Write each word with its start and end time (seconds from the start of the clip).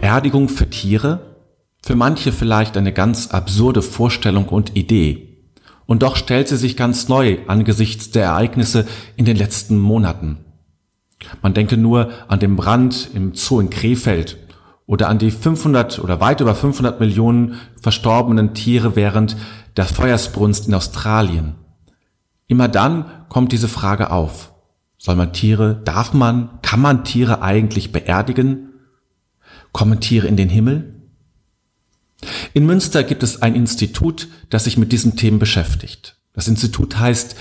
Beerdigung 0.00 0.48
für 0.48 0.70
Tiere? 0.70 1.36
Für 1.82 1.96
manche 1.96 2.30
vielleicht 2.30 2.76
eine 2.76 2.92
ganz 2.92 3.28
absurde 3.28 3.82
Vorstellung 3.82 4.48
und 4.48 4.76
Idee. 4.76 5.38
Und 5.86 6.02
doch 6.02 6.16
stellt 6.16 6.46
sie 6.46 6.56
sich 6.56 6.76
ganz 6.76 7.08
neu 7.08 7.38
angesichts 7.48 8.10
der 8.12 8.24
Ereignisse 8.24 8.86
in 9.16 9.24
den 9.24 9.36
letzten 9.36 9.76
Monaten. 9.76 10.38
Man 11.42 11.52
denke 11.52 11.76
nur 11.76 12.10
an 12.28 12.38
den 12.38 12.54
Brand 12.54 13.10
im 13.12 13.34
Zoo 13.34 13.58
in 13.58 13.70
Krefeld 13.70 14.38
oder 14.86 15.08
an 15.08 15.18
die 15.18 15.32
500 15.32 15.98
oder 15.98 16.20
weit 16.20 16.40
über 16.40 16.54
500 16.54 17.00
Millionen 17.00 17.54
verstorbenen 17.82 18.54
Tiere 18.54 18.94
während 18.94 19.36
der 19.76 19.86
Feuersbrunst 19.86 20.68
in 20.68 20.74
Australien. 20.74 21.56
Immer 22.46 22.68
dann 22.68 23.06
kommt 23.28 23.50
diese 23.50 23.68
Frage 23.68 24.10
auf. 24.12 24.52
Soll 24.96 25.16
man 25.16 25.32
Tiere, 25.32 25.80
darf 25.84 26.12
man, 26.12 26.50
kann 26.62 26.80
man 26.80 27.04
Tiere 27.04 27.42
eigentlich 27.42 27.90
beerdigen? 27.90 28.68
Kommen 29.72 30.00
Tiere 30.00 30.26
in 30.26 30.36
den 30.36 30.48
Himmel? 30.48 30.94
In 32.52 32.66
Münster 32.66 33.04
gibt 33.04 33.22
es 33.22 33.42
ein 33.42 33.54
Institut, 33.54 34.28
das 34.50 34.64
sich 34.64 34.76
mit 34.76 34.92
diesen 34.92 35.16
Themen 35.16 35.38
beschäftigt. 35.38 36.16
Das 36.32 36.48
Institut 36.48 36.98
heißt 36.98 37.36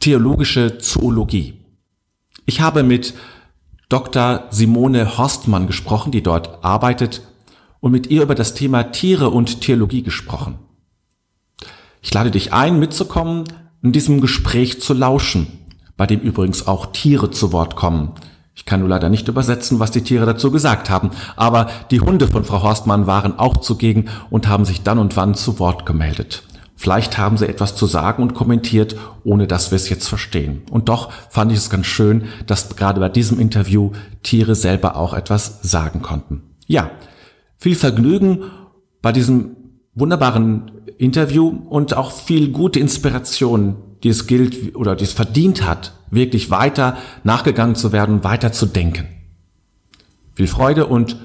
Theologische 0.00 0.78
Zoologie. 0.78 1.54
Ich 2.44 2.60
habe 2.60 2.82
mit 2.82 3.14
Dr. 3.88 4.46
Simone 4.50 5.16
Horstmann 5.18 5.66
gesprochen, 5.66 6.12
die 6.12 6.22
dort 6.22 6.64
arbeitet, 6.64 7.22
und 7.80 7.92
mit 7.92 8.08
ihr 8.08 8.22
über 8.22 8.34
das 8.34 8.54
Thema 8.54 8.84
Tiere 8.84 9.30
und 9.30 9.60
Theologie 9.60 10.02
gesprochen. 10.02 10.58
Ich 12.02 12.12
lade 12.12 12.30
dich 12.30 12.52
ein, 12.52 12.78
mitzukommen, 12.78 13.44
in 13.82 13.92
diesem 13.92 14.20
Gespräch 14.20 14.80
zu 14.80 14.94
lauschen, 14.94 15.46
bei 15.96 16.06
dem 16.06 16.20
übrigens 16.20 16.66
auch 16.66 16.86
Tiere 16.86 17.30
zu 17.30 17.52
Wort 17.52 17.76
kommen. 17.76 18.12
Ich 18.56 18.64
kann 18.64 18.80
nur 18.80 18.88
leider 18.88 19.10
nicht 19.10 19.28
übersetzen, 19.28 19.78
was 19.78 19.90
die 19.90 20.00
Tiere 20.00 20.24
dazu 20.24 20.50
gesagt 20.50 20.88
haben, 20.88 21.10
aber 21.36 21.68
die 21.90 22.00
Hunde 22.00 22.26
von 22.26 22.42
Frau 22.42 22.62
Horstmann 22.62 23.06
waren 23.06 23.38
auch 23.38 23.58
zugegen 23.58 24.06
und 24.30 24.48
haben 24.48 24.64
sich 24.64 24.82
dann 24.82 24.98
und 24.98 25.14
wann 25.16 25.34
zu 25.34 25.58
Wort 25.58 25.84
gemeldet. 25.84 26.42
Vielleicht 26.74 27.18
haben 27.18 27.36
sie 27.36 27.48
etwas 27.48 27.74
zu 27.74 27.86
sagen 27.86 28.22
und 28.22 28.34
kommentiert, 28.34 28.96
ohne 29.24 29.46
dass 29.46 29.70
wir 29.70 29.76
es 29.76 29.88
jetzt 29.88 30.08
verstehen. 30.08 30.62
Und 30.70 30.88
doch 30.88 31.10
fand 31.30 31.52
ich 31.52 31.58
es 31.58 31.70
ganz 31.70 31.86
schön, 31.86 32.24
dass 32.46 32.76
gerade 32.76 33.00
bei 33.00 33.08
diesem 33.08 33.38
Interview 33.38 33.92
Tiere 34.22 34.54
selber 34.54 34.96
auch 34.96 35.14
etwas 35.14 35.60
sagen 35.62 36.02
konnten. 36.02 36.42
Ja, 36.66 36.90
viel 37.58 37.76
Vergnügen 37.76 38.44
bei 39.02 39.12
diesem 39.12 39.56
wunderbaren 39.94 40.70
Interview 40.98 41.48
und 41.68 41.96
auch 41.96 42.10
viel 42.10 42.52
gute 42.52 42.80
Inspiration, 42.80 43.76
die 44.02 44.08
es 44.08 44.26
gilt 44.26 44.76
oder 44.76 44.96
die 44.96 45.04
es 45.04 45.12
verdient 45.12 45.66
hat, 45.66 45.92
wirklich 46.10 46.50
weiter 46.50 46.96
nachgegangen 47.24 47.74
zu 47.74 47.92
werden, 47.92 48.24
weiter 48.24 48.52
zu 48.52 48.66
denken. 48.66 49.06
Viel 50.34 50.46
Freude 50.46 50.86
und 50.86 51.16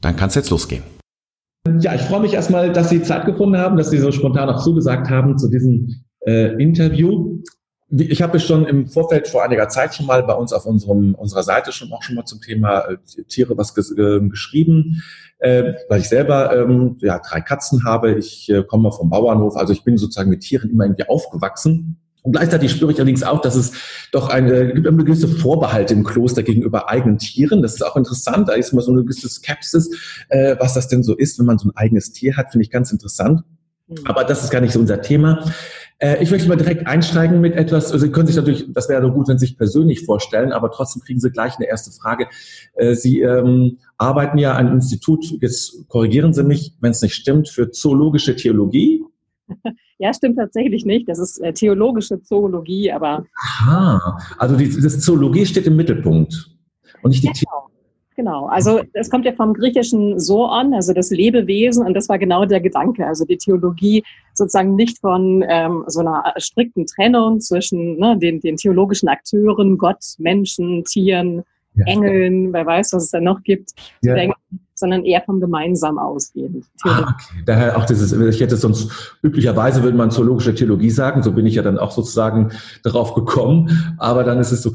dann 0.00 0.16
kann 0.16 0.28
es 0.28 0.34
jetzt 0.34 0.50
losgehen. 0.50 0.82
Ja, 1.80 1.94
ich 1.94 2.02
freue 2.02 2.20
mich 2.20 2.32
erstmal, 2.32 2.72
dass 2.72 2.88
Sie 2.88 3.02
Zeit 3.02 3.26
gefunden 3.26 3.58
haben, 3.58 3.76
dass 3.76 3.90
Sie 3.90 3.98
so 3.98 4.12
spontan 4.12 4.48
auch 4.48 4.62
zugesagt 4.62 5.10
haben 5.10 5.36
zu 5.36 5.50
diesem 5.50 6.04
äh, 6.26 6.54
Interview. 6.62 7.42
Ich 7.90 8.22
habe 8.22 8.38
schon 8.38 8.66
im 8.66 8.86
Vorfeld 8.86 9.28
vor 9.28 9.42
einiger 9.42 9.68
Zeit 9.68 9.94
schon 9.94 10.06
mal 10.06 10.22
bei 10.22 10.34
uns 10.34 10.52
auf 10.52 10.64
unserem, 10.64 11.14
unserer 11.16 11.42
Seite 11.42 11.72
schon 11.72 11.92
auch 11.92 12.02
schon 12.02 12.14
mal 12.14 12.24
zum 12.24 12.40
Thema 12.40 12.82
äh, 12.88 12.96
Tiere 13.24 13.58
was 13.58 13.74
ges 13.74 13.90
äh, 13.90 14.20
geschrieben, 14.20 15.02
äh, 15.38 15.74
weil 15.88 16.00
ich 16.00 16.08
selber 16.08 16.56
ähm, 16.56 16.96
ja, 17.00 17.18
drei 17.18 17.40
Katzen 17.40 17.84
habe. 17.84 18.14
Ich 18.14 18.48
äh, 18.48 18.62
komme 18.62 18.92
vom 18.92 19.10
Bauernhof, 19.10 19.56
also 19.56 19.72
ich 19.72 19.84
bin 19.84 19.98
sozusagen 19.98 20.30
mit 20.30 20.40
Tieren 20.40 20.70
immer 20.70 20.84
irgendwie 20.84 21.08
aufgewachsen. 21.08 21.98
Und 22.22 22.32
gleichzeitig 22.32 22.70
spüre 22.70 22.92
ich 22.92 22.98
allerdings 22.98 23.22
auch, 23.22 23.40
dass 23.40 23.56
es 23.56 23.72
doch 24.12 24.28
eine, 24.28 24.72
gibt 24.72 24.86
eine 24.86 25.04
gewisse 25.04 25.28
Vorbehalte 25.28 25.94
im 25.94 26.04
Kloster 26.04 26.42
gegenüber 26.42 26.88
eigenen 26.90 27.18
Tieren. 27.18 27.62
Das 27.62 27.74
ist 27.74 27.82
auch 27.82 27.96
interessant. 27.96 28.48
Da 28.48 28.52
ist 28.52 28.72
immer 28.72 28.82
so 28.82 28.92
eine 28.92 29.02
gewisse 29.02 29.28
Skepsis, 29.28 29.90
äh, 30.28 30.56
was 30.58 30.74
das 30.74 30.88
denn 30.88 31.02
so 31.02 31.16
ist, 31.16 31.38
wenn 31.38 31.46
man 31.46 31.58
so 31.58 31.68
ein 31.68 31.76
eigenes 31.76 32.12
Tier 32.12 32.36
hat, 32.36 32.52
finde 32.52 32.64
ich 32.64 32.70
ganz 32.70 32.92
interessant. 32.92 33.42
Mhm. 33.88 33.96
Aber 34.04 34.24
das 34.24 34.44
ist 34.44 34.50
gar 34.50 34.60
nicht 34.60 34.72
so 34.72 34.80
unser 34.80 35.00
Thema. 35.00 35.44
Äh, 35.98 36.22
ich 36.22 36.30
möchte 36.30 36.48
mal 36.48 36.56
direkt 36.56 36.86
einsteigen 36.86 37.40
mit 37.40 37.54
etwas. 37.54 37.92
Also 37.92 38.06
Sie 38.06 38.12
können 38.12 38.26
sich 38.26 38.36
natürlich, 38.36 38.66
das 38.72 38.88
wäre 38.88 39.02
doch 39.02 39.12
gut, 39.12 39.28
wenn 39.28 39.38
Sie 39.38 39.46
sich 39.46 39.56
persönlich 39.56 40.04
vorstellen, 40.04 40.52
aber 40.52 40.70
trotzdem 40.70 41.02
kriegen 41.02 41.20
Sie 41.20 41.30
gleich 41.30 41.56
eine 41.56 41.68
erste 41.68 41.90
Frage. 41.92 42.26
Äh, 42.74 42.94
Sie 42.94 43.20
ähm, 43.20 43.78
arbeiten 43.98 44.38
ja 44.38 44.52
an 44.54 44.66
einem 44.66 44.76
Institut, 44.76 45.24
jetzt 45.40 45.86
korrigieren 45.88 46.32
Sie 46.32 46.42
mich, 46.42 46.74
wenn 46.80 46.90
es 46.90 47.02
nicht 47.02 47.14
stimmt, 47.14 47.48
für 47.48 47.70
zoologische 47.70 48.34
Theologie. 48.34 49.04
Ja, 49.98 50.14
stimmt 50.14 50.38
tatsächlich 50.38 50.86
nicht. 50.86 51.08
Das 51.08 51.18
ist 51.18 51.38
äh, 51.42 51.52
theologische 51.52 52.22
Zoologie, 52.22 52.90
aber. 52.90 53.24
Aha, 53.34 54.18
also 54.38 54.56
die, 54.56 54.68
das 54.80 55.00
Zoologie 55.00 55.44
steht 55.44 55.66
im 55.66 55.76
Mittelpunkt 55.76 56.50
und 57.02 57.10
nicht 57.10 57.22
die 57.22 57.28
genau. 57.28 57.70
Genau, 58.16 58.46
also 58.48 58.82
es 58.92 59.08
kommt 59.08 59.24
ja 59.24 59.32
vom 59.32 59.54
griechischen 59.54 60.18
Zoon, 60.18 60.74
also 60.74 60.92
das 60.92 61.08
Lebewesen, 61.10 61.86
und 61.86 61.94
das 61.94 62.06
war 62.10 62.18
genau 62.18 62.44
der 62.44 62.60
Gedanke. 62.60 63.06
Also 63.06 63.24
die 63.24 63.38
Theologie 63.38 64.02
sozusagen 64.34 64.74
nicht 64.74 64.98
von 64.98 65.42
ähm, 65.48 65.84
so 65.86 66.00
einer 66.00 66.34
strikten 66.36 66.84
Trennung 66.84 67.40
zwischen 67.40 67.96
ne, 67.98 68.18
den, 68.18 68.40
den 68.40 68.56
theologischen 68.56 69.08
Akteuren, 69.08 69.78
Gott, 69.78 70.04
Menschen, 70.18 70.84
Tieren, 70.84 71.44
ja. 71.74 71.84
Engeln, 71.86 72.52
wer 72.52 72.66
weiß, 72.66 72.92
was 72.92 73.04
es 73.04 73.10
da 73.10 73.20
noch 73.20 73.42
gibt, 73.42 73.70
ja. 74.02 74.14
denken, 74.14 74.34
sondern 74.74 75.04
eher 75.04 75.22
vom 75.22 75.40
Gemeinsamen 75.40 75.98
ausgehend. 75.98 76.64
Ah, 76.82 77.14
okay. 77.14 77.42
Daher 77.46 77.76
auch 77.76 77.84
dieses, 77.84 78.12
ich 78.12 78.40
hätte 78.40 78.56
sonst, 78.56 79.16
üblicherweise 79.22 79.82
würde 79.82 79.96
man 79.96 80.10
zoologische 80.10 80.54
Theologie 80.54 80.90
sagen, 80.90 81.22
so 81.22 81.32
bin 81.32 81.46
ich 81.46 81.54
ja 81.54 81.62
dann 81.62 81.78
auch 81.78 81.90
sozusagen 81.90 82.50
darauf 82.82 83.14
gekommen, 83.14 83.96
aber 83.98 84.24
dann 84.24 84.38
ist 84.38 84.52
es 84.52 84.62
so, 84.62 84.72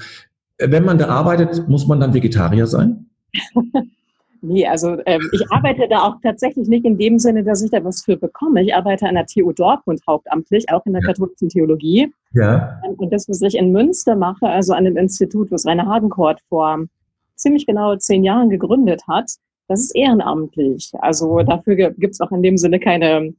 wenn 0.58 0.86
man 0.86 0.98
da 0.98 1.08
arbeitet, 1.08 1.68
muss 1.68 1.88
man 1.88 2.00
dann 2.00 2.14
Vegetarier 2.14 2.68
sein? 2.68 3.10
Nee, 4.48 4.68
also 4.68 4.98
ähm, 5.06 5.30
ich 5.32 5.42
arbeite 5.52 5.88
da 5.90 6.04
auch 6.04 6.16
tatsächlich 6.22 6.68
nicht 6.68 6.86
in 6.86 6.98
dem 6.98 7.18
Sinne, 7.20 7.44
dass 7.44 7.64
ich 7.64 7.72
da 7.72 7.84
was 7.84 8.04
für 8.04 8.16
bekomme. 8.16 8.64
Ich 8.64 8.76
arbeite 8.76 9.08
an 9.08 9.16
der 9.16 9.26
TU 9.26 9.52
Dortmund 9.52 10.02
hauptamtlich, 10.08 10.70
auch 10.72 10.86
in 10.86 10.94
der 10.94 11.02
ja. 11.02 11.08
katholischen 11.08 11.50
Theologie. 11.50 12.14
Ja. 12.34 12.80
Ähm, 12.86 12.94
und 12.98 13.12
das, 13.12 13.28
was 13.28 13.42
ich 13.42 13.56
in 13.56 13.72
Münster 13.72 14.16
mache, 14.16 14.48
also 14.48 14.74
an 14.74 14.86
dem 14.86 14.98
Institut, 14.98 15.52
was 15.52 15.66
Rainer 15.66 15.88
Hagenkort 15.88 16.42
vor 16.50 16.86
ziemlich 17.36 17.66
genau 17.66 17.96
zehn 17.96 18.24
Jahren 18.24 18.50
gegründet 18.50 19.02
hat, 19.08 19.32
das 19.68 19.80
ist 19.82 19.96
ehrenamtlich. 19.96 20.92
Also 21.00 21.40
dafür 21.40 21.76
gibt 21.76 22.14
es 22.14 22.22
auch 22.22 22.32
in 22.32 22.44
dem 22.44 22.58
Sinne 22.58 22.80
keine 22.80 23.34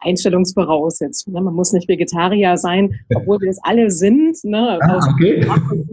Einstellungsvoraussetzungen. 0.00 1.34
Ne? 1.34 1.44
Man 1.44 1.54
muss 1.54 1.72
nicht 1.72 1.88
Vegetarier 1.88 2.56
sein, 2.56 2.94
obwohl 3.14 3.40
wir 3.40 3.48
das 3.48 3.58
alle 3.62 3.90
sind, 3.90 4.42
ne, 4.44 4.78
ah, 4.82 4.96
aus 4.96 5.08
okay. 5.08 5.46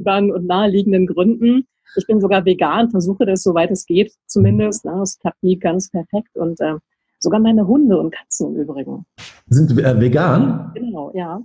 und 0.05 0.45
naheliegenden 0.45 1.07
Gründen. 1.07 1.67
Ich 1.95 2.05
bin 2.07 2.19
sogar 2.19 2.45
vegan, 2.45 2.89
versuche 2.89 3.25
das, 3.25 3.43
soweit 3.43 3.71
es 3.71 3.85
geht, 3.85 4.13
zumindest. 4.25 4.85
Ne? 4.85 4.99
Es 5.01 5.17
klappt 5.19 5.41
nie 5.41 5.57
ganz 5.57 5.89
perfekt 5.89 6.35
und 6.35 6.59
äh, 6.59 6.75
sogar 7.19 7.39
meine 7.39 7.67
Hunde 7.67 7.97
und 7.97 8.13
Katzen 8.13 8.55
im 8.55 8.61
Übrigen. 8.61 9.05
Sind 9.47 9.71
äh, 9.79 9.99
vegan? 9.99 10.71
Genau, 10.75 11.11
ja. 11.13 11.41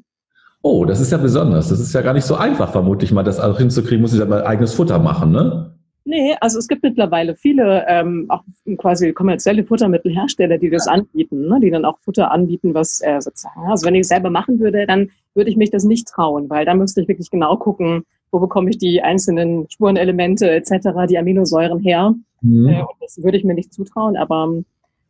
Oh, 0.62 0.84
das 0.84 1.00
ist 1.00 1.10
ja 1.10 1.18
besonders. 1.18 1.68
Das 1.68 1.80
ist 1.80 1.92
ja 1.92 2.02
gar 2.02 2.12
nicht 2.12 2.24
so 2.24 2.36
einfach, 2.36 2.70
vermutlich 2.70 3.12
mal 3.12 3.24
das 3.24 3.40
auch 3.40 3.58
hinzukriegen, 3.58 4.00
muss 4.00 4.12
ich 4.12 4.20
ja 4.20 4.26
mal 4.26 4.44
eigenes 4.44 4.74
Futter 4.74 4.98
machen, 4.98 5.32
ne? 5.32 5.72
Nee, 6.04 6.34
also 6.40 6.58
es 6.58 6.66
gibt 6.66 6.82
mittlerweile 6.82 7.36
viele 7.36 7.84
ähm, 7.86 8.26
auch 8.28 8.42
quasi 8.78 9.12
kommerzielle 9.12 9.64
Futtermittelhersteller, 9.64 10.58
die 10.58 10.68
das 10.68 10.88
anbieten, 10.88 11.46
ne? 11.46 11.60
die 11.60 11.70
dann 11.70 11.84
auch 11.84 11.98
Futter 12.00 12.32
anbieten, 12.32 12.74
was 12.74 13.00
äh, 13.02 13.20
sozusagen. 13.20 13.60
Also 13.68 13.86
wenn 13.86 13.94
ich 13.94 14.00
es 14.00 14.08
selber 14.08 14.28
machen 14.28 14.58
würde, 14.58 14.84
dann 14.86 15.10
würde 15.34 15.48
ich 15.48 15.56
mich 15.56 15.70
das 15.70 15.84
nicht 15.84 16.08
trauen, 16.08 16.50
weil 16.50 16.64
da 16.64 16.74
müsste 16.74 17.02
ich 17.02 17.08
wirklich 17.08 17.30
genau 17.30 17.56
gucken, 17.56 18.02
wo 18.32 18.40
bekomme 18.40 18.70
ich 18.70 18.78
die 18.78 19.02
einzelnen 19.02 19.70
Spurenelemente 19.70 20.50
etc., 20.50 20.88
die 21.08 21.18
Aminosäuren 21.18 21.78
her. 21.78 22.14
Mhm. 22.40 22.68
Äh, 22.68 22.84
das 23.00 23.22
würde 23.22 23.36
ich 23.36 23.44
mir 23.44 23.54
nicht 23.54 23.72
zutrauen, 23.72 24.16
aber 24.16 24.62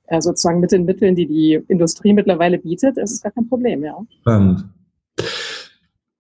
äh, 0.09 0.21
sozusagen 0.21 0.61
mit 0.61 0.73
den 0.73 0.85
Mitteln, 0.85 1.15
die 1.15 1.27
die 1.27 1.61
Industrie 1.69 2.13
mittlerweile 2.13 2.59
bietet, 2.59 2.99
ist 2.99 3.13
es 3.13 3.23
gar 3.23 3.33
kein 3.33 3.49
Problem, 3.49 3.85
ja. 3.85 3.97
Spannend. 4.21 4.67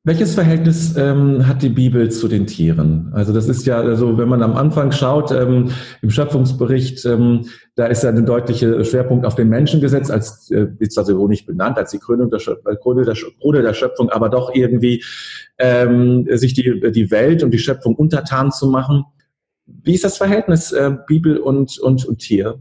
Welches 0.05 0.35
Verhältnis 0.35 0.97
ähm, 0.97 1.47
hat 1.47 1.63
die 1.63 1.69
Bibel 1.69 2.11
zu 2.11 2.27
den 2.27 2.49
Tieren? 2.49 3.13
Also 3.13 3.33
das 3.33 3.49
ist 3.49 3.67
ja, 3.67 3.79
also 3.79 4.19
wenn 4.19 4.29
man 4.29 4.43
am 4.43 4.57
Anfang 4.57 4.91
schaut, 4.91 5.31
ähm, 5.31 5.71
im 6.03 6.11
Schöpfungsbericht, 6.11 7.05
ähm, 7.05 7.47
da 7.77 7.87
ist 7.87 8.03
ja 8.03 8.11
ein 8.11 8.27
deutlicher 8.27 8.83
Schwerpunkt 8.83 9.25
auf 9.25 9.37
den 9.37 9.49
Menschen 9.49 9.81
gesetzt, 9.81 10.11
als 10.11 10.51
äh, 10.51 10.67
ist 10.81 10.99
also 10.99 11.29
nicht 11.29 11.47
benannt, 11.47 11.79
als 11.79 11.93
die 11.93 12.01
Krönung 12.01 12.31
der, 12.31 12.41
Krone 12.81 13.05
der, 13.05 13.15
Krone 13.41 13.63
der 13.63 13.75
Schöpfung, 13.75 14.11
aber 14.11 14.29
doch 14.29 14.53
irgendwie 14.53 15.05
ähm, 15.59 16.27
sich 16.33 16.55
die, 16.55 16.81
die 16.91 17.13
Welt 17.13 17.45
und 17.45 17.53
die 17.53 17.61
Schöpfung 17.61 17.95
untertan 17.95 18.51
zu 18.51 18.67
machen. 18.67 19.05
Wie 19.67 19.95
ist 19.95 20.03
das 20.03 20.17
Verhältnis 20.17 20.73
äh, 20.73 20.97
Bibel 21.07 21.37
und, 21.39 21.79
und, 21.79 22.05
und 22.07 22.19
Tier? 22.19 22.59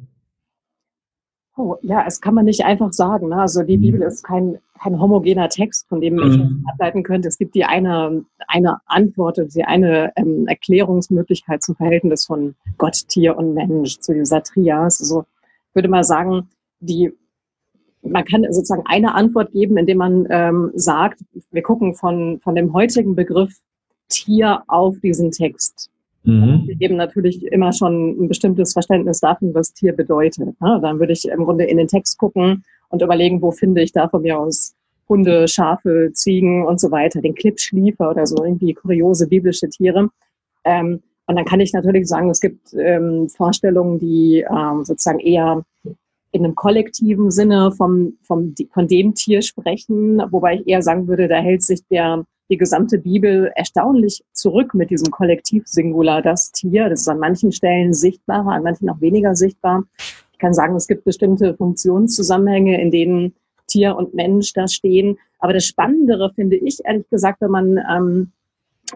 Oh, 1.61 1.77
ja, 1.83 2.03
es 2.07 2.21
kann 2.21 2.33
man 2.33 2.45
nicht 2.45 2.65
einfach 2.65 2.91
sagen. 2.91 3.29
Ne? 3.29 3.35
Also 3.35 3.61
die 3.61 3.77
mhm. 3.77 3.81
Bibel 3.81 4.01
ist 4.01 4.23
kein, 4.23 4.57
kein 4.81 4.99
homogener 4.99 5.47
Text, 5.47 5.87
von 5.87 6.01
dem 6.01 6.17
ich 6.17 6.37
mhm. 6.37 6.65
ableiten 6.67 7.03
könnte. 7.03 7.27
Es 7.27 7.37
gibt 7.37 7.53
die 7.53 7.65
eine, 7.65 8.25
eine 8.47 8.77
Antwort, 8.87 9.39
die 9.53 9.63
eine 9.63 10.11
ähm, 10.15 10.47
Erklärungsmöglichkeit 10.47 11.61
zum 11.61 11.75
Verhältnis 11.75 12.25
von 12.25 12.55
Gott, 12.79 13.07
Tier 13.09 13.37
und 13.37 13.53
Mensch, 13.53 13.99
zu 13.99 14.11
dieser 14.11 14.41
Trias. 14.41 15.01
Also 15.01 15.25
ich 15.69 15.75
würde 15.75 15.87
mal 15.87 16.03
sagen, 16.03 16.49
die, 16.79 17.13
man 18.01 18.25
kann 18.25 18.43
sozusagen 18.49 18.87
eine 18.87 19.13
Antwort 19.13 19.51
geben, 19.51 19.77
indem 19.77 19.99
man 19.99 20.27
ähm, 20.31 20.71
sagt, 20.73 21.23
wir 21.51 21.61
gucken 21.61 21.93
von, 21.93 22.39
von 22.39 22.55
dem 22.55 22.73
heutigen 22.73 23.13
Begriff 23.13 23.55
Tier 24.09 24.63
auf 24.65 24.99
diesen 24.99 25.29
Text. 25.29 25.90
Mhm. 26.23 26.69
Eben 26.79 26.97
natürlich 26.97 27.43
immer 27.47 27.73
schon 27.73 28.11
ein 28.11 28.27
bestimmtes 28.27 28.73
Verständnis 28.73 29.19
davon, 29.19 29.53
was 29.53 29.73
Tier 29.73 29.93
bedeutet. 29.93 30.59
Ne? 30.61 30.79
Dann 30.81 30.99
würde 30.99 31.13
ich 31.13 31.25
im 31.25 31.45
Grunde 31.45 31.65
in 31.65 31.77
den 31.77 31.87
Text 31.87 32.17
gucken 32.17 32.63
und 32.89 33.01
überlegen, 33.01 33.41
wo 33.41 33.51
finde 33.51 33.81
ich 33.81 33.91
da 33.91 34.07
von 34.07 34.21
mir 34.21 34.39
aus 34.39 34.75
Hunde, 35.09 35.47
Schafe, 35.47 36.11
Ziegen 36.13 36.65
und 36.65 36.79
so 36.79 36.91
weiter, 36.91 37.21
den 37.21 37.35
Klippschliefer 37.35 38.09
oder 38.09 38.25
so 38.25 38.43
irgendwie 38.43 38.73
kuriose 38.73 39.27
biblische 39.27 39.67
Tiere. 39.67 40.09
Ähm, 40.63 41.01
und 41.25 41.35
dann 41.35 41.45
kann 41.45 41.59
ich 41.59 41.73
natürlich 41.73 42.07
sagen, 42.07 42.29
es 42.29 42.39
gibt 42.39 42.73
ähm, 42.73 43.29
Vorstellungen, 43.29 43.99
die 43.99 44.45
ähm, 44.49 44.83
sozusagen 44.83 45.19
eher 45.19 45.63
in 46.31 46.45
einem 46.45 46.55
kollektiven 46.55 47.29
Sinne 47.31 47.71
vom, 47.71 48.17
vom, 48.23 48.53
von 48.71 48.87
dem 48.87 49.15
Tier 49.15 49.41
sprechen, 49.41 50.21
wobei 50.31 50.55
ich 50.55 50.67
eher 50.67 50.81
sagen 50.81 51.07
würde, 51.07 51.27
da 51.27 51.37
hält 51.37 51.63
sich 51.63 51.85
der, 51.89 52.25
die 52.51 52.57
gesamte 52.57 52.99
Bibel 52.99 53.51
erstaunlich 53.55 54.23
zurück 54.33 54.73
mit 54.73 54.89
diesem 54.89 55.09
Kollektiv-Singular, 55.09 56.21
das 56.21 56.51
Tier. 56.51 56.89
Das 56.89 57.01
ist 57.01 57.07
an 57.07 57.19
manchen 57.19 57.53
Stellen 57.53 57.93
sichtbarer, 57.93 58.51
an 58.51 58.63
manchen 58.63 58.89
auch 58.89 58.99
weniger 58.99 59.35
sichtbar. 59.35 59.85
Ich 60.33 60.37
kann 60.37 60.53
sagen, 60.53 60.75
es 60.75 60.87
gibt 60.87 61.05
bestimmte 61.05 61.55
Funktionszusammenhänge, 61.55 62.79
in 62.81 62.91
denen 62.91 63.33
Tier 63.67 63.95
und 63.95 64.13
Mensch 64.13 64.51
da 64.53 64.67
stehen. 64.67 65.17
Aber 65.39 65.53
das 65.53 65.65
Spannendere 65.65 66.33
finde 66.35 66.57
ich, 66.57 66.79
ehrlich 66.83 67.09
gesagt, 67.09 67.39
wenn 67.39 67.51
man 67.51 67.79
ähm, 67.89 68.31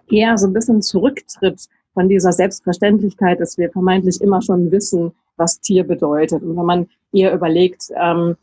eher 0.10 0.38
so 0.38 0.48
ein 0.48 0.54
bisschen 0.54 0.82
zurücktritt 0.82 1.68
von 1.94 2.10
dieser 2.10 2.34
Selbstverständlichkeit, 2.34 3.40
dass 3.40 3.58
wir 3.58 3.72
vermeintlich 3.72 4.20
immer 4.20 4.42
schon 4.42 4.70
wissen, 4.70 5.14
was 5.38 5.62
Tier 5.62 5.86
bedeutet. 5.86 6.44
Und 6.44 6.58
wenn 6.58 6.66
man 6.66 6.88
eher 7.14 7.34
überlegt, 7.34 7.90
ähm, 7.96 8.36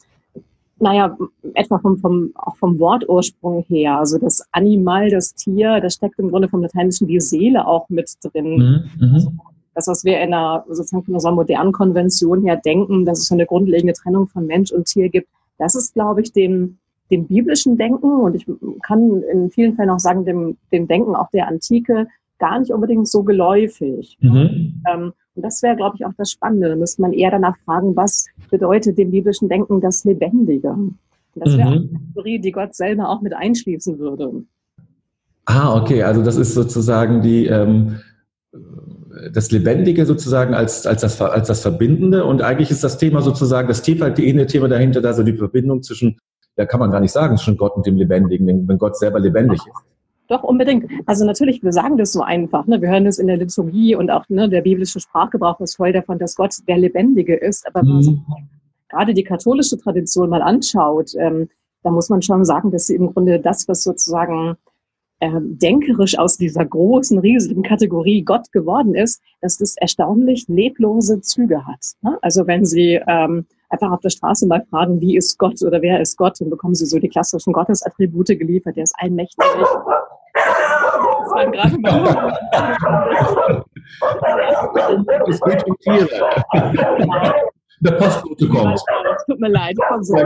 naja, 0.83 1.17
etwa 1.55 1.79
vom, 1.79 1.97
vom, 1.99 2.33
auch 2.35 2.57
vom 2.57 2.79
Wortursprung 2.79 3.65
her, 3.69 3.99
also 3.99 4.19
das 4.19 4.43
Animal, 4.51 5.11
das 5.11 5.35
Tier, 5.35 5.81
das 5.81 5.95
steckt 5.95 6.19
im 6.19 6.31
Grunde 6.31 6.49
vom 6.49 6.61
Lateinischen 6.61 7.07
die 7.07 7.21
Seele 7.21 7.67
auch 7.67 7.89
mit 7.89 8.11
drin. 8.23 8.85
Mhm, 8.99 9.07
mhm. 9.07 9.15
also 9.15 9.33
das, 9.75 9.87
was 9.87 10.05
wir 10.05 10.21
in 10.21 10.35
einer, 10.35 10.65
sozusagen 10.69 11.05
von 11.05 11.15
unserer 11.15 11.33
modernen 11.33 11.73
Konvention 11.73 12.43
her 12.43 12.57
denken, 12.57 13.05
dass 13.05 13.21
es 13.21 13.27
so 13.27 13.35
eine 13.35 13.47
grundlegende 13.47 13.95
Trennung 13.95 14.27
von 14.27 14.47
Mensch 14.47 14.73
und 14.73 14.87
Tier 14.87 15.09
gibt, 15.09 15.29
das 15.59 15.75
ist, 15.75 15.95
glaube 15.95 16.21
ich, 16.21 16.33
dem, 16.33 16.79
dem 17.11 17.27
biblischen 17.27 17.77
Denken 17.77 18.21
und 18.21 18.35
ich 18.35 18.47
kann 18.83 19.23
in 19.23 19.51
vielen 19.51 19.77
Fällen 19.77 19.91
auch 19.91 20.01
sagen, 20.01 20.25
dem, 20.25 20.57
dem 20.73 20.89
Denken 20.89 21.15
auch 21.15 21.31
der 21.31 21.47
Antike 21.47 22.09
gar 22.43 22.59
nicht 22.59 22.73
unbedingt 22.73 23.09
so 23.09 23.23
geläufig. 23.23 24.19
Mhm. 24.21 24.83
Ähm, 24.93 25.13
und 25.35 25.43
das 25.43 25.63
wäre, 25.63 25.77
glaube 25.77 25.97
ich, 25.97 26.05
auch 26.05 26.13
das 26.19 26.33
Spannende. 26.33 26.69
Da 26.69 26.77
müsste 26.77 27.01
man 27.01 27.13
eher 27.13 27.31
danach 27.31 27.57
fragen, 27.65 27.95
was 27.95 28.27
bedeutet 28.51 28.99
dem 28.99 29.13
biblischen 29.13 29.49
Denken 29.49 29.81
das 29.81 30.05
Lebendige? 30.05 30.71
Und 30.71 30.99
das 31.37 31.57
wäre 31.57 31.71
mhm. 31.71 31.75
eine 31.75 32.13
Theorie, 32.15 32.41
die 32.41 32.53
Gott 32.53 32.75
selber 32.75 33.09
auch 33.09 33.23
mit 33.23 33.33
einschließen 33.33 33.99
würde. 33.99 34.45
Ah, 35.47 35.81
okay. 35.81 36.03
Also 36.03 36.23
das 36.23 36.37
ist 36.37 36.55
sozusagen 36.55 37.23
die 37.23 37.47
ähm, 37.47 38.01
das 39.33 39.51
Lebendige 39.53 40.05
sozusagen 40.05 40.53
als, 40.55 40.85
als, 40.87 41.03
das, 41.03 41.21
als 41.21 41.47
das 41.47 41.61
Verbindende. 41.61 42.25
Und 42.25 42.43
eigentlich 42.43 42.71
ist 42.71 42.83
das 42.83 42.99
Thema 42.99 43.23
sozusagen, 43.23 43.69
das 43.69 43.83
tieferliegende 43.83 44.47
Thema 44.47 44.69
dahinter, 44.69 45.01
da 45.01 45.13
so 45.13 45.23
die 45.23 45.37
Verbindung 45.37 45.83
zwischen, 45.83 46.19
da 46.57 46.67
kann 46.67 46.81
man 46.81 46.91
gar 46.91 47.01
nicht 47.01 47.13
sagen, 47.13 47.37
zwischen 47.37 47.57
Gott 47.57 47.77
und 47.77 47.87
dem 47.87 47.97
Lebendigen, 47.97 48.67
wenn 48.67 48.79
Gott 48.79 48.99
selber 48.99 49.21
lebendig 49.21 49.61
ist. 49.61 49.92
Doch, 50.33 50.45
unbedingt. 50.45 50.91
Also 51.05 51.27
natürlich, 51.27 51.63
wir 51.63 51.73
sagen 51.73 51.99
das 51.99 52.11
so 52.11 52.23
einfach. 52.23 52.67
Ne? 52.67 52.81
Wir 52.81 52.89
hören 52.89 53.05
das 53.05 53.19
in 53.19 53.27
der 53.27 53.37
Liturgie 53.37 53.95
und 53.95 54.11
auch 54.11 54.27
ne, 54.31 54.49
der 54.49 54.63
biblische 54.63 54.99
Sprachgebrauch 54.99 55.61
ist 55.61 55.77
voll 55.77 55.93
davon, 55.93 56.19
dass 56.19 56.37
Gott 56.37 56.55
der 56.67 56.79
Lebendige 56.79 57.37
ist. 57.37 57.67
Aber 57.67 57.83
wenn 57.83 57.89
man 57.89 58.03
so 58.03 58.19
gerade 58.89 59.13
die 59.13 59.25
katholische 59.25 59.77
Tradition 59.77 60.31
mal 60.31 60.41
anschaut, 60.41 61.11
ähm, 61.19 61.51
da 61.83 61.91
muss 61.91 62.09
man 62.09 62.23
schon 62.23 62.47
sagen, 62.47 62.71
dass 62.71 62.87
sie 62.87 62.95
im 62.95 63.13
Grunde 63.13 63.41
das, 63.41 63.69
was 63.69 63.83
sozusagen 63.83 64.57
ähm, 65.21 65.59
denkerisch 65.59 66.19
aus 66.19 66.39
dieser 66.39 66.65
großen, 66.65 67.19
riesigen 67.19 67.63
Kategorie 67.63 68.23
Gott 68.23 68.51
geworden 68.53 68.95
ist, 68.95 69.21
dass 69.43 69.59
das 69.59 69.77
erstaunlich 69.77 70.49
leblose 70.49 71.21
Züge 71.21 71.67
hat. 71.67 71.93
Ne? 72.01 72.17
Also 72.23 72.47
wenn 72.47 72.65
Sie 72.65 72.99
ähm, 73.07 73.45
einfach 73.73 73.91
auf 73.91 74.01
der 74.01 74.11
Straße 74.11 74.47
mal 74.47 74.65
fragen, 74.71 75.01
wie 75.01 75.17
ist 75.17 75.39
Gott 75.39 75.61
oder 75.63 75.81
wer 75.83 76.01
ist 76.01 76.17
Gott, 76.17 76.41
dann 76.41 76.51
bekommen 76.51 76.75
Sie 76.75 76.87
so 76.87 76.99
die 76.99 77.09
klassischen 77.09 77.53
Gottesattribute 77.53 78.39
geliefert. 78.39 78.77
Der 78.77 78.85
ist 78.85 78.95
allmächtig, 78.99 79.37
das 79.39 81.33
waren 81.33 81.53
gerade 81.53 81.79
mal. 81.79 82.33
Es 85.29 85.41
geht 85.41 85.67
um 85.67 85.77
Tiere. 85.79 86.09
Der 87.81 87.93
Postbote 87.93 88.49
kommt. 88.49 88.75
Es 88.75 88.85
tut 89.27 89.41
mir 89.41 89.49
leid. 89.49 89.77
So. 90.01 90.17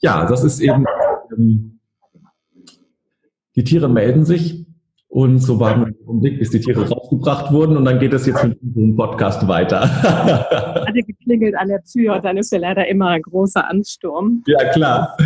Ja, 0.00 0.26
das 0.26 0.44
ist 0.44 0.60
eben, 0.60 0.84
ähm, 1.32 1.80
die 3.56 3.64
Tiere 3.64 3.88
melden 3.88 4.24
sich 4.24 4.67
und 5.10 5.38
so 5.38 5.58
warten 5.58 5.80
wir 5.80 5.86
einen 5.86 6.20
Blick, 6.20 6.38
bis 6.38 6.50
die 6.50 6.60
Tiere 6.60 6.86
rausgebracht 6.86 7.50
wurden 7.50 7.78
und 7.78 7.86
dann 7.86 7.98
geht 7.98 8.12
es 8.12 8.26
jetzt 8.26 8.44
mit 8.44 8.58
unserem 8.62 8.94
Podcast 8.94 9.48
weiter. 9.48 9.80
Hatte 10.86 11.02
geklingelt 11.02 11.56
an 11.56 11.68
der 11.68 11.82
Tür 11.82 12.16
und 12.16 12.24
dann 12.24 12.36
ist 12.36 12.52
ja 12.52 12.58
leider 12.58 12.86
immer 12.88 13.08
ein 13.08 13.22
großer 13.22 13.66
Ansturm. 13.66 14.42
Ja, 14.46 14.70
klar. 14.70 15.16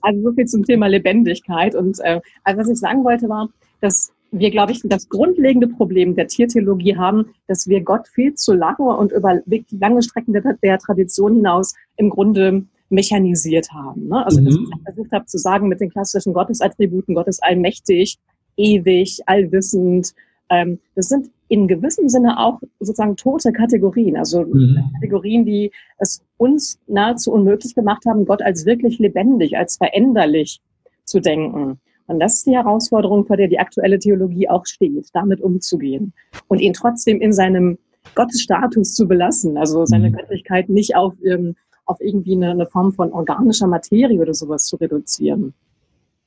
Also 0.00 0.22
so 0.22 0.32
viel 0.32 0.46
zum 0.46 0.64
Thema 0.64 0.86
Lebendigkeit. 0.86 1.74
Und 1.74 1.98
äh, 2.00 2.20
also 2.44 2.60
was 2.60 2.68
ich 2.70 2.78
sagen 2.78 3.04
wollte 3.04 3.28
war, 3.28 3.50
dass 3.82 4.10
wir, 4.32 4.50
glaube 4.50 4.72
ich, 4.72 4.80
das 4.84 5.08
grundlegende 5.08 5.68
Problem 5.68 6.16
der 6.16 6.28
Tiertheologie 6.28 6.96
haben, 6.96 7.26
dass 7.46 7.68
wir 7.68 7.82
Gott 7.82 8.08
viel 8.08 8.34
zu 8.34 8.54
lange 8.54 8.96
und 8.96 9.12
über 9.12 9.40
lange 9.70 10.02
Strecken 10.02 10.32
der, 10.32 10.42
der 10.62 10.78
Tradition 10.78 11.36
hinaus 11.36 11.74
im 11.96 12.08
Grunde 12.08 12.64
mechanisiert 12.88 13.70
haben. 13.72 14.08
Ne? 14.08 14.24
Also, 14.24 14.40
mhm. 14.40 14.46
dass 14.46 14.54
ich 14.54 14.82
versucht 14.84 15.12
habe 15.12 15.26
zu 15.26 15.38
sagen, 15.38 15.68
mit 15.68 15.80
den 15.80 15.90
klassischen 15.90 16.32
Gottesattributen, 16.32 17.14
Gott 17.14 17.28
ist 17.28 17.42
allmächtig, 17.42 18.18
ewig, 18.56 19.20
allwissend. 19.26 20.14
Ähm, 20.48 20.78
das 20.94 21.08
sind 21.08 21.30
in 21.48 21.68
gewissem 21.68 22.08
Sinne 22.08 22.38
auch 22.38 22.60
sozusagen 22.80 23.16
tote 23.16 23.52
Kategorien, 23.52 24.16
also 24.16 24.44
mhm. 24.44 24.90
Kategorien, 24.94 25.44
die 25.44 25.70
es 25.98 26.22
uns 26.38 26.78
nahezu 26.86 27.32
unmöglich 27.32 27.74
gemacht 27.74 28.04
haben, 28.06 28.24
Gott 28.24 28.42
als 28.42 28.66
wirklich 28.66 28.98
lebendig, 28.98 29.56
als 29.56 29.76
veränderlich 29.76 30.60
zu 31.04 31.20
denken. 31.20 31.78
Und 32.08 32.20
das 32.20 32.38
ist 32.38 32.46
die 32.46 32.56
Herausforderung, 32.56 33.26
vor 33.26 33.36
der 33.36 33.48
die 33.48 33.58
aktuelle 33.58 33.98
Theologie 33.98 34.48
auch 34.48 34.66
steht, 34.66 35.08
damit 35.12 35.40
umzugehen 35.40 36.12
und 36.48 36.60
ihn 36.60 36.72
trotzdem 36.72 37.20
in 37.20 37.32
seinem 37.32 37.78
Gottesstatus 38.14 38.94
zu 38.94 39.08
belassen, 39.08 39.56
also 39.56 39.84
seine 39.86 40.10
mhm. 40.10 40.14
Göttlichkeit 40.14 40.68
nicht 40.68 40.94
auf, 40.94 41.14
ähm, 41.24 41.56
auf 41.84 42.00
irgendwie 42.00 42.34
eine, 42.34 42.50
eine 42.50 42.66
Form 42.66 42.92
von 42.92 43.12
organischer 43.12 43.66
Materie 43.66 44.20
oder 44.20 44.34
sowas 44.34 44.64
zu 44.66 44.76
reduzieren. 44.76 45.54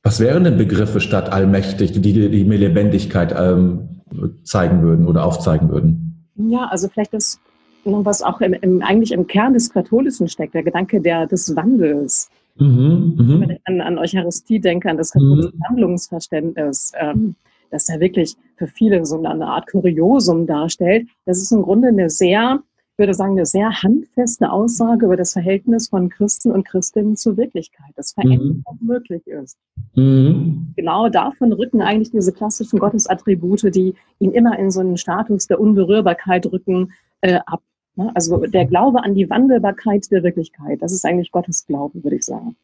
Was 0.03 0.19
wären 0.19 0.43
denn 0.45 0.57
Begriffe 0.57 1.01
statt 1.01 1.31
allmächtig, 1.31 1.91
die, 1.91 2.01
die, 2.01 2.43
mir 2.45 2.57
Lebendigkeit 2.57 3.35
ähm, 3.37 4.01
zeigen 4.43 4.81
würden 4.81 5.07
oder 5.07 5.25
aufzeigen 5.25 5.69
würden? 5.69 6.25
Ja, 6.35 6.67
also 6.67 6.87
vielleicht 6.87 7.13
das, 7.13 7.39
was 7.83 8.21
auch 8.21 8.39
im, 8.39 8.53
im, 8.53 8.81
eigentlich 8.81 9.11
im 9.11 9.27
Kern 9.27 9.53
des 9.53 9.69
Katholischen 9.69 10.29
steckt, 10.29 10.53
der 10.53 10.63
Gedanke 10.63 11.01
der, 11.01 11.27
des 11.27 11.55
Wandels. 11.55 12.29
Mhm, 12.57 13.15
mh. 13.17 13.39
Wenn 13.41 13.49
ich 13.49 13.61
an, 13.65 13.81
an 13.81 13.97
Eucharistie 13.97 14.59
denke, 14.59 14.89
an 14.89 14.97
das 14.97 15.11
katholische 15.11 15.55
mhm. 15.55 15.63
Handlungsverständnis, 15.67 16.93
ähm, 16.97 17.35
das 17.71 17.87
ja 17.87 17.99
wirklich 17.99 18.35
für 18.55 18.67
viele 18.67 19.05
so 19.05 19.21
eine 19.21 19.45
Art 19.45 19.69
Kuriosum 19.69 20.47
darstellt, 20.47 21.07
das 21.25 21.39
ist 21.39 21.51
im 21.51 21.61
Grunde 21.61 21.89
eine 21.89 22.09
sehr 22.09 22.61
würde 22.99 23.13
sagen, 23.13 23.31
eine 23.31 23.45
sehr 23.45 23.69
handfeste 23.81 24.51
Aussage 24.51 25.05
über 25.05 25.17
das 25.17 25.33
Verhältnis 25.33 25.89
von 25.89 26.09
Christen 26.09 26.51
und 26.51 26.65
Christinnen 26.67 27.15
zur 27.15 27.37
Wirklichkeit, 27.37 27.91
das 27.95 28.11
Veränderung 28.11 28.63
mhm. 28.79 28.87
möglich 28.87 29.25
ist. 29.25 29.57
Mhm. 29.95 30.73
Genau 30.75 31.09
davon 31.09 31.53
rücken 31.53 31.81
eigentlich 31.81 32.11
diese 32.11 32.31
klassischen 32.31 32.79
Gottesattribute, 32.79 33.73
die 33.73 33.95
ihn 34.19 34.31
immer 34.31 34.59
in 34.59 34.69
so 34.69 34.81
einen 34.81 34.97
Status 34.97 35.47
der 35.47 35.59
Unberührbarkeit 35.59 36.45
rücken, 36.45 36.91
äh, 37.21 37.39
ab. 37.45 37.61
Ne? 37.95 38.11
Also 38.13 38.37
der 38.45 38.65
Glaube 38.65 39.03
an 39.03 39.15
die 39.15 39.29
Wandelbarkeit 39.29 40.11
der 40.11 40.23
Wirklichkeit, 40.23 40.81
das 40.81 40.91
ist 40.91 41.05
eigentlich 41.05 41.31
Gottes 41.31 41.65
Glaube, 41.65 42.03
würde 42.03 42.17
ich 42.17 42.23
sagen. 42.23 42.55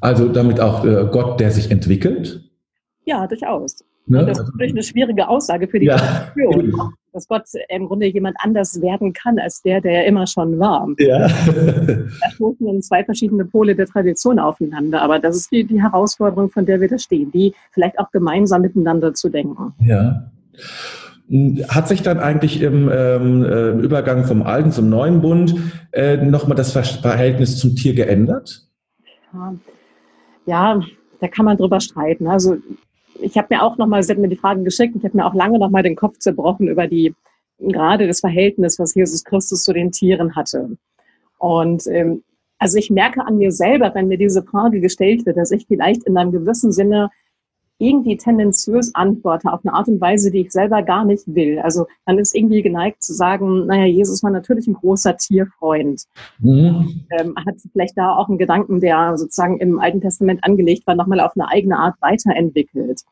Also 0.00 0.28
damit 0.28 0.60
auch 0.60 0.84
äh, 0.84 1.08
Gott, 1.10 1.40
der 1.40 1.50
sich 1.50 1.70
entwickelt? 1.70 2.48
Ja, 3.04 3.26
durchaus. 3.26 3.84
Ne? 4.06 4.24
Das 4.24 4.38
ist 4.38 4.46
natürlich 4.46 4.72
eine 4.72 4.82
schwierige 4.82 5.28
Aussage 5.28 5.68
für 5.68 5.78
die 5.78 5.86
ja. 5.86 5.96
Tradition 5.96 6.92
dass 7.18 7.26
Gott 7.26 7.46
im 7.68 7.88
Grunde 7.88 8.06
jemand 8.06 8.36
anders 8.38 8.80
werden 8.80 9.12
kann 9.12 9.40
als 9.40 9.60
der, 9.62 9.80
der 9.80 10.04
er 10.04 10.06
immer 10.06 10.26
schon 10.28 10.58
war. 10.60 10.86
Ja. 10.98 11.26
da 11.26 12.30
stoßen 12.30 12.64
dann 12.64 12.80
zwei 12.80 13.02
verschiedene 13.04 13.44
Pole 13.44 13.74
der 13.74 13.86
Tradition 13.86 14.38
aufeinander. 14.38 15.02
Aber 15.02 15.18
das 15.18 15.36
ist 15.36 15.50
die, 15.50 15.64
die 15.64 15.82
Herausforderung, 15.82 16.50
von 16.50 16.64
der 16.64 16.80
wir 16.80 16.88
da 16.88 16.98
stehen, 16.98 17.32
die 17.32 17.54
vielleicht 17.72 17.98
auch 17.98 18.10
gemeinsam 18.12 18.62
miteinander 18.62 19.14
zu 19.14 19.28
denken. 19.28 19.74
Ja. 19.80 20.30
Hat 21.68 21.88
sich 21.88 22.02
dann 22.02 22.20
eigentlich 22.20 22.62
im 22.62 22.88
ähm, 22.90 23.44
äh, 23.44 23.70
Übergang 23.70 24.24
vom 24.24 24.42
alten 24.42 24.70
zum 24.70 24.88
neuen 24.88 25.20
Bund 25.20 25.56
äh, 25.92 26.18
nochmal 26.18 26.56
das 26.56 26.72
Verhältnis 26.72 27.58
zum 27.58 27.74
Tier 27.74 27.94
geändert? 27.94 28.62
Ja. 29.32 29.54
ja, 30.46 30.80
da 31.20 31.28
kann 31.28 31.44
man 31.44 31.56
drüber 31.56 31.80
streiten. 31.80 32.28
Also 32.28 32.56
ich 33.20 33.36
habe 33.36 33.48
mir 33.50 33.62
auch 33.62 33.76
nochmal, 33.76 34.02
Sie 34.02 34.12
hat 34.12 34.18
mir 34.18 34.28
die 34.28 34.36
Fragen 34.36 34.64
geschickt, 34.64 34.94
ich 34.96 35.04
habe 35.04 35.16
mir 35.16 35.26
auch 35.26 35.34
lange 35.34 35.58
nochmal 35.58 35.82
den 35.82 35.96
Kopf 35.96 36.18
zerbrochen 36.18 36.68
über 36.68 36.86
die, 36.86 37.14
gerade 37.58 38.06
das 38.06 38.20
Verhältnis, 38.20 38.78
was 38.78 38.94
Jesus 38.94 39.24
Christus 39.24 39.64
zu 39.64 39.72
den 39.72 39.92
Tieren 39.92 40.36
hatte. 40.36 40.76
Und 41.38 41.86
ähm, 41.86 42.22
also 42.58 42.76
ich 42.78 42.90
merke 42.90 43.24
an 43.24 43.38
mir 43.38 43.52
selber, 43.52 43.94
wenn 43.94 44.08
mir 44.08 44.18
diese 44.18 44.42
Frage 44.42 44.80
gestellt 44.80 45.26
wird, 45.26 45.36
dass 45.36 45.52
ich 45.52 45.66
vielleicht 45.66 46.04
in 46.04 46.16
einem 46.16 46.32
gewissen 46.32 46.72
Sinne 46.72 47.10
irgendwie 47.78 48.16
tendenziös 48.16 48.94
antworte 48.94 49.52
auf 49.52 49.60
eine 49.64 49.72
Art 49.72 49.88
und 49.88 50.00
Weise, 50.00 50.30
die 50.30 50.40
ich 50.40 50.52
selber 50.52 50.82
gar 50.82 51.04
nicht 51.04 51.22
will. 51.32 51.60
Also 51.60 51.86
man 52.06 52.18
ist 52.18 52.34
irgendwie 52.34 52.62
geneigt 52.62 53.02
zu 53.02 53.14
sagen, 53.14 53.66
naja, 53.66 53.84
Jesus 53.84 54.22
war 54.22 54.30
natürlich 54.30 54.66
ein 54.66 54.74
großer 54.74 55.16
Tierfreund. 55.16 56.02
Mhm. 56.40 57.04
Ähm, 57.10 57.34
hat 57.36 57.54
vielleicht 57.72 57.96
da 57.96 58.16
auch 58.16 58.28
einen 58.28 58.38
Gedanken, 58.38 58.80
der 58.80 59.16
sozusagen 59.16 59.58
im 59.58 59.78
Alten 59.78 60.00
Testament 60.00 60.42
angelegt 60.42 60.86
war, 60.86 60.96
nochmal 60.96 61.20
auf 61.20 61.32
eine 61.36 61.48
eigene 61.48 61.78
Art 61.78 61.94
weiterentwickelt. 62.00 63.02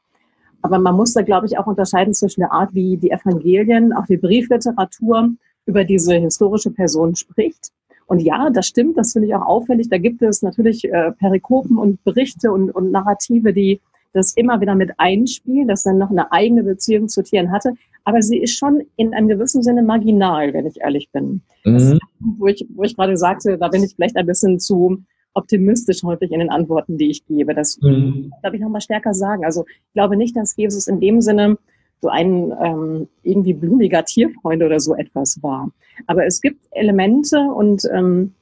Aber 0.62 0.80
man 0.80 0.96
muss 0.96 1.12
da, 1.12 1.22
glaube 1.22 1.46
ich, 1.46 1.58
auch 1.58 1.66
unterscheiden 1.68 2.12
zwischen 2.12 2.40
der 2.40 2.52
Art, 2.52 2.74
wie 2.74 2.96
die 2.96 3.12
Evangelien, 3.12 3.92
auch 3.92 4.06
die 4.06 4.16
Briefliteratur 4.16 5.30
über 5.64 5.84
diese 5.84 6.14
historische 6.16 6.72
Person 6.72 7.14
spricht. 7.14 7.70
Und 8.06 8.20
ja, 8.20 8.50
das 8.50 8.68
stimmt, 8.68 8.96
das 8.96 9.12
finde 9.12 9.28
ich 9.28 9.34
auch 9.34 9.46
auffällig. 9.46 9.88
Da 9.88 9.98
gibt 9.98 10.22
es 10.22 10.42
natürlich 10.42 10.84
äh, 10.84 11.12
Perikopen 11.12 11.76
und 11.76 12.02
Berichte 12.04 12.52
und, 12.52 12.70
und 12.70 12.92
Narrative, 12.92 13.52
die 13.52 13.80
das 14.16 14.32
immer 14.34 14.60
wieder 14.60 14.74
mit 14.74 14.90
einspielen, 14.98 15.68
dass 15.68 15.86
er 15.86 15.92
noch 15.92 16.10
eine 16.10 16.32
eigene 16.32 16.62
Beziehung 16.62 17.08
zu 17.08 17.22
Tieren 17.22 17.52
hatte. 17.52 17.74
Aber 18.04 18.22
sie 18.22 18.38
ist 18.38 18.56
schon 18.56 18.82
in 18.96 19.14
einem 19.14 19.28
gewissen 19.28 19.62
Sinne 19.62 19.82
marginal, 19.82 20.52
wenn 20.52 20.66
ich 20.66 20.80
ehrlich 20.80 21.10
bin. 21.12 21.42
Mhm. 21.64 21.98
wo 22.20 22.46
ich, 22.46 22.64
wo 22.74 22.84
ich 22.84 22.96
gerade 22.96 23.16
sagte, 23.16 23.58
da 23.58 23.68
bin 23.68 23.82
ich 23.82 23.94
vielleicht 23.94 24.16
ein 24.16 24.26
bisschen 24.26 24.60
zu 24.60 25.02
optimistisch 25.34 26.02
häufig 26.02 26.32
in 26.32 26.40
den 26.40 26.50
Antworten, 26.50 26.96
die 26.96 27.10
ich 27.10 27.26
gebe. 27.26 27.54
Das 27.54 27.78
mhm. 27.80 28.32
darf 28.42 28.54
ich 28.54 28.60
nochmal 28.60 28.80
stärker 28.80 29.14
sagen. 29.14 29.44
Also 29.44 29.64
ich 29.68 29.92
glaube 29.92 30.16
nicht, 30.16 30.36
dass 30.36 30.56
Jesus 30.56 30.86
in 30.86 31.00
dem 31.00 31.20
Sinne 31.20 31.58
so 32.00 32.08
ein 32.08 32.52
ähm, 32.62 33.08
irgendwie 33.22 33.54
blumiger 33.54 34.04
Tierfreund 34.04 34.62
oder 34.62 34.80
so 34.80 34.94
etwas 34.94 35.42
war. 35.42 35.70
Aber 36.06 36.26
es 36.26 36.40
gibt 36.40 36.60
Elemente 36.70 37.40
und 37.40 37.82
ähm, 37.92 38.34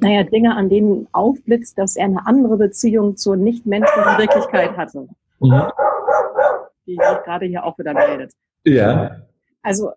naja, 0.00 0.24
Dinge, 0.24 0.54
an 0.54 0.68
denen 0.68 1.08
aufblitzt, 1.12 1.78
dass 1.78 1.96
er 1.96 2.06
eine 2.06 2.26
andere 2.26 2.56
Beziehung 2.56 3.16
zur 3.16 3.36
nichtmenschlichen 3.36 4.18
Wirklichkeit 4.18 4.76
hatte. 4.76 5.08
Mhm. 5.40 5.62
Die 6.86 6.94
sich 6.94 7.24
gerade 7.24 7.46
hier 7.46 7.64
auch 7.64 7.78
wieder 7.78 7.94
meldet. 7.94 8.32
Ja. 8.64 9.16
Also 9.62 9.90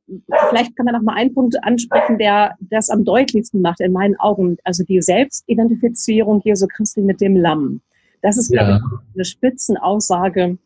vielleicht 0.50 0.76
kann 0.76 0.86
man 0.86 0.96
noch 0.96 1.04
mal 1.04 1.14
einen 1.14 1.34
Punkt 1.34 1.64
ansprechen, 1.64 2.18
der 2.18 2.56
das 2.60 2.90
am 2.90 3.04
deutlichsten 3.06 3.62
macht 3.62 3.80
in 3.82 3.92
meinen 3.92 4.20
Augen. 4.20 4.58
Also 4.64 4.84
die 4.84 5.00
Selbstidentifizierung 5.00 6.42
Jesu 6.44 6.66
Christi 6.68 7.02
mit 7.02 7.22
dem 7.22 7.36
Lamm. 7.36 7.82
Das 8.24 8.38
ist, 8.38 8.52
ja. 8.52 8.64
glaube 8.64 8.82
ich, 8.84 9.16
eine 9.16 9.26
Spitzenaussage 9.26 10.58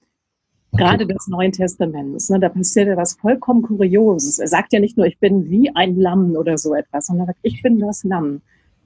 okay. 0.71 0.83
gerade 0.83 1.05
des 1.05 1.27
Neuen 1.27 1.51
Testaments. 1.51 2.29
Ne? 2.29 2.39
Da 2.39 2.49
passiert 2.49 2.87
ja 2.87 2.97
was 2.97 3.13
vollkommen 3.13 3.61
Kurioses. 3.61 4.39
Er 4.39 4.47
sagt 4.47 4.73
ja 4.73 4.79
nicht 4.79 4.97
nur, 4.97 5.05
ich 5.05 5.19
bin 5.19 5.49
wie 5.49 5.69
ein 5.75 5.97
Lamm 5.97 6.35
oder 6.35 6.57
so 6.57 6.73
etwas, 6.73 7.07
sondern 7.07 7.27
er 7.27 7.33
sagt, 7.33 7.39
ich 7.41 7.61
bin 7.61 7.79
das 7.79 8.03
Lamm. 8.03 8.41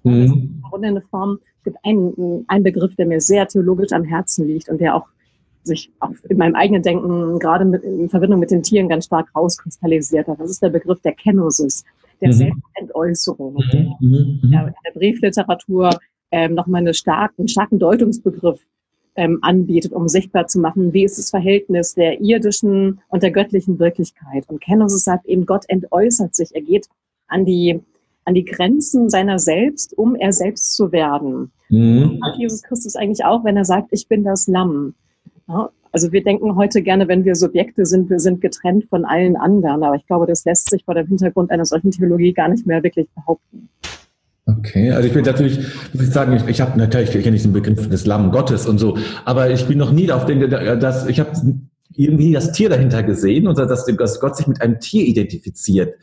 Mhm. 0.07 0.63
Ist 0.73 0.83
eine 0.83 1.01
Form, 1.01 1.39
es 1.59 1.63
gibt 1.63 1.77
einen, 1.83 2.45
einen 2.47 2.63
Begriff, 2.63 2.95
der 2.95 3.07
mir 3.07 3.19
sehr 3.19 3.47
theologisch 3.47 3.91
am 3.91 4.03
Herzen 4.03 4.47
liegt 4.47 4.69
und 4.69 4.79
der 4.79 4.95
auch 4.95 5.07
sich 5.63 5.91
auch 5.99 6.11
in 6.29 6.37
meinem 6.37 6.55
eigenen 6.55 6.81
Denken 6.81 7.39
gerade 7.39 7.65
mit, 7.65 7.83
in 7.83 8.09
Verbindung 8.09 8.39
mit 8.39 8.51
den 8.51 8.63
Tieren 8.63 8.87
ganz 8.87 9.05
stark 9.05 9.27
rauskristallisiert 9.35 10.27
hat. 10.27 10.39
Das 10.39 10.49
ist 10.49 10.63
der 10.63 10.69
Begriff 10.69 11.01
der 11.01 11.13
Kenosis, 11.13 11.83
der 12.21 12.29
mhm. 12.29 12.33
Selbstentäußerung. 12.33 13.53
Mhm. 13.53 13.95
mhm. 13.99 14.39
mhm. 14.41 14.53
Ja, 14.53 14.67
in 14.67 14.73
der 14.85 14.91
Briefliteratur 14.99 15.89
ähm, 16.31 16.55
nochmal 16.55 16.81
eine 16.81 16.93
stark, 16.93 17.33
einen 17.37 17.47
starken 17.47 17.79
Deutungsbegriff 17.79 18.65
ähm, 19.15 19.39
anbietet, 19.41 19.93
um 19.93 20.07
sichtbar 20.07 20.47
zu 20.47 20.59
machen, 20.59 20.93
wie 20.93 21.03
ist 21.03 21.17
das 21.17 21.29
Verhältnis 21.29 21.95
der 21.95 22.21
irdischen 22.21 23.01
und 23.09 23.23
der 23.23 23.31
göttlichen 23.31 23.79
Wirklichkeit. 23.79 24.45
Und 24.47 24.61
Kenosis 24.61 25.03
sagt 25.03 25.25
eben, 25.25 25.45
Gott 25.45 25.65
entäußert 25.67 26.35
sich. 26.35 26.53
Er 26.53 26.61
geht 26.61 26.87
an 27.27 27.45
die 27.45 27.81
an 28.27 28.33
die 28.33 28.43
Grenzen 28.43 29.09
seiner 29.09 29.39
selbst, 29.39 29.97
um 29.97 30.15
er 30.15 30.33
selbst 30.33 30.75
zu 30.75 30.91
werden. 30.91 31.49
Mhm. 31.69 32.19
Und 32.21 32.37
Jesus 32.37 32.61
Christus 32.61 32.97
eigentlich 32.97 33.23
auch, 33.23 33.45
wenn 33.45 33.55
er 33.55 33.63
sagt, 33.63 33.87
ich 33.91 34.07
bin 34.09 34.25
das 34.25 34.47
Lamm. 34.47 34.95
Ja, 35.47 35.69
also 35.93 36.11
wir 36.11 36.21
denken 36.21 36.57
heute 36.57 36.81
gerne, 36.81 37.07
wenn 37.07 37.23
wir 37.23 37.35
Subjekte 37.35 37.85
sind, 37.85 38.09
wir 38.09 38.19
sind 38.19 38.41
getrennt 38.41 38.83
von 38.89 39.05
allen 39.05 39.37
anderen. 39.37 39.81
Aber 39.81 39.95
ich 39.95 40.05
glaube, 40.05 40.25
das 40.25 40.43
lässt 40.43 40.69
sich 40.69 40.83
vor 40.83 40.93
dem 40.93 41.07
Hintergrund 41.07 41.51
einer 41.51 41.63
solchen 41.63 41.91
Theologie 41.91 42.33
gar 42.33 42.49
nicht 42.49 42.67
mehr 42.67 42.83
wirklich 42.83 43.07
behaupten. 43.15 43.69
Okay, 44.45 44.91
also 44.91 45.07
ich 45.07 45.13
bin 45.13 45.23
natürlich, 45.23 45.59
muss 45.93 46.03
ich 46.03 46.11
sagen, 46.11 46.33
ich, 46.33 46.45
ich 46.47 46.59
habe 46.59 46.77
natürlich, 46.77 47.15
ich 47.15 47.23
kenne 47.23 47.37
diesen 47.37 47.53
Begriff 47.53 47.87
des 47.89 48.05
Lamm 48.05 48.31
Gottes 48.31 48.65
und 48.65 48.77
so, 48.77 48.97
aber 49.23 49.49
ich 49.49 49.65
bin 49.67 49.77
noch 49.77 49.91
nie 49.91 50.11
auf 50.11 50.25
den, 50.25 50.49
dass 50.49 51.07
ich 51.07 51.19
habe 51.19 51.31
irgendwie 51.97 52.31
das 52.31 52.51
Tier 52.51 52.69
dahinter 52.69 53.03
gesehen 53.03 53.47
und 53.47 53.57
dass, 53.57 53.85
dass 53.85 54.19
Gott 54.19 54.37
sich 54.37 54.47
mit 54.47 54.61
einem 54.61 54.79
Tier 54.79 55.05
identifiziert. 55.05 55.95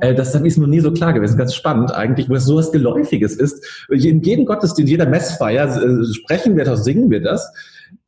Äh, 0.00 0.14
das 0.14 0.34
ist 0.34 0.58
mir 0.58 0.66
noch 0.66 0.70
nie 0.70 0.80
so 0.80 0.92
klar 0.92 1.12
gewesen. 1.12 1.38
Ganz 1.38 1.54
spannend 1.54 1.92
eigentlich, 1.92 2.28
wo 2.28 2.34
es 2.34 2.44
so 2.44 2.56
was 2.56 2.70
Geläufiges 2.70 3.34
ist. 3.34 3.64
In 3.88 4.22
jedem 4.22 4.44
Gottesdienst, 4.44 4.90
jeder 4.90 5.08
Messfeier 5.08 5.82
äh, 5.82 6.04
sprechen 6.14 6.56
wir 6.56 6.64
das, 6.64 6.84
singen 6.84 7.10
wir 7.10 7.22
das. 7.22 7.52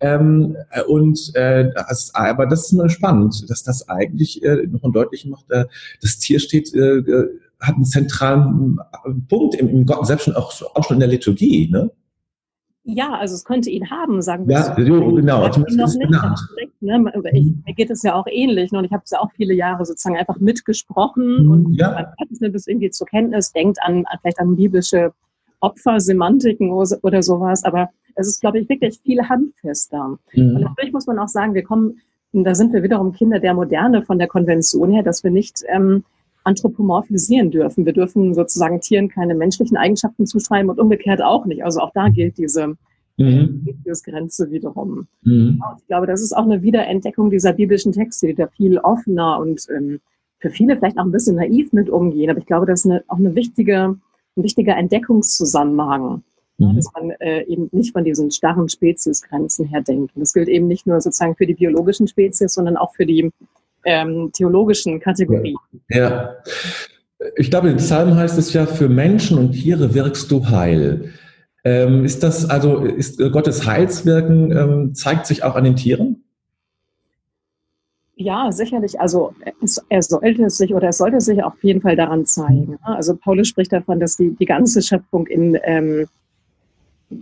Ähm, 0.01 0.57
und 0.87 1.35
äh, 1.35 1.71
das, 1.75 2.15
aber 2.15 2.47
das 2.47 2.67
ist 2.67 2.73
nur 2.73 2.89
spannend, 2.89 3.49
dass 3.49 3.63
das 3.63 3.89
eigentlich 3.89 4.43
äh, 4.45 4.67
noch 4.71 4.93
deutlich 4.93 5.27
macht, 5.27 5.51
äh, 5.51 5.65
das 6.01 6.19
Tier 6.19 6.39
steht, 6.39 6.73
äh, 6.75 6.99
äh, 6.99 7.29
hat 7.61 7.77
einen 7.77 7.85
zentralen 7.85 8.79
Punkt 9.29 9.55
im, 9.55 9.69
im 9.69 9.87
Gott, 9.87 10.07
selbst 10.07 10.25
schon 10.25 10.35
auch, 10.35 10.53
auch 10.75 10.85
schon 10.85 10.97
in 10.97 11.01
der 11.01 11.09
Liturgie, 11.09 11.69
ne? 11.71 11.91
Ja, 12.85 13.13
also 13.13 13.35
es 13.35 13.45
könnte 13.45 13.71
ihn 13.71 13.91
haben, 13.91 14.23
sagen 14.23 14.49
wir 14.49 14.57
ja, 14.57 14.63
so. 14.77 14.85
So, 14.85 15.15
genau. 15.15 15.47
Ich 15.47 15.57
noch 15.77 15.95
nicht 15.95 16.11
ne? 16.11 17.13
ich, 17.33 17.45
mhm. 17.45 17.63
mir 17.65 17.75
geht 17.75 17.91
es 17.91 18.03
ja 18.03 18.15
auch 18.15 18.27
ähnlich. 18.29 18.73
Ne? 18.73 18.79
Und 18.79 18.85
ich 18.85 18.93
habe 18.93 19.03
es 19.05 19.11
ja 19.13 19.21
auch 19.21 19.31
viele 19.33 19.55
Jahre 19.55 19.85
sozusagen 19.85 20.17
einfach 20.17 20.39
mitgesprochen 20.41 21.45
mhm, 21.45 21.51
und 21.51 21.75
ja. 21.75 21.93
man 21.93 22.07
hat 22.07 22.55
es 22.55 22.67
irgendwie 22.67 22.91
zur 22.91 23.07
Kenntnis, 23.07 23.53
denkt 23.53 23.79
an, 23.83 24.05
an 24.07 24.19
vielleicht 24.21 24.41
an 24.41 24.57
biblische 24.57 25.13
Opfersemantiken 25.61 26.73
oder 26.73 27.23
sowas. 27.23 27.63
Aber 27.63 27.91
es 28.17 28.27
ist, 28.27 28.41
glaube 28.41 28.59
ich, 28.59 28.69
wirklich 28.69 28.99
viel 29.01 29.29
handfester. 29.29 30.19
Mhm. 30.35 30.57
Und 30.57 30.61
natürlich 30.63 30.93
muss 30.93 31.07
man 31.07 31.21
auch 31.21 31.29
sagen, 31.29 31.55
wir 31.55 31.63
kommen, 31.63 32.01
da 32.33 32.55
sind 32.57 32.73
wir 32.73 32.83
wiederum 32.83 33.13
Kinder 33.13 33.39
der 33.39 33.55
Moderne 33.55 34.03
von 34.03 34.19
der 34.19 34.27
Konvention 34.27 34.91
her, 34.91 35.05
dass 35.05 35.23
wir 35.23 35.31
nicht 35.31 35.63
ähm, 35.69 36.05
anthropomorphisieren 36.45 37.51
dürfen. 37.51 37.87
Wir 37.87 37.93
dürfen 37.93 38.35
sozusagen 38.35 38.81
Tieren 38.81 39.09
keine 39.09 39.35
menschlichen 39.35 39.77
Eigenschaften 39.77 40.27
zuschreiben 40.27 40.71
und 40.71 40.81
umgekehrt 40.81 41.23
auch 41.23 41.47
nicht. 41.47 41.65
Also 41.65 41.81
auch 41.81 41.93
da 41.95 42.09
gilt 42.09 42.39
diese 42.39 42.75
mhm. 43.17 43.67
Grenze 44.05 44.51
wiederum. 44.51 45.07
Mhm. 45.23 45.63
Ich 45.79 45.87
glaube, 45.87 46.07
das 46.07 46.23
ist 46.23 46.37
auch 46.37 46.45
eine 46.45 46.63
Wiederentdeckung 46.63 47.31
dieser 47.31 47.53
biblischen 47.53 47.93
Texte, 47.93 48.29
die 48.29 48.35
da 48.35 48.49
viel 48.49 48.79
offener 48.79 49.39
und 49.39 49.67
ähm, 49.77 50.01
für 50.39 50.51
viele 50.51 50.77
vielleicht 50.77 50.99
auch 50.99 51.05
ein 51.05 51.13
bisschen 51.13 51.37
naiv 51.37 51.73
mit 51.73 51.89
umgehen. 51.89 52.31
Aber 52.31 52.41
ich 52.41 52.47
glaube, 52.47 52.67
das 52.67 52.81
ist 52.81 52.91
eine, 52.91 53.05
auch 53.09 53.19
eine 53.19 53.35
wichtige, 53.35 53.97
ein 54.37 54.43
wichtiger 54.43 54.77
Entdeckungszusammenhang. 54.77 56.23
Mhm. 56.59 56.77
Dass 56.77 56.91
man 56.95 57.11
äh, 57.21 57.45
eben 57.45 57.69
nicht 57.73 57.93
von 57.93 58.05
diesen 58.05 58.31
starren 58.31 58.69
Speziesgrenzen 58.69 59.67
her 59.67 59.83
denkt. 59.83 60.15
Und 60.15 60.21
das 60.21 60.33
gilt 60.33 60.49
eben 60.49 60.67
nicht 60.67 60.87
nur 60.87 61.01
sozusagen 61.01 61.37
für 61.37 61.47
die 61.47 61.55
biologischen 61.55 62.09
Spezies, 62.09 62.55
sondern 62.55 62.77
auch 62.77 62.93
für 62.95 63.07
die 63.07 63.31
ähm, 63.85 64.31
theologischen 64.33 65.01
Kategorien. 65.01 65.57
Ja. 65.89 66.37
Ich 67.37 67.51
glaube, 67.51 67.71
im 67.71 67.77
Psalm 67.77 68.17
heißt 68.17 68.39
es 68.39 68.53
ja, 68.53 68.67
für 68.67 68.89
Menschen 68.89 69.39
und 69.39 69.53
Tiere 69.53 69.95
wirkst 69.95 70.31
du 70.31 70.49
heil. 70.49 71.13
Ähm, 71.65 72.05
ist 72.05 72.23
das 72.23 72.51
also, 72.51 72.79
ist 72.79 73.19
Gottes 73.19 73.67
Heilswirken, 73.67 74.51
ähm, 74.51 74.95
zeigt 74.95 75.27
sich 75.27 75.45
auch 75.45 75.55
an 75.55 75.65
den 75.65 75.77
Tieren? 75.77 76.25
Ja, 78.17 78.51
sicherlich. 78.53 79.01
Also 79.01 79.35
es, 79.63 79.85
er 79.89 80.03
sollte 80.03 80.51
sich 80.51 80.75
oder 80.75 80.89
es 80.89 80.99
sollte 80.99 81.21
sich 81.21 81.43
auf 81.43 81.63
jeden 81.63 81.81
Fall 81.81 81.97
daran 81.97 82.27
zeigen. 82.27 82.79
Also 82.83 83.17
Paulus 83.17 83.49
spricht 83.49 83.73
davon, 83.73 84.01
dass 84.01 84.17
die, 84.17 84.35
die 84.37 84.45
ganze 84.45 84.83
Schöpfung 84.83 85.27
in, 85.27 85.59
ähm, 85.65 86.07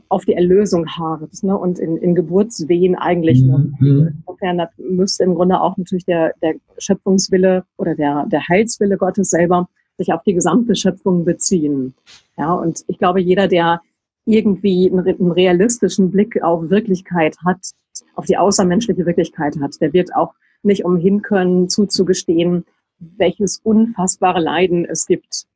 auf 0.09 0.25
die 0.25 0.35
Erlösung 0.35 0.87
harrt 0.89 1.43
ne? 1.43 1.57
und 1.57 1.79
in, 1.79 1.97
in 1.97 2.15
Geburtswehen 2.15 2.95
eigentlich. 2.95 3.43
Mhm. 3.43 4.23
Insofern 4.27 4.67
müsste 4.79 5.25
im 5.25 5.35
Grunde 5.35 5.61
auch 5.61 5.77
natürlich 5.77 6.05
der, 6.05 6.35
der 6.43 6.55
Schöpfungswille 6.79 7.65
oder 7.77 7.95
der, 7.95 8.27
der 8.27 8.47
Heilswille 8.49 8.97
Gottes 8.97 9.31
selber 9.31 9.69
sich 9.99 10.13
auf 10.13 10.23
die 10.23 10.35
gesamte 10.35 10.75
Schöpfung 10.75 11.25
beziehen. 11.25 11.95
Ja, 12.39 12.55
und 12.55 12.85
ich 12.89 12.99
glaube, 12.99 13.21
jeder, 13.21 13.49
der 13.49 13.81
irgendwie 14.25 14.91
einen, 14.91 15.33
realistischen 15.33 16.11
Blick 16.11 16.43
auf 16.43 16.71
Wirklichkeit 16.71 17.37
hat, 17.45 17.71
auf 18.15 18.27
die 18.27 18.37
außermenschliche 18.37 19.05
Wirklichkeit 19.07 19.59
hat, 19.61 19.81
der 19.81 19.93
wird 19.93 20.15
auch 20.15 20.35
nicht 20.63 20.85
umhin 20.85 21.23
können, 21.23 21.69
zuzugestehen, 21.69 22.65
welches 22.99 23.61
unfassbare 23.63 24.41
Leiden 24.41 24.85
es 24.85 25.07
gibt. 25.07 25.47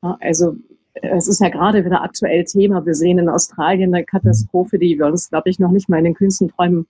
Also 0.00 0.56
es 1.02 1.28
ist 1.28 1.40
ja 1.40 1.48
gerade 1.48 1.84
wieder 1.84 2.02
aktuell 2.02 2.44
Thema. 2.44 2.86
Wir 2.86 2.94
sehen 2.94 3.18
in 3.18 3.28
Australien 3.28 3.94
eine 3.94 4.04
Katastrophe, 4.04 4.78
die 4.78 4.98
wir 4.98 5.06
uns, 5.06 5.28
glaube 5.28 5.50
ich, 5.50 5.58
noch 5.58 5.70
nicht 5.70 5.88
mal 5.88 5.98
in 5.98 6.04
den 6.04 6.14
kühnsten 6.14 6.48
Träumen 6.48 6.86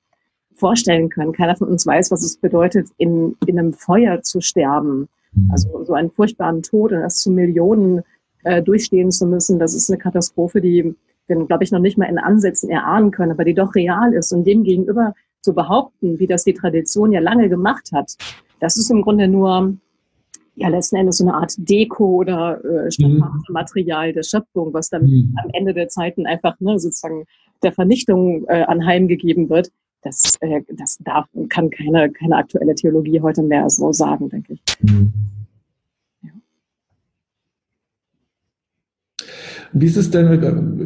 vorstellen 0.55 1.09
können. 1.09 1.33
Keiner 1.33 1.57
von 1.57 1.69
uns 1.69 1.87
weiß, 1.87 2.11
was 2.11 2.23
es 2.23 2.37
bedeutet, 2.37 2.89
in, 2.99 3.37
in 3.47 3.59
einem 3.59 3.73
Feuer 3.73 4.23
zu 4.23 4.41
sterben. 4.41 5.09
Mhm. 5.33 5.51
Also 5.51 5.85
so 5.85 5.95
einen 5.95 6.11
furchtbaren 6.11 6.63
Tod 6.63 6.93
und 6.93 7.01
das 7.01 7.17
zu 7.17 7.31
Millionen 7.31 8.03
äh, 8.45 8.63
durchstehen 8.63 9.11
zu 9.11 9.27
müssen, 9.27 9.59
das 9.59 9.75
ist 9.75 9.91
eine 9.91 9.99
Katastrophe, 9.99 10.61
die 10.61 10.95
wir, 11.27 11.47
glaube 11.47 11.65
ich, 11.65 11.73
noch 11.73 11.81
nicht 11.81 11.97
mal 11.97 12.05
in 12.05 12.19
Ansätzen 12.19 12.69
erahnen 12.69 13.11
können, 13.11 13.33
aber 13.33 13.45
die 13.45 13.55
doch 13.55 13.75
real 13.75 14.13
ist. 14.13 14.33
Und 14.33 14.45
dem 14.45 14.63
gegenüber 14.63 15.15
zu 15.41 15.55
behaupten, 15.55 16.19
wie 16.19 16.27
das 16.27 16.45
die 16.45 16.53
Tradition 16.53 17.13
ja 17.13 17.21
lange 17.21 17.49
gemacht 17.49 17.91
hat, 17.93 18.13
das 18.61 18.77
ist 18.77 18.91
im 18.91 19.03
Grunde 19.03 19.29
nur 19.29 19.75
ja 20.57 20.69
letzten 20.69 20.97
Endes 20.97 21.19
so 21.19 21.25
eine 21.25 21.35
Art 21.35 21.55
Deko 21.59 22.07
oder 22.07 22.61
äh, 22.65 22.89
mhm. 22.99 23.25
Material 23.49 24.13
der 24.13 24.23
Schöpfung, 24.23 24.73
was 24.73 24.89
dann 24.89 25.07
mhm. 25.07 25.37
am 25.43 25.51
Ende 25.53 25.75
der 25.75 25.89
Zeiten 25.89 26.27
einfach 26.27 26.59
ne, 26.61 26.79
sozusagen 26.79 27.25
der 27.63 27.73
Vernichtung 27.73 28.45
äh, 28.49 28.63
anheimgegeben 28.63 29.49
wird. 29.49 29.71
das, 30.03 30.35
äh, 30.41 30.63
das 30.71 30.99
darf, 31.01 31.27
kann 31.49 31.71
keine, 31.71 32.11
keine 32.13 32.37
aktuelle 32.37 32.75
Theologie 32.75 33.21
heute 33.21 33.43
mehr 33.43 33.69
so 33.71 33.93
sagen, 33.93 34.29
denke 34.29 34.55
ich. 34.55 34.63
Mhm. 34.83 35.13
Wie 39.77 39.87
ist 39.87 39.97
es 39.97 40.09
denn, 40.09 40.31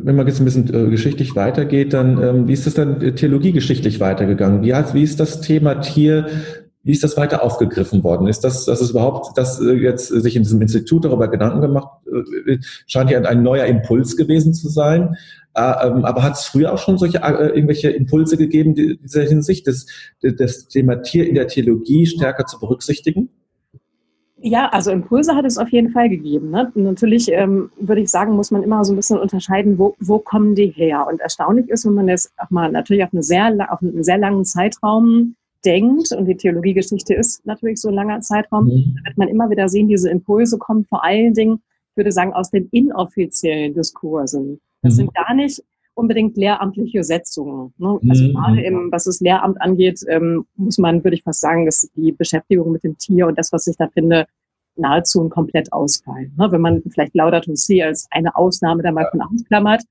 wenn 0.06 0.16
man 0.16 0.26
jetzt 0.26 0.40
ein 0.40 0.46
bisschen 0.46 0.72
äh, 0.72 0.88
geschichtlich 0.88 1.36
weitergeht, 1.36 1.92
dann 1.92 2.22
ähm, 2.22 2.48
wie 2.48 2.54
ist 2.54 2.66
es 2.66 2.72
dann 2.72 3.02
äh, 3.02 3.12
theologiegeschichtlich 3.12 4.00
weitergegangen? 4.00 4.62
Wie, 4.62 4.72
wie 4.72 5.02
ist 5.02 5.20
das 5.20 5.42
Thema 5.42 5.74
Tier, 5.74 6.26
wie 6.82 6.92
ist 6.92 7.02
das 7.02 7.16
weiter 7.16 7.42
aufgegriffen 7.42 8.04
worden? 8.04 8.28
Ist 8.28 8.44
das, 8.44 8.64
dass 8.64 8.80
es 8.80 8.90
überhaupt, 8.90 9.36
dass 9.36 9.60
äh, 9.60 9.72
jetzt 9.72 10.08
sich 10.08 10.36
in 10.36 10.42
diesem 10.42 10.62
Institut 10.62 11.04
darüber 11.04 11.28
Gedanken 11.28 11.60
gemacht, 11.60 11.88
scheint 12.86 13.10
ja 13.10 13.20
ein 13.20 13.42
neuer 13.42 13.66
Impuls 13.66 14.16
gewesen 14.16 14.54
zu 14.54 14.68
sein. 14.68 15.16
Ähm, 15.56 16.04
aber 16.04 16.22
hat 16.22 16.34
es 16.34 16.44
früher 16.44 16.72
auch 16.72 16.78
schon 16.78 16.98
solche 16.98 17.18
irgendwelche 17.18 17.90
Impulse 17.90 18.36
gegeben, 18.36 18.74
in 18.76 18.98
dieser 19.02 19.22
Hinsicht, 19.22 19.66
das, 19.66 19.86
das 20.22 20.68
Thema 20.68 20.96
Tier 21.02 21.28
in 21.28 21.34
der 21.34 21.48
Theologie 21.48 22.06
stärker 22.06 22.46
zu 22.46 22.60
berücksichtigen? 22.60 23.30
Ja, 24.40 24.68
also 24.68 24.92
Impulse 24.92 25.34
hat 25.34 25.44
es 25.44 25.58
auf 25.58 25.68
jeden 25.70 25.90
Fall 25.90 26.08
gegeben. 26.08 26.50
Ne? 26.50 26.70
Natürlich 26.76 27.28
ähm, 27.32 27.70
würde 27.80 28.02
ich 28.02 28.08
sagen, 28.08 28.36
muss 28.36 28.52
man 28.52 28.62
immer 28.62 28.84
so 28.84 28.92
ein 28.92 28.96
bisschen 28.96 29.18
unterscheiden, 29.18 29.78
wo, 29.78 29.96
wo 29.98 30.20
kommen 30.20 30.54
die 30.54 30.68
her. 30.68 31.06
Und 31.08 31.20
erstaunlich 31.20 31.68
ist, 31.68 31.84
wenn 31.84 31.94
man 31.94 32.06
das 32.06 32.30
auch 32.36 32.50
mal 32.50 32.70
natürlich 32.70 33.02
auf, 33.02 33.12
eine 33.12 33.24
sehr, 33.24 33.52
auf 33.72 33.82
einen 33.82 34.04
sehr 34.04 34.18
langen 34.18 34.44
Zeitraum 34.44 35.34
denkt, 35.64 36.12
und 36.12 36.26
die 36.26 36.36
Theologiegeschichte 36.36 37.14
ist 37.14 37.44
natürlich 37.46 37.80
so 37.80 37.88
ein 37.88 37.94
langer 37.94 38.20
Zeitraum, 38.20 38.66
mhm. 38.66 38.96
wird 39.04 39.16
man 39.16 39.28
immer 39.28 39.50
wieder 39.50 39.68
sehen, 39.68 39.88
diese 39.88 40.10
Impulse 40.10 40.58
kommen 40.58 40.84
vor 40.84 41.04
allen 41.04 41.34
Dingen, 41.34 41.60
ich 41.90 41.96
würde 41.96 42.12
sagen, 42.12 42.32
aus 42.32 42.50
den 42.50 42.68
inoffiziellen 42.70 43.74
Diskursen. 43.74 44.60
Das 44.82 44.94
mhm. 44.94 44.96
sind 44.96 45.14
gar 45.14 45.34
nicht 45.34 45.62
unbedingt 45.94 46.36
lehramtliche 46.36 47.02
Setzungen. 47.02 47.74
Ne? 47.78 47.98
Also 48.08 48.24
mhm. 48.24 48.34
gerade 48.34 48.62
im, 48.62 48.92
was 48.92 49.04
das 49.04 49.20
Lehramt 49.20 49.60
angeht, 49.60 50.00
ähm, 50.08 50.46
muss 50.54 50.78
man, 50.78 51.02
würde 51.02 51.16
ich 51.16 51.24
fast 51.24 51.40
sagen, 51.40 51.66
dass 51.66 51.90
die 51.96 52.12
Beschäftigung 52.12 52.70
mit 52.70 52.84
dem 52.84 52.96
Tier 52.96 53.26
und 53.26 53.36
das, 53.36 53.52
was 53.52 53.66
ich 53.66 53.76
da 53.76 53.88
finde, 53.88 54.26
nahezu 54.76 55.22
ein 55.22 55.28
komplett 55.28 55.72
ausfallen. 55.72 56.32
Ne? 56.38 56.52
Wenn 56.52 56.60
man 56.60 56.82
vielleicht 56.88 57.16
Laudato 57.16 57.52
Si 57.54 57.82
als 57.82 58.06
eine 58.10 58.36
Ausnahme 58.36 58.82
da 58.82 58.92
mal 58.92 59.08
von 59.10 59.20
ausklammert. 59.20 59.82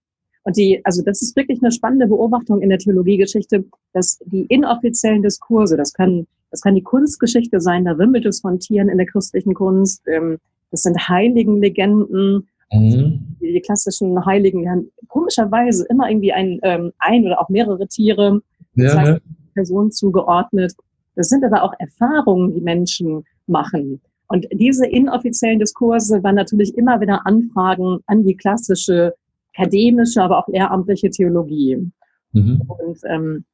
Und 0.47 0.55
die, 0.55 0.79
also 0.85 1.03
das 1.03 1.21
ist 1.21 1.35
wirklich 1.35 1.61
eine 1.61 1.73
spannende 1.73 2.07
Beobachtung 2.07 2.61
in 2.61 2.69
der 2.69 2.77
Theologiegeschichte, 2.77 3.65
dass 3.91 4.17
die 4.27 4.45
inoffiziellen 4.45 5.21
Diskurse, 5.21 5.75
das 5.75 5.91
kann, 5.91 6.25
das 6.51 6.61
kann 6.61 6.73
die 6.73 6.83
Kunstgeschichte 6.83 7.59
sein, 7.59 7.83
da 7.83 7.97
wimmelt 7.97 8.25
es 8.25 8.39
von 8.39 8.57
Tieren 8.57 8.87
in 8.87 8.97
der 8.97 9.07
christlichen 9.07 9.53
Kunst, 9.53 10.01
ähm, 10.07 10.37
das 10.71 10.83
sind 10.83 11.09
Heiligenlegenden, 11.09 12.47
Mhm. 12.71 13.37
Die, 13.41 13.53
die, 13.53 13.61
klassischen 13.61 14.25
Heiligen, 14.25 14.61
die 14.61 14.69
haben 14.69 14.91
komischerweise 15.07 15.85
immer 15.89 16.09
irgendwie 16.09 16.33
ein, 16.33 16.59
ähm, 16.63 16.91
ein 16.99 17.25
oder 17.25 17.39
auch 17.39 17.47
mehrere 17.47 17.87
Tiere, 17.87 18.41
ja, 18.75 19.01
ne? 19.01 19.21
Personen 19.53 19.91
zugeordnet. 19.91 20.73
Das 21.15 21.29
sind 21.29 21.45
aber 21.45 21.63
auch 21.63 21.73
Erfahrungen, 21.79 22.53
die 22.53 22.59
Menschen 22.59 23.23
machen. 23.47 24.01
Und 24.27 24.47
diese 24.51 24.85
inoffiziellen 24.85 25.59
Diskurse 25.59 26.21
waren 26.23 26.35
natürlich 26.35 26.77
immer 26.77 26.99
wieder 26.99 27.25
Anfragen 27.25 27.99
an 28.05 28.25
die 28.25 28.35
klassische 28.35 29.13
akademische, 29.57 30.21
aber 30.21 30.39
auch 30.39 30.47
lehramtliche 30.47 31.09
Theologie. 31.09 31.91
Mhm. 32.33 32.61
Und 32.67 32.99
ähm, 33.09 33.45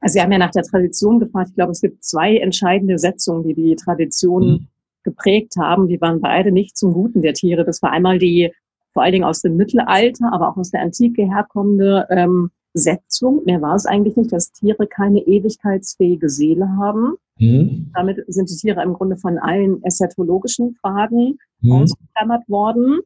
also 0.00 0.14
Sie 0.14 0.20
haben 0.20 0.32
ja 0.32 0.38
nach 0.38 0.50
der 0.50 0.62
Tradition 0.62 1.20
gefragt. 1.20 1.50
Ich 1.50 1.54
glaube, 1.56 1.72
es 1.72 1.80
gibt 1.80 2.04
zwei 2.04 2.36
entscheidende 2.36 2.98
Setzungen, 2.98 3.42
die 3.42 3.54
die 3.54 3.76
Tradition 3.76 4.50
mhm 4.50 4.68
geprägt 5.02 5.54
haben, 5.58 5.88
die 5.88 6.00
waren 6.00 6.20
beide 6.20 6.52
nicht 6.52 6.76
zum 6.76 6.92
Guten 6.92 7.22
der 7.22 7.34
Tiere. 7.34 7.64
Das 7.64 7.82
war 7.82 7.90
einmal 7.90 8.18
die 8.18 8.52
vor 8.92 9.02
allen 9.02 9.12
Dingen 9.12 9.24
aus 9.24 9.40
dem 9.40 9.56
Mittelalter, 9.56 10.32
aber 10.32 10.48
auch 10.48 10.56
aus 10.56 10.70
der 10.70 10.82
Antike 10.82 11.22
herkommende 11.22 12.06
ähm, 12.10 12.50
Setzung. 12.74 13.42
Mehr 13.44 13.62
war 13.62 13.74
es 13.74 13.86
eigentlich 13.86 14.16
nicht, 14.16 14.32
dass 14.32 14.52
Tiere 14.52 14.86
keine 14.86 15.20
ewigkeitsfähige 15.20 16.28
Seele 16.28 16.68
haben. 16.76 17.14
Mhm. 17.38 17.90
Damit 17.94 18.24
sind 18.26 18.50
die 18.50 18.56
Tiere 18.56 18.82
im 18.82 18.94
Grunde 18.94 19.16
von 19.16 19.38
allen 19.38 19.82
eschatologischen 19.84 20.74
Fragen 20.80 21.38
mhm. 21.60 21.72
ausgeklammert 21.72 22.48
worden. 22.48 23.00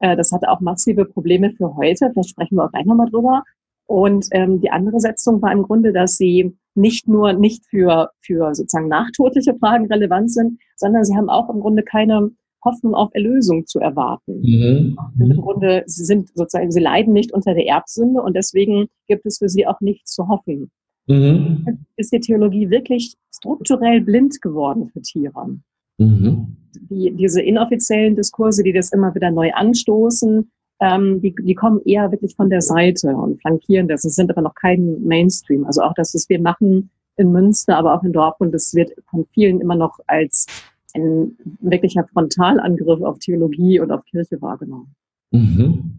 Äh, 0.00 0.16
das 0.16 0.32
hatte 0.32 0.50
auch 0.50 0.60
massive 0.60 1.04
Probleme 1.04 1.52
für 1.52 1.74
heute. 1.76 2.10
Vielleicht 2.12 2.30
sprechen 2.30 2.56
wir 2.56 2.64
auch 2.64 2.72
gleich 2.72 2.86
nochmal 2.86 3.10
drüber. 3.10 3.42
Und 3.86 4.26
ähm, 4.32 4.60
die 4.60 4.70
andere 4.70 5.00
Setzung 5.00 5.40
war 5.42 5.52
im 5.52 5.62
Grunde, 5.62 5.92
dass 5.92 6.16
sie 6.16 6.56
nicht 6.74 7.08
nur 7.08 7.32
nicht 7.32 7.64
für, 7.66 8.10
für 8.20 8.54
sozusagen 8.54 8.88
nachtotliche 8.88 9.54
Fragen 9.54 9.86
relevant 9.86 10.30
sind, 10.32 10.58
sondern 10.76 11.04
sie 11.04 11.16
haben 11.16 11.30
auch 11.30 11.48
im 11.48 11.60
Grunde 11.60 11.82
keine 11.82 12.30
Hoffnung 12.64 12.94
auf 12.94 13.10
Erlösung 13.14 13.64
zu 13.66 13.78
erwarten. 13.78 14.40
Mhm. 14.40 14.98
Im. 15.20 15.40
Grunde, 15.40 15.84
sie 15.86 16.04
sind 16.04 16.28
sozusagen, 16.34 16.70
sie 16.70 16.80
leiden 16.80 17.12
nicht 17.12 17.32
unter 17.32 17.54
der 17.54 17.66
Erbsünde 17.66 18.20
und 18.20 18.34
deswegen 18.34 18.88
gibt 19.06 19.24
es 19.24 19.38
für 19.38 19.48
sie 19.48 19.66
auch 19.66 19.80
nichts 19.80 20.12
zu 20.12 20.28
hoffen. 20.28 20.70
Mhm. 21.06 21.86
Ist 21.96 22.12
die 22.12 22.20
Theologie 22.20 22.68
wirklich 22.68 23.14
strukturell 23.32 24.00
blind 24.00 24.42
geworden 24.42 24.90
für 24.92 25.00
Tiere? 25.00 25.56
Mhm. 25.98 26.56
Die, 26.90 27.14
diese 27.16 27.42
inoffiziellen 27.42 28.16
Diskurse, 28.16 28.62
die 28.62 28.72
das 28.72 28.92
immer 28.92 29.14
wieder 29.14 29.30
neu 29.30 29.52
anstoßen, 29.52 30.50
ähm, 30.80 31.20
die, 31.22 31.34
die 31.34 31.54
kommen 31.54 31.80
eher 31.84 32.10
wirklich 32.12 32.36
von 32.36 32.50
der 32.50 32.60
Seite 32.60 33.08
und 33.08 33.40
flankieren 33.40 33.88
das. 33.88 34.04
Es 34.04 34.14
sind 34.14 34.30
aber 34.30 34.42
noch 34.42 34.54
kein 34.54 35.02
Mainstream. 35.02 35.64
Also 35.64 35.82
auch 35.82 35.94
das, 35.94 36.14
was 36.14 36.28
wir 36.28 36.40
machen 36.40 36.90
in 37.16 37.32
Münster, 37.32 37.76
aber 37.76 37.94
auch 37.94 38.02
in 38.02 38.12
Dortmund, 38.12 38.52
das 38.54 38.74
wird 38.74 38.90
von 39.10 39.24
vielen 39.32 39.60
immer 39.60 39.74
noch 39.74 39.98
als 40.06 40.46
ein 40.94 41.36
wirklicher 41.60 42.06
Frontalangriff 42.12 43.02
auf 43.02 43.18
Theologie 43.18 43.80
und 43.80 43.90
auf 43.90 44.04
Kirche 44.04 44.40
wahrgenommen. 44.40 44.94
Mhm. 45.30 45.92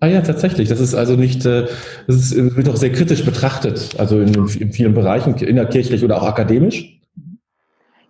Ah 0.00 0.06
ja, 0.06 0.20
tatsächlich. 0.20 0.68
Das 0.68 0.80
ist 0.80 0.94
also 0.94 1.16
nicht, 1.16 1.44
äh, 1.44 1.66
das 2.06 2.16
ist, 2.16 2.56
wird 2.56 2.68
auch 2.68 2.76
sehr 2.76 2.92
kritisch 2.92 3.24
betrachtet, 3.24 3.96
also 3.98 4.20
in, 4.20 4.32
in 4.34 4.72
vielen 4.72 4.94
Bereichen, 4.94 5.34
innerkirchlich 5.36 6.04
oder 6.04 6.22
auch 6.22 6.26
akademisch. 6.26 6.97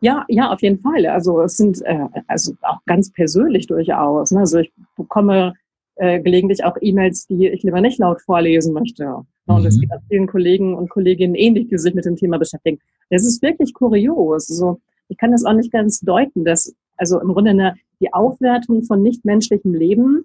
Ja, 0.01 0.25
ja, 0.29 0.53
auf 0.53 0.63
jeden 0.63 0.81
Fall. 0.81 1.07
Also 1.07 1.43
es 1.43 1.57
sind 1.57 1.83
äh, 1.85 2.07
also 2.27 2.55
auch 2.63 2.79
ganz 2.87 3.13
persönlich 3.13 3.67
durchaus. 3.67 4.31
Ne? 4.31 4.41
Also 4.41 4.59
ich 4.59 4.73
bekomme 4.97 5.55
äh, 5.97 6.21
gelegentlich 6.21 6.65
auch 6.65 6.77
E-Mails, 6.81 7.27
die 7.27 7.49
ich 7.49 7.63
lieber 7.63 7.81
nicht 7.81 7.99
laut 7.99 8.21
vorlesen 8.23 8.73
möchte. 8.73 9.25
Und 9.47 9.65
es 9.65 9.77
mhm. 9.77 9.81
geht 9.81 9.91
vielen 10.09 10.27
Kollegen 10.27 10.75
und 10.75 10.91
Kolleginnen 10.91 11.35
ähnlich, 11.35 11.69
die 11.69 11.79
sich 11.79 11.95
mit 11.95 12.05
dem 12.05 12.17
Thema 12.17 12.39
beschäftigen. 12.39 12.79
Das 13.11 13.27
ist 13.27 13.43
wirklich 13.43 13.75
kurios. 13.75 14.51
Also, 14.51 14.81
ich 15.09 15.17
kann 15.17 15.33
das 15.33 15.45
auch 15.45 15.55
nicht 15.55 15.73
ganz 15.73 16.01
deuten, 16.01 16.45
dass 16.45 16.75
also 16.99 17.21
im 17.21 17.29
Grunde 17.29 17.51
eine, 17.51 17.75
die 18.01 18.13
Aufwertung 18.13 18.83
von 18.85 19.03
nichtmenschlichem 19.03 19.73
Leben 19.73 20.25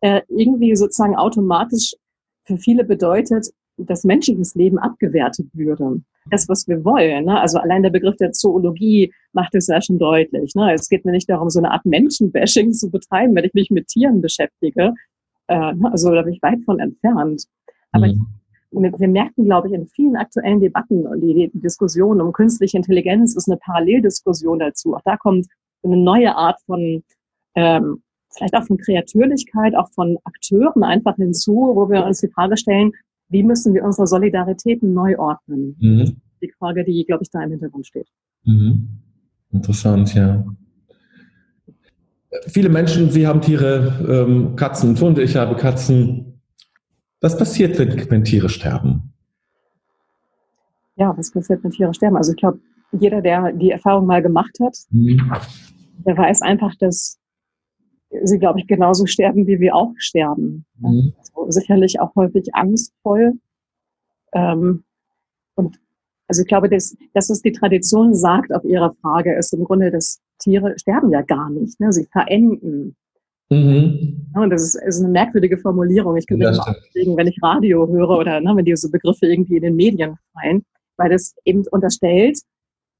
äh, 0.00 0.22
irgendwie 0.28 0.74
sozusagen 0.74 1.16
automatisch 1.16 1.94
für 2.44 2.58
viele 2.58 2.84
bedeutet, 2.84 3.48
dass 3.76 4.04
menschliches 4.04 4.54
Leben 4.54 4.78
abgewertet 4.78 5.46
würde. 5.52 6.02
Das, 6.30 6.48
was 6.48 6.66
wir 6.66 6.84
wollen. 6.84 7.26
Ne? 7.26 7.38
Also 7.38 7.58
allein 7.58 7.82
der 7.82 7.90
Begriff 7.90 8.16
der 8.16 8.32
Zoologie 8.32 9.12
macht 9.32 9.54
es 9.54 9.66
ja 9.66 9.80
schon 9.82 9.98
deutlich. 9.98 10.54
Ne? 10.54 10.72
Es 10.72 10.88
geht 10.88 11.04
mir 11.04 11.12
nicht 11.12 11.28
darum, 11.28 11.50
so 11.50 11.58
eine 11.58 11.70
Art 11.70 11.84
Menschenbashing 11.84 12.72
zu 12.72 12.90
betreiben, 12.90 13.34
wenn 13.34 13.44
ich 13.44 13.52
mich 13.52 13.70
mit 13.70 13.88
Tieren 13.88 14.22
beschäftige, 14.22 14.94
äh, 15.48 15.74
ne, 15.74 15.90
also 15.90 16.10
da 16.12 16.22
bin 16.22 16.34
ich 16.34 16.42
weit 16.42 16.62
von 16.64 16.80
entfernt. 16.80 17.44
Aber 17.92 18.06
mhm. 18.06 18.26
ich, 18.70 18.98
wir 18.98 19.08
merken, 19.08 19.44
glaube 19.44 19.68
ich, 19.68 19.74
in 19.74 19.86
vielen 19.86 20.16
aktuellen 20.16 20.60
Debatten 20.60 21.06
und 21.06 21.20
die, 21.20 21.50
die 21.52 21.60
Diskussion 21.60 22.20
um 22.20 22.32
künstliche 22.32 22.76
Intelligenz 22.76 23.36
ist 23.36 23.48
eine 23.48 23.58
Paralleldiskussion 23.58 24.58
dazu. 24.58 24.94
Auch 24.94 25.02
da 25.04 25.16
kommt 25.16 25.46
eine 25.82 25.96
neue 25.96 26.34
Art 26.34 26.60
von 26.66 27.04
ähm, 27.54 28.02
vielleicht 28.30 28.54
auch 28.54 28.64
von 28.64 28.78
Kreatürlichkeit, 28.78 29.76
auch 29.76 29.90
von 29.92 30.18
Akteuren 30.24 30.82
einfach 30.82 31.16
hinzu, 31.16 31.72
wo 31.74 31.88
wir 31.88 32.04
uns 32.04 32.20
die 32.20 32.28
Frage 32.28 32.56
stellen, 32.56 32.92
wie 33.34 33.42
müssen 33.42 33.74
wir 33.74 33.84
unsere 33.84 34.06
Solidaritäten 34.06 34.94
neu 34.94 35.18
ordnen? 35.18 35.76
Mhm. 35.80 36.16
Die 36.40 36.50
Frage, 36.58 36.84
die, 36.84 37.04
glaube 37.04 37.24
ich, 37.24 37.30
da 37.30 37.42
im 37.42 37.50
Hintergrund 37.50 37.86
steht. 37.86 38.08
Mhm. 38.44 38.88
Interessant, 39.50 40.14
ja 40.14 40.44
viele 42.46 42.68
Menschen, 42.68 43.10
sie 43.10 43.26
haben 43.26 43.40
Tiere, 43.40 44.26
ähm, 44.28 44.56
Katzen 44.56 44.90
und 44.90 45.00
Hunde, 45.00 45.22
ich 45.22 45.36
habe 45.36 45.56
Katzen. 45.56 46.40
Was 47.20 47.38
passiert, 47.38 47.78
wenn, 47.78 48.10
wenn 48.10 48.24
Tiere 48.24 48.48
sterben? 48.48 49.14
Ja, 50.96 51.14
was 51.16 51.30
passiert, 51.30 51.64
wenn 51.64 51.70
Tiere 51.70 51.94
sterben? 51.94 52.16
Also 52.16 52.32
ich 52.32 52.38
glaube, 52.38 52.60
jeder, 52.92 53.20
der 53.20 53.52
die 53.52 53.70
Erfahrung 53.70 54.06
mal 54.06 54.22
gemacht 54.22 54.56
hat, 54.60 54.76
mhm. 54.90 55.32
der 56.06 56.16
weiß 56.16 56.42
einfach, 56.42 56.74
dass 56.78 57.18
sie, 58.22 58.38
glaube 58.38 58.60
ich, 58.60 58.66
genauso 58.66 59.06
sterben, 59.06 59.46
wie 59.46 59.60
wir 59.60 59.74
auch 59.74 59.92
sterben. 59.96 60.64
Mhm. 60.78 61.12
Also 61.18 61.50
sicherlich 61.50 62.00
auch 62.00 62.14
häufig 62.14 62.54
angstvoll. 62.54 63.32
Ähm, 64.32 64.84
und 65.54 65.78
also 66.28 66.42
ich 66.42 66.48
glaube, 66.48 66.68
dass, 66.68 66.96
dass 67.12 67.30
es 67.30 67.42
die 67.42 67.52
Tradition 67.52 68.14
sagt 68.14 68.54
auf 68.54 68.64
Ihre 68.64 68.94
Frage, 69.02 69.34
ist 69.36 69.52
im 69.52 69.64
Grunde, 69.64 69.90
dass 69.90 70.20
Tiere 70.38 70.78
sterben 70.78 71.10
ja 71.10 71.22
gar 71.22 71.50
nicht, 71.50 71.78
ne? 71.80 71.92
sie 71.92 72.06
verenden. 72.06 72.96
Mhm. 73.50 74.30
Ja, 74.34 74.42
und 74.42 74.50
das 74.50 74.62
ist, 74.62 74.74
ist, 74.74 75.00
eine 75.00 75.10
merkwürdige 75.10 75.58
Formulierung. 75.58 76.16
Ich 76.16 76.26
könnte 76.26 76.48
mich 76.48 76.56
mal 76.56 76.70
aufregen, 76.70 77.16
wenn 77.16 77.26
ich 77.26 77.38
Radio 77.42 77.86
höre 77.88 78.18
oder 78.18 78.40
ne, 78.40 78.56
wenn 78.56 78.64
diese 78.64 78.90
Begriffe 78.90 79.26
irgendwie 79.26 79.56
in 79.56 79.62
den 79.62 79.76
Medien 79.76 80.16
fallen, 80.32 80.64
weil 80.96 81.10
das 81.10 81.34
eben 81.44 81.64
unterstellt, 81.70 82.38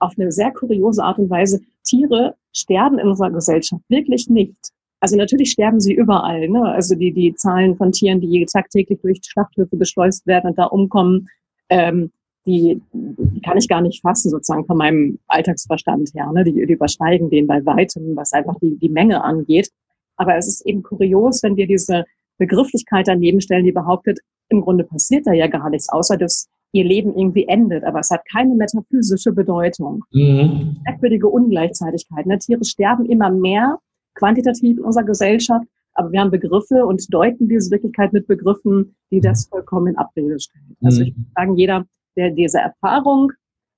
auf 0.01 0.13
eine 0.19 0.31
sehr 0.31 0.53
kuriose 0.53 1.03
Art 1.03 1.19
und 1.19 1.31
Weise, 1.31 1.61
Tiere 1.83 2.35
sterben 2.53 2.99
in 2.99 3.09
unserer 3.09 3.31
Gesellschaft 3.31 3.83
wirklich 3.89 4.29
nicht. 4.29 4.57
Also 5.05 5.19
natürlich 5.19 5.51
sterben 5.51 5.81
sie 5.81 5.93
überall. 5.93 6.49
Ne? 6.49 6.63
Also 6.63 6.95
die, 6.95 7.13
die 7.13 7.35
Zahlen 7.35 7.77
von 7.77 7.93
Tieren, 7.93 8.23
die 8.23 8.47
tagtäglich 8.51 8.99
durch 9.03 9.21
Schlachthöfe 9.23 9.77
geschleust 9.77 10.27
werden 10.27 10.49
und 10.49 10.59
da 10.59 10.65
umkommen, 10.65 11.29
ähm, 11.69 12.11
die, 12.47 12.81
die 12.95 13.41
kann 13.43 13.59
ich 13.59 13.69
gar 13.69 13.83
nicht 13.83 14.01
fassen, 14.01 14.31
sozusagen 14.31 14.65
von 14.65 14.79
meinem 14.79 15.19
Alltagsverstand 15.27 16.09
her. 16.15 16.33
Ne? 16.33 16.45
Die, 16.45 16.55
die 16.55 16.73
übersteigen 16.73 17.29
den 17.29 17.47
bei 17.47 17.63
weitem, 17.67 18.17
was 18.17 18.33
einfach 18.33 18.55
die, 18.63 18.79
die 18.79 18.89
Menge 18.89 19.23
angeht. 19.23 19.69
Aber 20.17 20.39
es 20.39 20.49
ist 20.49 20.65
eben 20.65 20.83
kurios, 20.83 21.43
wenn 21.43 21.57
wir 21.57 21.67
diese 21.67 22.05
Begrifflichkeit 22.39 23.07
daneben 23.07 23.43
stellen, 23.43 23.67
die 23.67 23.73
behauptet, 23.73 24.21
im 24.49 24.63
Grunde 24.63 24.85
passiert 24.85 25.27
da 25.27 25.35
ja 25.35 25.49
gar 25.49 25.69
nichts, 25.69 25.91
außer 25.91 26.17
dass 26.17 26.49
ihr 26.73 26.85
Leben 26.85 27.15
irgendwie 27.15 27.47
endet. 27.47 27.85
Aber 27.85 27.99
es 27.99 28.09
hat 28.09 28.23
keine 28.33 28.55
metaphysische 28.55 29.33
Bedeutung. 29.33 30.03
Mhm. 30.13 30.79
Merkwürdige 30.87 31.29
Ungleichzeitigkeit. 31.29 32.25
Ne? 32.25 32.39
Tiere 32.39 32.65
sterben 32.65 33.05
immer 33.05 33.29
mehr 33.29 33.81
quantitativ 34.15 34.79
in 34.79 34.85
unserer 34.85 35.05
Gesellschaft, 35.05 35.67
aber 35.95 36.11
wir 36.13 36.21
haben 36.21 36.31
Begriffe 36.31 36.85
und 36.87 37.13
deuten 37.13 37.49
diese 37.49 37.71
Wirklichkeit 37.71 38.13
mit 38.13 38.27
Begriffen, 38.27 38.97
die 39.11 39.21
das 39.21 39.47
vollkommen 39.47 39.89
in 39.89 39.97
Abrede 39.97 40.41
stellen. 40.41 40.77
Also 40.83 41.03
ich 41.03 41.17
würde 41.17 41.31
sagen, 41.37 41.57
jeder, 41.57 41.85
der 42.17 42.31
diese 42.31 42.59
Erfahrung 42.59 43.33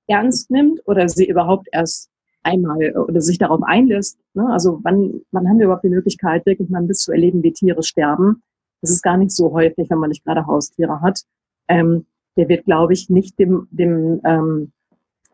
ernst 0.07 0.51
nimmt 0.51 0.81
oder 0.87 1.09
sie 1.09 1.29
überhaupt 1.29 1.69
erst 1.73 2.11
einmal 2.43 2.97
oder 2.97 3.21
sich 3.21 3.39
darauf 3.39 3.63
einlässt, 3.63 4.19
ne? 4.35 4.49
also 4.51 4.81
wann, 4.83 5.21
wann 5.33 5.49
haben 5.49 5.59
wir 5.59 5.67
überhaupt 5.67 5.85
die 5.85 5.91
Möglichkeit, 5.91 6.47
wirklich 6.47 6.71
mal 6.71 6.79
ein 6.79 6.87
bisschen 6.87 7.07
zu 7.07 7.13
erleben, 7.13 7.43
wie 7.43 7.53
Tiere 7.53 7.83
sterben, 7.83 8.43
das 8.81 8.91
ist 8.91 9.03
gar 9.03 9.17
nicht 9.17 9.33
so 9.33 9.53
häufig, 9.53 9.91
wenn 9.91 9.99
man 9.99 10.11
nicht 10.11 10.25
gerade 10.25 10.47
Haustiere 10.47 11.01
hat. 11.01 11.23
Ähm, 11.69 12.07
der 12.37 12.49
wird, 12.49 12.65
glaube 12.67 12.93
ich, 12.93 13.09
nicht 13.09 13.39
dem, 13.39 13.67
dem, 13.71 14.21
ähm, 14.25 14.73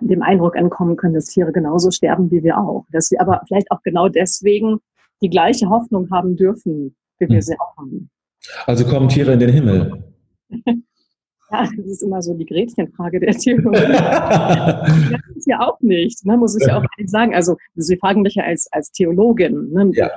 dem 0.01 0.23
Eindruck 0.23 0.57
entkommen 0.57 0.97
können, 0.97 1.15
dass 1.15 1.27
Tiere 1.27 1.53
genauso 1.53 1.91
sterben 1.91 2.31
wie 2.31 2.43
wir 2.43 2.59
auch. 2.59 2.87
Dass 2.93 3.09
sie 3.09 3.19
aber 3.19 3.43
vielleicht 3.47 3.71
auch 3.71 3.83
genau 3.83 4.09
deswegen 4.09 4.79
die 5.23 5.31
gleiche 5.31 5.69
Hoffnung 5.69 6.11
haben 6.11 6.37
dürfen, 6.37 6.95
wie 7.19 7.29
wir 7.29 7.37
hm. 7.37 7.43
sie 7.43 7.55
auch 7.59 7.77
haben. 7.77 8.11
Also 8.67 8.85
kommen 8.85 9.09
Tiere 9.09 9.33
in 9.33 9.41
den 9.41 9.51
Himmel. 9.51 10.05
Ja, 11.53 11.69
das 11.77 11.87
ist 11.87 12.03
immer 12.03 12.23
so 12.23 12.33
die 12.33 12.47
Gretchenfrage 12.47 13.21
der 13.21 13.35
Theologie. 13.35 13.79
das 13.93 15.37
ist 15.37 15.47
ja 15.47 15.61
auch 15.61 15.79
nicht, 15.81 16.25
ne, 16.25 16.39
muss 16.39 16.57
ich 16.59 16.67
ja 16.67 16.79
auch 16.79 16.85
ehrlich 16.97 17.11
sagen. 17.11 17.35
Also 17.35 17.57
Sie 17.75 17.99
fragen 17.99 18.23
mich 18.23 18.37
ja 18.37 18.45
als, 18.45 18.69
als 18.73 18.91
Theologin, 18.91 19.71
ne, 19.71 19.91
ja. 19.93 20.11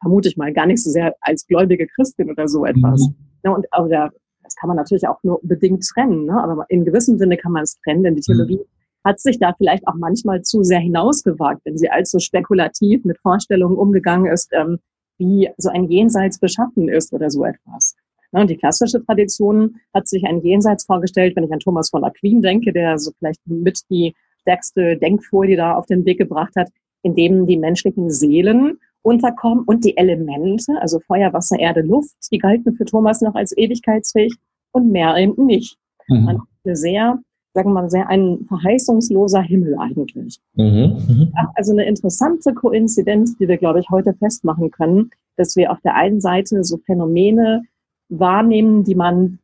vermute 0.00 0.28
ich 0.28 0.36
mal, 0.36 0.52
gar 0.52 0.66
nicht 0.66 0.80
so 0.80 0.90
sehr 0.90 1.16
als 1.22 1.44
gläubige 1.48 1.88
Christin 1.88 2.30
oder 2.30 2.46
so 2.46 2.64
etwas. 2.64 3.00
Mhm. 3.00 3.14
Ne, 3.42 3.52
und 3.52 3.66
oder, 3.76 4.10
das 4.44 4.54
kann 4.54 4.68
man 4.68 4.76
natürlich 4.76 5.08
auch 5.08 5.20
nur 5.24 5.40
bedingt 5.42 5.84
trennen, 5.92 6.26
ne, 6.26 6.40
aber 6.40 6.64
in 6.68 6.84
gewissem 6.84 7.18
Sinne 7.18 7.36
kann 7.36 7.50
man 7.50 7.64
es 7.64 7.76
trennen, 7.80 8.04
denn 8.04 8.14
die 8.14 8.20
mhm. 8.20 8.32
Theologie 8.32 8.58
mhm. 8.58 8.79
Hat 9.04 9.20
sich 9.20 9.38
da 9.38 9.54
vielleicht 9.56 9.86
auch 9.86 9.94
manchmal 9.96 10.42
zu 10.42 10.62
sehr 10.62 10.80
hinausgewagt, 10.80 11.62
wenn 11.64 11.78
sie 11.78 11.90
allzu 11.90 12.18
spekulativ 12.18 13.04
mit 13.04 13.18
Vorstellungen 13.18 13.76
umgegangen 13.76 14.30
ist, 14.30 14.50
ähm, 14.52 14.78
wie 15.18 15.50
so 15.56 15.70
ein 15.70 15.88
Jenseits 15.88 16.38
beschaffen 16.38 16.88
ist 16.88 17.12
oder 17.12 17.30
so 17.30 17.44
etwas. 17.44 17.94
Ne, 18.32 18.42
und 18.42 18.50
die 18.50 18.56
klassische 18.56 19.04
Tradition 19.04 19.76
hat 19.92 20.06
sich 20.06 20.24
ein 20.24 20.40
Jenseits 20.42 20.84
vorgestellt, 20.84 21.34
wenn 21.36 21.44
ich 21.44 21.52
an 21.52 21.60
Thomas 21.60 21.90
von 21.90 22.04
Aquin 22.04 22.42
denke, 22.42 22.72
der 22.72 22.98
so 22.98 23.10
vielleicht 23.18 23.40
mit 23.46 23.80
die 23.90 24.14
stärkste 24.42 24.96
Denkfolie 24.96 25.56
da 25.56 25.74
auf 25.74 25.86
den 25.86 26.04
Weg 26.04 26.18
gebracht 26.18 26.54
hat, 26.56 26.68
in 27.02 27.14
dem 27.14 27.46
die 27.46 27.56
menschlichen 27.56 28.10
Seelen 28.10 28.78
unterkommen 29.02 29.64
und 29.64 29.84
die 29.84 29.96
Elemente, 29.96 30.72
also 30.80 31.00
Feuer, 31.00 31.32
Wasser, 31.32 31.58
Erde, 31.58 31.80
Luft, 31.80 32.14
die 32.30 32.38
galten 32.38 32.74
für 32.74 32.84
Thomas 32.84 33.20
noch 33.20 33.34
als 33.34 33.56
ewigkeitsfähig 33.56 34.34
und 34.72 34.90
mehr 34.90 35.16
eben 35.16 35.46
nicht. 35.46 35.76
Mhm. 36.08 36.24
Man 36.24 36.42
sehr, 36.64 37.18
sagen 37.54 37.70
wir 37.70 37.82
mal, 37.82 37.90
sehr 37.90 38.08
ein 38.08 38.44
verheißungsloser 38.46 39.42
Himmel 39.42 39.76
eigentlich. 39.78 40.40
Mhm. 40.54 40.96
Mhm. 41.08 41.32
Also 41.54 41.72
eine 41.72 41.86
interessante 41.86 42.54
Koinzidenz, 42.54 43.36
die 43.36 43.48
wir, 43.48 43.56
glaube 43.56 43.80
ich, 43.80 43.90
heute 43.90 44.14
festmachen 44.14 44.70
können, 44.70 45.10
dass 45.36 45.56
wir 45.56 45.72
auf 45.72 45.80
der 45.80 45.96
einen 45.96 46.20
Seite 46.20 46.62
so 46.64 46.78
Phänomene 46.78 47.64
wahrnehmen, 48.08 48.84
die 48.84 48.94
man 48.94 49.38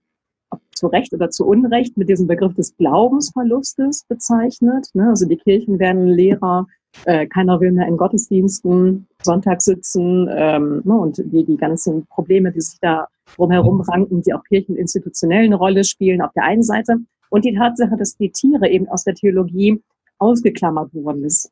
zu 0.73 0.87
Recht 0.89 1.13
oder 1.13 1.31
zu 1.31 1.47
Unrecht 1.47 1.97
mit 1.97 2.09
diesem 2.09 2.27
Begriff 2.27 2.55
des 2.55 2.77
Glaubensverlustes 2.77 4.05
bezeichnet. 4.09 4.89
Ne? 4.95 5.09
Also 5.09 5.27
die 5.27 5.37
Kirchen 5.37 5.79
werden 5.79 6.07
leerer, 6.07 6.67
äh, 7.07 7.27
keiner 7.27 7.61
will 7.61 7.73
mehr 7.73 7.89
in 7.89 7.97
Gottesdiensten 7.97 9.07
Sonntag 9.23 9.63
sitzen 9.63 10.29
ähm, 10.31 10.83
ne? 10.85 10.95
und 10.95 11.19
die, 11.19 11.45
die 11.45 11.57
ganzen 11.57 12.07
Probleme, 12.07 12.53
die 12.53 12.61
sich 12.61 12.79
da 12.81 13.09
drumherum 13.35 13.81
ranken, 13.81 14.23
die 14.23 14.35
auch 14.35 14.45
Kirchen 14.45 14.77
institutionell 14.77 15.45
eine 15.45 15.57
Rolle 15.57 15.83
spielen 15.85 16.21
auf 16.21 16.33
der 16.35 16.45
einen 16.45 16.63
Seite 16.63 16.99
und 17.31 17.45
die 17.45 17.55
Tatsache, 17.55 17.97
dass 17.97 18.17
die 18.17 18.31
Tiere 18.31 18.69
eben 18.69 18.89
aus 18.89 19.05
der 19.05 19.15
Theologie 19.15 19.83
ausgeklammert 20.19 20.95
wurden. 20.95 21.23
Das 21.23 21.51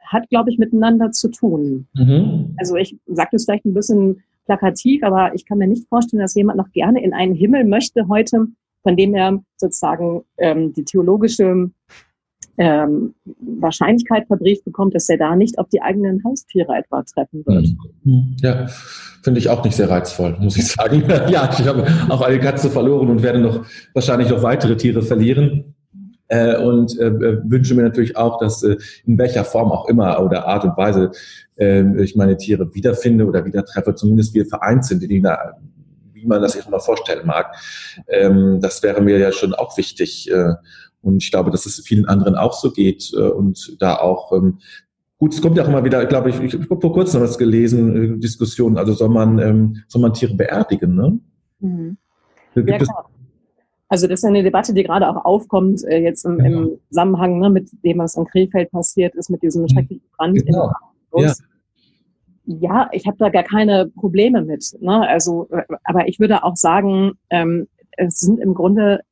hat, 0.00 0.28
glaube 0.28 0.50
ich, 0.50 0.58
miteinander 0.58 1.10
zu 1.12 1.28
tun. 1.30 1.86
Mhm. 1.94 2.54
Also 2.58 2.76
ich 2.76 2.96
sage 3.06 3.30
das 3.32 3.44
vielleicht 3.44 3.64
ein 3.64 3.74
bisschen 3.74 4.22
plakativ, 4.44 5.02
aber 5.02 5.34
ich 5.34 5.46
kann 5.46 5.58
mir 5.58 5.66
nicht 5.66 5.88
vorstellen, 5.88 6.20
dass 6.20 6.34
jemand 6.34 6.58
noch 6.58 6.70
gerne 6.72 7.02
in 7.02 7.14
einen 7.14 7.34
Himmel 7.34 7.64
möchte 7.64 8.08
heute, 8.08 8.48
von 8.82 8.96
dem 8.96 9.14
er 9.14 9.42
sozusagen 9.56 10.22
ähm, 10.38 10.72
die 10.72 10.84
theologische 10.84 11.70
ähm, 12.58 13.14
Wahrscheinlichkeit 13.60 14.26
verbrieft 14.26 14.64
bekommt, 14.64 14.94
dass 14.94 15.08
er 15.08 15.16
da 15.16 15.34
nicht 15.36 15.58
auf 15.58 15.68
die 15.68 15.80
eigenen 15.80 16.22
Haustiere 16.24 16.74
etwa 16.76 17.02
treffen 17.02 17.44
wird. 17.46 17.68
Mhm. 18.04 18.36
Ja, 18.40 18.66
finde 19.22 19.40
ich 19.40 19.48
auch 19.48 19.64
nicht 19.64 19.76
sehr 19.76 19.88
reizvoll, 19.88 20.36
muss 20.38 20.56
ich 20.56 20.68
sagen. 20.68 21.02
ja, 21.28 21.50
ich 21.58 21.66
habe 21.66 21.86
auch 22.08 22.20
eine 22.20 22.38
Katze 22.38 22.70
verloren 22.70 23.08
und 23.08 23.22
werde 23.22 23.40
noch 23.40 23.64
wahrscheinlich 23.94 24.28
noch 24.28 24.42
weitere 24.42 24.76
Tiere 24.76 25.02
verlieren. 25.02 25.74
Äh, 26.28 26.56
und 26.56 26.98
äh, 26.98 27.12
wünsche 27.44 27.74
mir 27.74 27.82
natürlich 27.82 28.16
auch, 28.16 28.38
dass 28.38 28.62
äh, 28.62 28.76
in 29.04 29.18
welcher 29.18 29.44
Form 29.44 29.70
auch 29.70 29.86
immer 29.88 30.18
oder 30.22 30.46
Art 30.46 30.64
und 30.64 30.76
Weise 30.78 31.10
äh, 31.58 32.02
ich 32.02 32.16
meine 32.16 32.38
Tiere 32.38 32.74
wiederfinde 32.74 33.26
oder 33.26 33.44
wieder 33.44 33.64
treffe, 33.66 33.94
zumindest 33.94 34.32
wir 34.32 34.46
vereint 34.46 34.86
sind, 34.86 35.02
die 35.02 35.20
da, 35.20 35.58
wie 36.14 36.24
man 36.24 36.40
das 36.40 36.52
sich 36.52 36.66
mal 36.68 36.80
vorstellen 36.80 37.26
mag. 37.26 37.54
Ähm, 38.08 38.60
das 38.62 38.82
wäre 38.82 39.02
mir 39.02 39.18
ja 39.18 39.30
schon 39.30 39.52
auch 39.52 39.76
wichtig. 39.76 40.30
Und 41.02 41.22
ich 41.22 41.30
glaube, 41.30 41.50
dass 41.50 41.66
es 41.66 41.80
vielen 41.80 42.06
anderen 42.06 42.36
auch 42.36 42.52
so 42.52 42.70
geht 42.70 43.12
äh, 43.14 43.28
und 43.28 43.76
da 43.80 43.96
auch 43.96 44.32
ähm, 44.32 44.58
Gut, 45.22 45.34
es 45.34 45.40
kommt 45.40 45.56
ja 45.56 45.62
auch 45.62 45.68
immer 45.68 45.84
wieder, 45.84 46.04
glaube 46.06 46.30
ich, 46.30 46.40
ich 46.40 46.52
habe 46.54 46.80
vor 46.80 46.92
kurzem 46.92 47.20
was 47.20 47.38
gelesen, 47.38 48.16
äh, 48.16 48.18
Diskussionen, 48.18 48.76
also 48.76 48.92
soll 48.92 49.08
man, 49.08 49.38
ähm, 49.38 49.76
soll 49.86 50.02
man 50.02 50.12
Tiere 50.12 50.34
beerdigen, 50.34 50.96
ne? 50.96 51.20
Mhm. 51.60 51.96
Ja, 52.56 52.78
klar. 52.78 53.08
Also 53.88 54.08
das 54.08 54.20
ist 54.20 54.24
eine 54.24 54.42
Debatte, 54.42 54.74
die 54.74 54.82
gerade 54.82 55.08
auch 55.08 55.24
aufkommt, 55.24 55.84
äh, 55.84 55.98
jetzt 55.98 56.24
im, 56.24 56.38
genau. 56.38 56.62
im 56.62 56.78
Zusammenhang 56.88 57.38
ne, 57.38 57.50
mit 57.50 57.70
dem, 57.84 57.98
was 57.98 58.16
in 58.16 58.24
Krefeld 58.24 58.72
passiert 58.72 59.14
ist, 59.14 59.30
mit 59.30 59.42
diesem 59.42 59.62
mhm. 59.62 59.68
schrecklichen 59.68 60.08
Brand 60.16 60.44
genau. 60.44 60.72
ja. 61.14 61.32
ja, 62.46 62.88
ich 62.90 63.06
habe 63.06 63.18
da 63.18 63.28
gar 63.28 63.44
keine 63.44 63.92
Probleme 63.94 64.42
mit. 64.42 64.76
Ne? 64.80 65.06
Also, 65.06 65.48
aber 65.84 66.08
ich 66.08 66.18
würde 66.18 66.42
auch 66.42 66.56
sagen, 66.56 67.12
ähm, 67.30 67.68
es 67.96 68.18
sind 68.18 68.40
im 68.40 68.54
Grunde, 68.54 69.02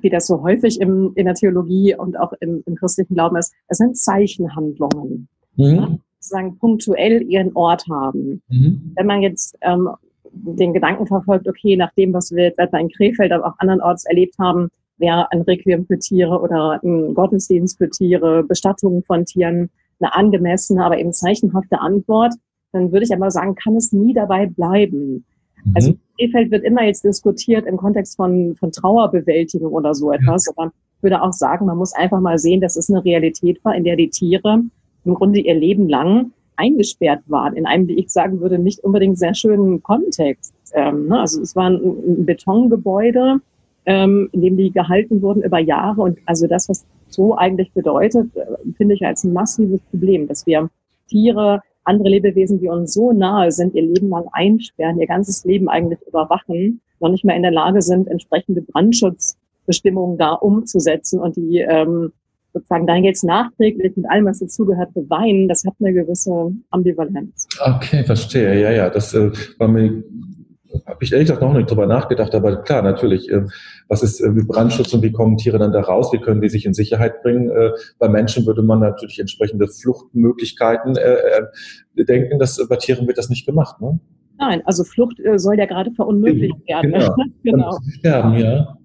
wie 0.00 0.10
das 0.10 0.26
so 0.26 0.42
häufig 0.42 0.80
im, 0.80 1.12
in 1.14 1.26
der 1.26 1.34
Theologie 1.34 1.94
und 1.94 2.18
auch 2.18 2.32
im, 2.40 2.62
im 2.66 2.74
christlichen 2.74 3.14
Glauben 3.14 3.36
ist, 3.36 3.52
es 3.68 3.78
sind 3.78 3.96
Zeichenhandlungen. 3.96 5.28
Mhm. 5.56 5.64
Ne? 5.64 5.98
Sozusagen 6.18 6.58
punktuell 6.58 7.22
ihren 7.22 7.52
Ort 7.54 7.84
haben. 7.90 8.42
Mhm. 8.48 8.92
Wenn 8.94 9.06
man 9.06 9.22
jetzt 9.22 9.56
ähm, 9.60 9.88
den 10.32 10.72
Gedanken 10.72 11.06
verfolgt, 11.06 11.48
okay, 11.48 11.76
nach 11.76 11.92
dem, 11.94 12.12
was 12.12 12.32
wir 12.32 12.44
jetzt 12.44 12.58
etwa 12.58 12.78
in 12.78 12.88
Krefeld, 12.88 13.32
aber 13.32 13.46
auch 13.46 13.58
andernorts 13.58 14.04
erlebt 14.06 14.34
haben, 14.38 14.68
wäre 14.98 15.30
ein 15.32 15.42
Requiem 15.42 15.84
für 15.86 15.98
Tiere 15.98 16.40
oder 16.40 16.80
ein 16.82 17.14
Gottesdienst 17.14 17.78
für 17.78 17.90
Tiere, 17.90 18.44
Bestattungen 18.44 19.02
von 19.02 19.24
Tieren 19.24 19.70
eine 20.00 20.14
angemessene, 20.14 20.84
aber 20.84 20.98
eben 20.98 21.12
zeichenhafte 21.12 21.80
Antwort, 21.80 22.34
dann 22.72 22.92
würde 22.92 23.04
ich 23.04 23.12
aber 23.12 23.30
sagen, 23.30 23.54
kann 23.54 23.76
es 23.76 23.92
nie 23.92 24.14
dabei 24.14 24.46
bleiben. 24.46 25.24
Mhm. 25.64 25.72
Also 25.74 25.94
Krefeld 26.22 26.50
wird 26.50 26.64
immer 26.64 26.84
jetzt 26.84 27.04
diskutiert 27.04 27.66
im 27.66 27.76
Kontext 27.76 28.16
von, 28.16 28.56
von 28.56 28.72
Trauerbewältigung 28.72 29.72
oder 29.72 29.94
so 29.94 30.12
etwas. 30.12 30.46
Ja. 30.46 30.52
Aber 30.56 30.72
ich 30.96 31.02
würde 31.02 31.22
auch 31.22 31.32
sagen, 31.32 31.66
man 31.66 31.78
muss 31.78 31.94
einfach 31.94 32.20
mal 32.20 32.38
sehen, 32.38 32.60
dass 32.60 32.76
es 32.76 32.90
eine 32.90 33.04
Realität 33.04 33.64
war, 33.64 33.74
in 33.74 33.84
der 33.84 33.96
die 33.96 34.10
Tiere 34.10 34.62
im 35.04 35.14
Grunde 35.14 35.40
ihr 35.40 35.54
Leben 35.54 35.88
lang 35.88 36.32
eingesperrt 36.56 37.22
waren, 37.26 37.56
in 37.56 37.66
einem, 37.66 37.88
wie 37.88 37.98
ich 37.98 38.10
sagen 38.10 38.40
würde, 38.40 38.58
nicht 38.58 38.80
unbedingt 38.80 39.18
sehr 39.18 39.34
schönen 39.34 39.82
Kontext. 39.82 40.54
Ähm, 40.74 41.08
ne? 41.08 41.20
Also 41.20 41.40
es 41.40 41.56
war 41.56 41.70
ein, 41.70 41.80
ein 41.82 42.26
Betongebäude, 42.26 43.40
ähm, 43.86 44.28
in 44.32 44.42
dem 44.42 44.56
die 44.56 44.70
gehalten 44.70 45.22
wurden 45.22 45.42
über 45.42 45.58
Jahre. 45.58 46.02
Und 46.02 46.18
also 46.26 46.46
das, 46.46 46.68
was 46.68 46.84
so 47.08 47.36
eigentlich 47.36 47.72
bedeutet, 47.72 48.36
äh, 48.36 48.44
finde 48.76 48.94
ich 48.94 49.04
als 49.04 49.24
ein 49.24 49.32
massives 49.32 49.80
Problem, 49.90 50.28
dass 50.28 50.46
wir 50.46 50.70
Tiere, 51.08 51.62
andere 51.84 52.08
Lebewesen, 52.08 52.60
die 52.60 52.68
uns 52.68 52.94
so 52.94 53.12
nahe 53.12 53.50
sind, 53.50 53.74
ihr 53.74 53.82
Leben 53.82 54.08
lang 54.08 54.26
einsperren, 54.32 55.00
ihr 55.00 55.06
ganzes 55.06 55.44
Leben 55.44 55.68
eigentlich 55.68 56.00
überwachen, 56.06 56.80
noch 57.00 57.10
nicht 57.10 57.24
mehr 57.24 57.36
in 57.36 57.42
der 57.42 57.50
Lage 57.50 57.82
sind, 57.82 58.08
entsprechende 58.08 58.62
Brandschutzbestimmungen 58.62 60.18
da 60.18 60.32
umzusetzen 60.32 61.20
und 61.20 61.36
die 61.36 61.58
ähm, 61.58 62.12
sozusagen 62.52 62.86
dann 62.86 63.04
jetzt 63.04 63.24
nachträglich 63.24 63.96
mit 63.96 64.08
allem, 64.10 64.26
was 64.26 64.38
dazugehört, 64.38 64.92
beweinen, 64.94 65.48
das 65.48 65.64
hat 65.64 65.74
eine 65.80 65.92
gewisse 65.92 66.52
Ambivalenz. 66.70 67.48
Okay, 67.60 68.04
verstehe. 68.04 68.60
Ja, 68.60 68.70
ja, 68.70 68.90
das 68.90 69.14
äh, 69.14 69.30
war 69.58 69.68
mir 69.68 70.02
habe 70.86 71.04
ich 71.04 71.12
ehrlich 71.12 71.28
gesagt 71.28 71.42
noch 71.42 71.52
nicht 71.52 71.70
drüber 71.70 71.86
nachgedacht, 71.86 72.34
aber 72.34 72.56
klar, 72.62 72.82
natürlich, 72.82 73.30
äh, 73.30 73.44
was 73.88 74.02
ist 74.02 74.20
äh, 74.20 74.30
Brandschutz 74.30 74.92
und 74.94 75.02
wie 75.02 75.12
kommen 75.12 75.36
Tiere 75.36 75.58
dann 75.58 75.72
da 75.72 75.80
raus? 75.80 76.12
Wie 76.12 76.18
können 76.18 76.40
die 76.40 76.48
sich 76.48 76.66
in 76.66 76.74
Sicherheit 76.74 77.22
bringen? 77.22 77.50
Äh, 77.50 77.70
bei 77.98 78.08
Menschen 78.08 78.46
würde 78.46 78.62
man 78.62 78.80
natürlich 78.80 79.18
entsprechende 79.18 79.68
Fluchtmöglichkeiten 79.68 80.96
äh, 80.96 82.04
denken, 82.04 82.38
dass 82.38 82.66
bei 82.68 82.76
Tieren 82.76 83.06
wird 83.06 83.18
das 83.18 83.28
nicht 83.28 83.46
gemacht, 83.46 83.80
ne? 83.80 83.98
Nein, 84.38 84.62
also 84.64 84.82
Flucht 84.82 85.18
soll 85.36 85.56
ja 85.56 85.66
gerade 85.66 85.92
verunmöglicht 85.92 86.56
werden. 86.66 86.92
Genau. 86.92 87.16
genau. 87.44 87.78
Sterben, 87.98 88.34
ja. 88.34 88.76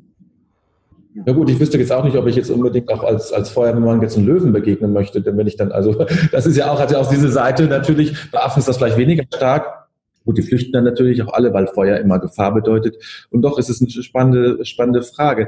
Ja 1.26 1.34
gut, 1.34 1.50
ich 1.50 1.60
wüsste 1.60 1.80
jetzt 1.80 1.92
auch 1.92 2.04
nicht, 2.04 2.16
ob 2.16 2.28
ich 2.28 2.36
jetzt 2.36 2.52
unbedingt 2.52 2.92
auch 2.94 3.04
als, 3.04 3.34
als 3.34 3.50
Feuerwehrmann 3.50 4.02
jetzt 4.02 4.18
einen 4.18 4.28
Löwen 4.28 4.54
begegnen 4.54 4.94
möchte, 4.94 5.22
denn 5.22 5.36
wenn 5.38 5.48
ich 5.48 5.56
dann, 5.56 5.72
also 5.72 6.06
das 6.32 6.46
ist 6.46 6.58
ja 6.58 6.70
auch, 6.70 6.80
hat 6.80 6.92
ja 6.92 7.00
auch 7.00 7.10
diese 7.10 7.30
Seite 7.30 7.66
natürlich, 7.66 8.16
bei 8.32 8.40
Affen 8.40 8.60
ist 8.60 8.68
das 8.68 8.78
vielleicht 8.78 8.98
weniger 8.98 9.24
stark. 9.34 9.87
Gut, 10.28 10.38
die 10.38 10.42
flüchten 10.42 10.74
dann 10.74 10.84
natürlich 10.84 11.24
auch 11.24 11.32
alle, 11.32 11.54
weil 11.54 11.68
Feuer 11.68 12.00
immer 12.00 12.20
Gefahr 12.20 12.54
bedeutet. 12.54 12.98
Und 13.30 13.44
doch 13.44 13.58
ist 13.58 13.70
es 13.70 13.80
eine 13.80 13.90
spannende, 13.90 14.66
spannende 14.66 15.02
Frage. 15.02 15.48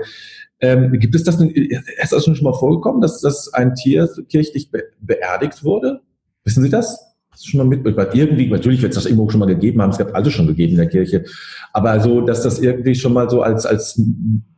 Ähm, 0.61 0.93
gibt 0.93 1.15
es 1.15 1.25
das, 1.25 1.37
denn, 1.37 1.49
ist 1.49 2.13
das 2.13 2.23
schon 2.23 2.41
mal 2.41 2.53
vorgekommen, 2.53 3.01
dass, 3.01 3.19
dass 3.19 3.53
ein 3.53 3.75
Tier 3.75 4.07
kirchlich 4.29 4.71
be 4.71 4.83
beerdigt 5.01 5.65
wurde? 5.65 5.99
Wissen 6.45 6.63
Sie 6.63 6.69
das? 6.69 7.13
Das 7.29 7.43
schon 7.43 7.57
mal 7.57 7.67
mit, 7.67 7.83
weil 7.83 8.09
irgendwie, 8.13 8.49
natürlich 8.49 8.81
wird 8.81 8.93
es 8.93 9.03
das 9.03 9.05
irgendwo 9.05 9.29
schon 9.29 9.41
mal 9.41 9.47
gegeben 9.47 9.81
haben, 9.81 9.89
es 9.89 9.97
gab 9.97 10.15
alles 10.15 10.31
schon 10.31 10.47
gegeben 10.47 10.71
in 10.71 10.77
der 10.77 10.87
Kirche. 10.87 11.25
Aber 11.73 11.99
so, 11.99 12.21
dass 12.21 12.41
das 12.43 12.59
irgendwie 12.59 12.95
schon 12.95 13.11
mal 13.11 13.29
so 13.29 13.41
als, 13.41 13.65
als 13.65 14.01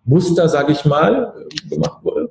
Muster, 0.06 0.48
sage 0.48 0.74
ich 0.74 0.86
mal, 0.86 1.34
gemacht 1.68 2.04
wurde? 2.04 2.30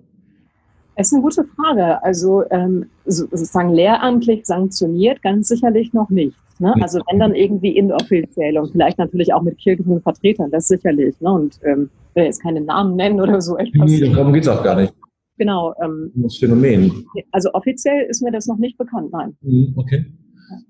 Das 0.97 1.09
ist 1.09 1.15
eine 1.15 1.23
gute 1.23 1.45
Frage. 1.57 2.01
Also 2.05 2.45
ähm, 2.51 2.87
sozusagen 3.05 3.71
lehramtlich 3.71 4.47
sanktioniert 4.47 5.23
ganz 5.23 5.49
sicherlich 5.49 5.93
noch 5.93 6.09
nicht. 6.09 6.37
Ne? 6.61 6.75
Also 6.81 7.01
wenn 7.11 7.19
dann 7.19 7.35
irgendwie 7.35 7.77
inoffiziell 7.77 8.59
und 8.59 8.71
vielleicht 8.73 8.99
natürlich 8.99 9.33
auch 9.33 9.43
mit 9.43 9.59
kirchlichen 9.59 10.01
Vertretern, 10.03 10.51
das 10.51 10.69
sicherlich. 10.69 11.21
Ne? 11.21 11.33
Und 11.33 11.59
ähm, 11.65 11.91
will 12.15 12.25
jetzt 12.25 12.43
keine 12.43 12.61
Namen 12.61 12.97
nennen 12.97 13.21
oder 13.21 13.41
so 13.41 13.57
etwas. 13.57 13.91
Nee, 13.91 14.13
darum 14.13 14.33
geht 14.33 14.43
es 14.43 14.49
auch 14.49 14.63
gar 14.63 14.77
nicht. 14.77 14.93
Genau. 15.39 15.75
Ähm, 15.83 16.13
das 16.15 16.37
Phänomen. 16.37 17.07
Also 17.33 17.51
offiziell 17.55 18.07
ist 18.09 18.23
mir 18.23 18.31
das 18.31 18.47
noch 18.47 18.59
nicht 18.59 18.77
bekannt, 18.77 19.11
nein. 19.13 19.37
Mhm, 19.41 19.73
okay. 19.77 20.07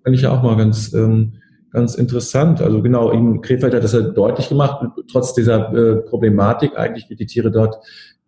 Kann 0.05 0.14
ich 0.14 0.22
ja 0.22 0.31
auch 0.31 0.42
mal 0.42 0.57
ganz 0.57 0.92
ähm, 0.94 1.33
ganz 1.72 1.94
interessant. 1.94 2.61
Also 2.61 2.83
genau, 2.83 3.11
in 3.11 3.40
Krefeld 3.40 3.74
hat 3.74 3.85
das 3.85 3.92
ja 3.92 4.00
deutlich 4.00 4.48
gemacht, 4.48 4.87
trotz 5.11 5.35
dieser 5.35 5.72
äh, 5.72 5.96
Problematik 6.03 6.76
eigentlich, 6.76 7.09
wie 7.09 7.16
die 7.16 7.26
Tiere 7.26 7.50
dort 7.50 7.76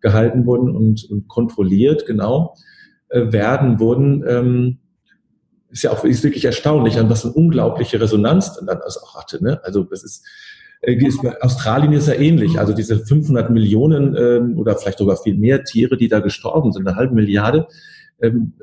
gehalten 0.01 0.45
wurden 0.45 0.75
und, 0.75 1.09
und 1.09 1.27
kontrolliert, 1.27 2.05
genau, 2.05 2.55
äh, 3.09 3.31
werden 3.31 3.79
wurden. 3.79 4.23
Ähm, 4.27 4.79
ist 5.73 5.83
ja 5.83 5.91
auch 5.91 6.03
ist 6.03 6.23
wirklich 6.23 6.45
erstaunlich, 6.45 6.99
an 6.99 7.09
was 7.09 7.25
eine 7.25 7.33
unglaubliche 7.33 7.99
Resonanz 7.99 8.55
dann 8.55 8.67
das 8.67 9.01
auch 9.01 9.15
hatte. 9.15 9.43
Ne? 9.43 9.59
Also 9.63 9.83
das 9.83 10.03
ist, 10.03 10.23
äh, 10.81 10.93
ist 10.93 11.19
Australien 11.41 11.93
ist 11.93 12.07
ja 12.07 12.13
ähnlich. 12.13 12.59
Also 12.59 12.73
diese 12.73 12.99
500 12.99 13.49
Millionen 13.49 14.15
ähm, 14.15 14.57
oder 14.57 14.77
vielleicht 14.77 14.99
sogar 14.99 15.17
viel 15.17 15.35
mehr 15.35 15.63
Tiere, 15.63 15.97
die 15.97 16.07
da 16.07 16.19
gestorben 16.19 16.71
sind, 16.71 16.87
eine 16.87 16.95
halbe 16.95 17.15
Milliarde, 17.15 17.67
ähm, 18.21 18.53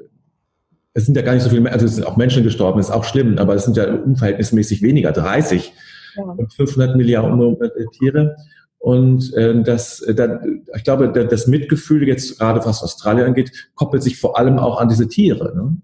es 0.92 1.06
sind 1.06 1.16
ja 1.16 1.22
gar 1.22 1.34
nicht 1.34 1.42
so 1.42 1.50
viele, 1.50 1.70
also 1.70 1.86
es 1.86 1.96
sind 1.96 2.06
auch 2.06 2.16
Menschen 2.16 2.42
gestorben, 2.42 2.80
ist 2.80 2.90
auch 2.90 3.04
schlimm, 3.04 3.38
aber 3.38 3.54
es 3.54 3.64
sind 3.64 3.76
ja 3.76 3.92
unverhältnismäßig 3.92 4.82
weniger, 4.82 5.12
30 5.12 5.72
ja. 6.16 6.22
und 6.22 6.52
500 6.52 6.96
Milliarden 6.96 7.56
Tiere. 7.92 8.36
Und 8.78 9.34
äh, 9.34 9.62
das, 9.62 10.00
äh, 10.00 10.14
da, 10.14 10.40
ich 10.74 10.84
glaube, 10.84 11.12
das 11.12 11.46
Mitgefühl 11.46 12.08
jetzt 12.08 12.38
gerade 12.38 12.64
was 12.64 12.82
Australien 12.82 13.26
angeht, 13.26 13.70
koppelt 13.74 14.02
sich 14.02 14.18
vor 14.18 14.38
allem 14.38 14.58
auch 14.58 14.80
an 14.80 14.88
diese 14.88 15.06
Tiere. 15.06 15.54
Ne? 15.54 15.76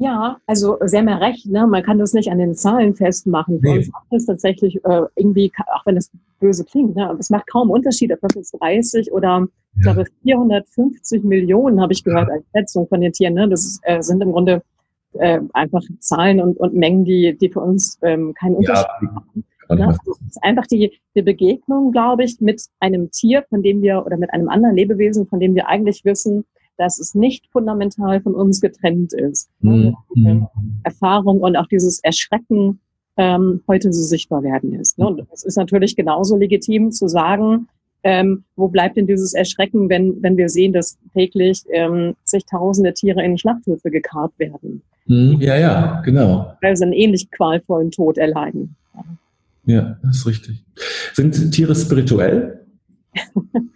Ja, 0.00 0.38
also 0.46 0.78
Sie 0.82 0.96
haben 0.96 1.08
ja 1.08 1.18
recht, 1.18 1.44
ne? 1.44 1.66
man 1.66 1.82
kann 1.82 1.98
das 1.98 2.14
nicht 2.14 2.30
an 2.30 2.38
den 2.38 2.54
Zahlen 2.54 2.94
festmachen. 2.94 3.60
Für 3.60 3.68
nee. 3.68 3.76
uns 3.76 3.92
macht 3.92 4.06
das 4.10 4.24
tatsächlich 4.24 4.82
äh, 4.86 5.02
irgendwie, 5.14 5.52
auch 5.74 5.84
wenn 5.84 5.98
es 5.98 6.10
böse 6.40 6.64
klingt, 6.64 6.96
ne? 6.96 7.14
es 7.18 7.28
macht 7.28 7.46
kaum 7.46 7.68
Unterschied, 7.68 8.10
ob 8.10 8.20
das 8.22 8.34
jetzt 8.34 8.56
30 8.58 9.12
oder 9.12 9.46
ich 9.76 9.82
glaube 9.82 10.06
450 10.22 11.22
Millionen 11.22 11.82
habe 11.82 11.92
ich 11.92 12.02
gehört 12.02 12.30
als 12.30 12.44
Schätzung 12.56 12.88
von 12.88 13.02
den 13.02 13.12
Tieren. 13.12 13.34
Ne? 13.34 13.46
Das 13.46 13.66
ist, 13.66 13.80
äh, 13.82 14.00
sind 14.00 14.22
im 14.22 14.32
Grunde 14.32 14.62
äh, 15.12 15.40
einfach 15.52 15.82
Zahlen 15.98 16.40
und, 16.40 16.56
und 16.56 16.74
Mengen, 16.74 17.04
die, 17.04 17.36
die 17.38 17.50
für 17.50 17.60
uns 17.60 17.98
ähm, 18.00 18.32
keinen 18.32 18.56
Unterschied 18.56 18.86
ja, 19.02 19.12
machen. 19.12 19.44
Ne? 19.68 19.96
Das 20.06 20.18
ist 20.28 20.42
einfach 20.42 20.66
die, 20.66 20.98
die 21.14 21.22
Begegnung, 21.22 21.92
glaube 21.92 22.24
ich, 22.24 22.40
mit 22.40 22.62
einem 22.80 23.10
Tier, 23.10 23.44
von 23.50 23.62
dem 23.62 23.82
wir 23.82 24.06
oder 24.06 24.16
mit 24.16 24.32
einem 24.32 24.48
anderen 24.48 24.76
Lebewesen, 24.76 25.26
von 25.26 25.40
dem 25.40 25.54
wir 25.54 25.68
eigentlich 25.68 26.06
wissen, 26.06 26.46
dass 26.80 26.98
es 26.98 27.14
nicht 27.14 27.46
fundamental 27.52 28.22
von 28.22 28.34
uns 28.34 28.60
getrennt 28.60 29.12
ist. 29.12 29.50
Mhm. 29.60 29.94
mhm. 30.14 30.46
Erfahrung 30.82 31.40
und 31.40 31.56
auch 31.56 31.66
dieses 31.66 32.02
Erschrecken 32.02 32.80
ähm, 33.18 33.60
heute 33.68 33.92
so 33.92 34.02
sichtbar 34.02 34.42
werden 34.42 34.74
ist. 34.74 34.98
Ne? 34.98 35.06
Und 35.06 35.22
es 35.30 35.44
ist 35.44 35.56
natürlich 35.56 35.94
genauso 35.94 36.36
legitim 36.38 36.90
zu 36.90 37.06
sagen, 37.06 37.68
ähm, 38.02 38.44
wo 38.56 38.68
bleibt 38.68 38.96
denn 38.96 39.06
dieses 39.06 39.34
Erschrecken, 39.34 39.90
wenn, 39.90 40.22
wenn 40.22 40.38
wir 40.38 40.48
sehen, 40.48 40.72
dass 40.72 40.96
täglich 41.12 41.64
ähm, 41.70 42.14
zigtausende 42.24 42.94
Tiere 42.94 43.22
in 43.22 43.36
Schlachthöfe 43.36 43.90
gekarrt 43.90 44.32
werden? 44.38 44.80
Mhm. 45.04 45.36
Ja, 45.38 45.58
ja, 45.58 46.00
genau. 46.00 46.54
Weil 46.62 46.76
sie 46.78 46.84
einen 46.84 46.94
ähnlich 46.94 47.30
qualvollen 47.30 47.90
Tod 47.90 48.16
erleiden. 48.16 48.74
Ja, 49.66 49.98
das 50.02 50.16
ist 50.16 50.26
richtig. 50.26 50.64
Sind 51.12 51.52
Tiere 51.52 51.74
spirituell? 51.74 52.64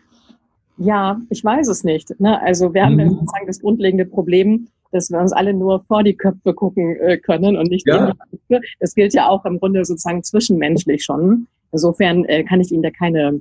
Ja, 0.76 1.20
ich 1.30 1.44
weiß 1.44 1.68
es 1.68 1.84
nicht. 1.84 2.18
Ne? 2.20 2.40
Also 2.40 2.74
wir 2.74 2.84
haben 2.84 2.98
ja 2.98 3.06
mhm. 3.06 3.10
sozusagen 3.10 3.46
das 3.46 3.60
grundlegende 3.60 4.04
Problem, 4.04 4.68
dass 4.90 5.10
wir 5.10 5.18
uns 5.18 5.32
alle 5.32 5.54
nur 5.54 5.84
vor 5.84 6.02
die 6.02 6.14
Köpfe 6.14 6.54
gucken 6.54 6.96
äh, 6.96 7.18
können 7.18 7.56
und 7.56 7.70
nicht 7.70 7.87
ja. 7.87 8.12
Köpfe. 8.48 8.66
Das 8.80 8.94
gilt 8.94 9.14
ja 9.14 9.28
auch 9.28 9.44
im 9.44 9.58
Grunde 9.58 9.84
sozusagen 9.84 10.22
zwischenmenschlich 10.22 11.04
schon. 11.04 11.46
Insofern 11.72 12.24
äh, 12.26 12.44
kann 12.44 12.60
ich 12.60 12.70
Ihnen 12.70 12.82
da 12.82 12.90
keine 12.90 13.40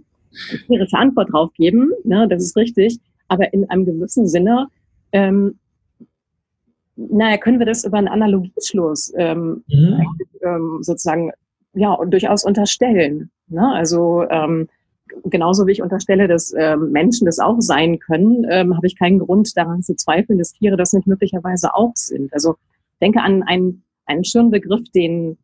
tierische 0.68 0.98
Antwort 0.98 1.32
drauf 1.32 1.52
geben. 1.54 1.92
Ne? 2.04 2.28
Das 2.28 2.44
ist 2.44 2.56
richtig. 2.56 3.00
Aber 3.28 3.54
in 3.54 3.70
einem 3.70 3.86
gewissen 3.86 4.28
Sinne, 4.28 4.68
ähm, 5.12 5.58
naja, 6.96 7.38
können 7.38 7.60
wir 7.60 7.66
das 7.66 7.84
über 7.84 7.98
einen 7.98 8.08
Analogieschluss 8.08 9.14
ähm, 9.18 9.64
mhm. 9.68 10.02
ähm, 10.44 10.78
sozusagen 10.82 11.32
ja 11.74 11.98
durchaus 12.06 12.44
unterstellen. 12.44 13.32
Ne? 13.48 13.68
Also 13.74 14.26
ähm, 14.30 14.68
genauso 15.26 15.68
wie 15.68 15.72
ich 15.74 15.82
unterstelle, 15.82 16.28
dass 16.28 16.54
ähm, 16.58 16.92
Menschen 16.92 17.26
das 17.26 17.40
auch 17.40 17.60
sein 17.60 18.00
können, 18.00 18.46
ähm, 18.50 18.76
habe 18.76 18.88
ich 18.88 18.98
keinen 18.98 19.20
Grund 19.20 19.56
daran 19.56 19.82
zu 19.82 19.96
zweifeln, 19.96 20.40
dass 20.40 20.54
Tiere 20.54 20.78
das 20.78 20.94
nicht 20.94 21.08
möglicherweise 21.08 21.74
auch 21.76 21.92
sind. 21.96 22.34
Also 22.34 22.56
denke 23.02 23.22
an 23.22 23.44
einen, 23.44 23.84
einen 24.06 24.24
schönen 24.24 24.52
Begriff, 24.52 24.90
den 24.96 25.38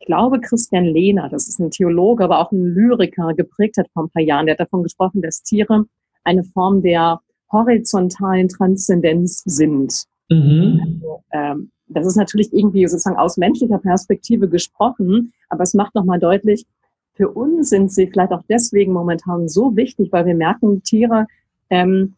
ich 0.00 0.06
glaube 0.06 0.40
Christian 0.40 0.84
Lehner, 0.84 1.28
das 1.30 1.48
ist 1.48 1.58
ein 1.60 1.70
Theologe, 1.70 2.24
aber 2.24 2.40
auch 2.40 2.52
ein 2.52 2.74
Lyriker, 2.74 3.32
geprägt 3.34 3.78
hat 3.78 3.88
vor 3.92 4.04
ein 4.04 4.10
paar 4.10 4.22
Jahren. 4.22 4.46
Der 4.46 4.54
hat 4.54 4.60
davon 4.60 4.82
gesprochen, 4.82 5.22
dass 5.22 5.42
Tiere 5.42 5.86
eine 6.24 6.44
Form 6.44 6.82
der 6.82 7.20
horizontalen 7.50 8.48
Transzendenz 8.48 9.42
sind. 9.46 10.04
Mhm. 10.28 10.80
Also, 10.82 11.22
ähm, 11.32 11.70
das 11.86 12.06
ist 12.06 12.16
natürlich 12.16 12.52
irgendwie 12.52 12.86
sozusagen 12.86 13.16
aus 13.16 13.36
menschlicher 13.36 13.78
Perspektive 13.78 14.48
gesprochen, 14.48 15.32
aber 15.48 15.62
es 15.62 15.74
macht 15.74 15.94
nochmal 15.94 16.18
deutlich, 16.18 16.66
für 17.14 17.30
uns 17.30 17.70
sind 17.70 17.92
sie 17.92 18.08
vielleicht 18.08 18.32
auch 18.32 18.42
deswegen 18.48 18.92
momentan 18.92 19.48
so 19.48 19.76
wichtig, 19.76 20.10
weil 20.12 20.26
wir 20.26 20.34
merken, 20.34 20.82
Tiere 20.82 21.26
ähm, 21.70 22.14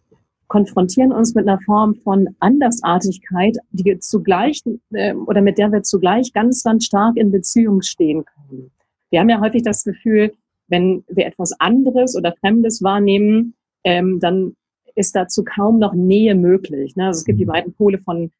konfrontieren 0.49 1.13
uns 1.13 1.35
mit 1.35 1.47
einer 1.47 1.61
Form 1.61 1.97
von 1.97 2.29
Andersartigkeit, 2.41 3.59
die 3.73 3.99
zugleich 3.99 4.63
äh, 4.93 5.15
oder 5.15 5.43
mit 5.43 5.59
der 5.59 5.73
wir 5.73 5.83
zugleich 5.83 6.33
ganz, 6.33 6.63
ganz 6.63 6.85
stark 6.85 7.17
in 7.17 7.31
Beziehung 7.31 7.83
stehen 7.83 8.25
können. 8.25 8.71
Wir 9.11 9.21
haben 9.21 9.29
ja 9.29 9.41
häufig 9.41 9.63
das 9.63 9.85
Gefühl, 9.85 10.33
wenn 10.69 11.05
wir 11.09 11.27
etwas 11.27 11.53
anderes 11.61 12.17
oder 12.17 12.35
Fremdes 12.41 12.83
wahrnehmen, 12.83 13.55
ähm, 13.85 14.19
dann 14.21 14.57
ist 14.95 15.15
dazu 15.15 15.45
kaum 15.45 15.79
noch 15.79 15.95
Nähe 15.95 16.35
möglich. 16.35 16.97
Ne? 16.97 17.07
Also 17.07 17.19
es 17.19 17.25
gibt 17.25 17.39
die 17.39 17.45
mhm. 17.45 17.51
beiden 17.51 17.73
Pole 17.75 17.99
von 17.99 18.31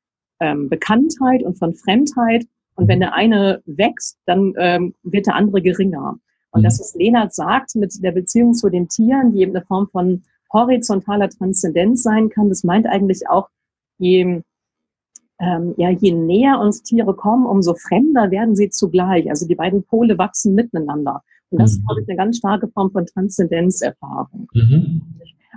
ähm, 0.41 0.69
Bekanntheit 0.69 1.43
und 1.43 1.59
von 1.59 1.75
Fremdheit. 1.75 2.47
Und 2.75 2.89
wenn 2.89 3.01
der 3.01 3.15
eine 3.15 3.63
wächst, 3.67 4.19
dann 4.27 4.55
ähm, 4.59 4.95
wird 5.03 5.27
der 5.27 5.35
andere 5.35 5.63
geringer. 5.63 6.19
Und 6.57 6.63
das, 6.63 6.79
mhm. 6.79 6.81
was 6.81 6.95
Lehnert 6.95 7.35
sagt 7.35 7.75
mit 7.77 8.03
der 8.03 8.13
Beziehung 8.13 8.55
zu 8.55 8.69
den 8.69 8.89
Tieren, 8.89 9.33
die 9.33 9.41
eben 9.41 9.55
eine 9.55 9.65
Form 9.65 9.89
von 9.89 10.23
horizontaler 10.53 11.29
Transzendenz 11.29 12.03
sein 12.03 12.29
kann, 12.29 12.49
das 12.49 12.65
meint 12.65 12.87
eigentlich 12.87 13.29
auch, 13.29 13.49
je, 13.99 14.43
ähm, 15.39 15.75
ja, 15.77 15.91
je 15.91 16.13
näher 16.13 16.59
uns 16.61 16.83
Tiere 16.83 17.15
kommen, 17.15 17.47
umso 17.47 17.75
fremder 17.75 18.31
werden 18.31 18.57
sie 18.57 18.71
zugleich. 18.71 19.29
Also 19.29 19.47
die 19.47 19.55
beiden 19.55 19.83
Pole 19.85 20.19
wachsen 20.19 20.55
miteinander. 20.55 21.23
Und 21.51 21.61
das 21.61 21.73
mhm. 21.73 21.77
ist, 21.77 21.87
glaube 21.87 22.01
ich, 22.01 22.09
eine 22.09 22.17
ganz 22.17 22.39
starke 22.39 22.69
Form 22.69 22.91
von 22.91 23.07
Transzendenzerfahrung. 23.07 24.49
Mhm. 24.55 25.03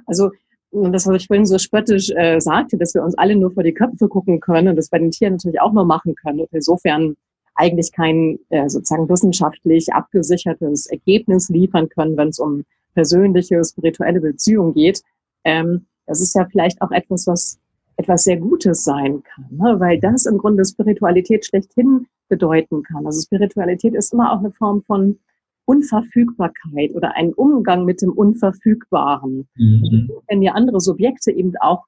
Also 0.06 0.32
das, 0.72 1.08
was 1.08 1.22
ich 1.22 1.28
vorhin 1.28 1.46
so 1.46 1.58
spöttisch 1.58 2.12
äh, 2.12 2.40
sagte, 2.40 2.78
dass 2.78 2.94
wir 2.94 3.04
uns 3.04 3.18
alle 3.18 3.36
nur 3.36 3.52
vor 3.52 3.64
die 3.64 3.74
Köpfe 3.74 4.08
gucken 4.08 4.40
können 4.40 4.68
und 4.68 4.76
das 4.76 4.90
bei 4.90 5.00
den 5.00 5.12
Tieren 5.12 5.34
natürlich 5.34 5.62
auch 5.62 5.74
nur 5.74 5.86
machen 5.86 6.14
können. 6.16 6.42
Und 6.42 6.50
insofern 6.52 7.16
eigentlich 7.60 7.92
kein 7.92 8.40
äh, 8.50 8.70
sozusagen 8.70 9.10
wissenschaftlich 9.10 9.94
abgesichertes 9.94 10.88
Ergebnis 10.88 11.50
liefern 11.50 11.90
können, 11.90 12.16
wenn 12.18 12.30
es 12.30 12.40
um 12.40 12.64
persönliche, 12.94 13.62
spirituelle 13.64 14.22
Beziehungen 14.22 14.74
geht. 14.74 15.04
Ähm, 15.44 15.86
das 16.08 16.22
ist 16.22 16.36
ja 16.36 16.48
vielleicht 16.50 16.82
auch 16.82 16.92
etwas, 16.92 17.28
was 17.28 17.60
etwas 17.98 18.24
sehr 18.24 18.38
Gutes 18.38 18.86
sein 18.86 19.24
kann, 19.24 19.46
ne? 19.52 19.80
weil 19.80 20.00
das 20.00 20.26
im 20.26 20.38
Grunde 20.38 20.64
Spiritualität 20.64 21.46
schlechthin 21.46 22.08
bedeuten 22.30 22.82
kann. 22.84 23.06
Also 23.06 23.22
Spiritualität 23.22 23.94
ist 23.94 24.14
immer 24.14 24.32
auch 24.32 24.40
eine 24.40 24.52
Form 24.52 24.82
von 24.84 25.20
Unverfügbarkeit 25.66 26.96
oder 26.96 27.16
ein 27.16 27.34
Umgang 27.34 27.84
mit 27.84 28.02
dem 28.02 28.14
Unverfügbaren. 28.14 29.48
Mhm. 29.56 30.10
Wenn 30.28 30.42
ja 30.42 30.54
andere 30.54 30.80
Subjekte 30.80 31.32
eben 31.32 31.54
auch 31.58 31.86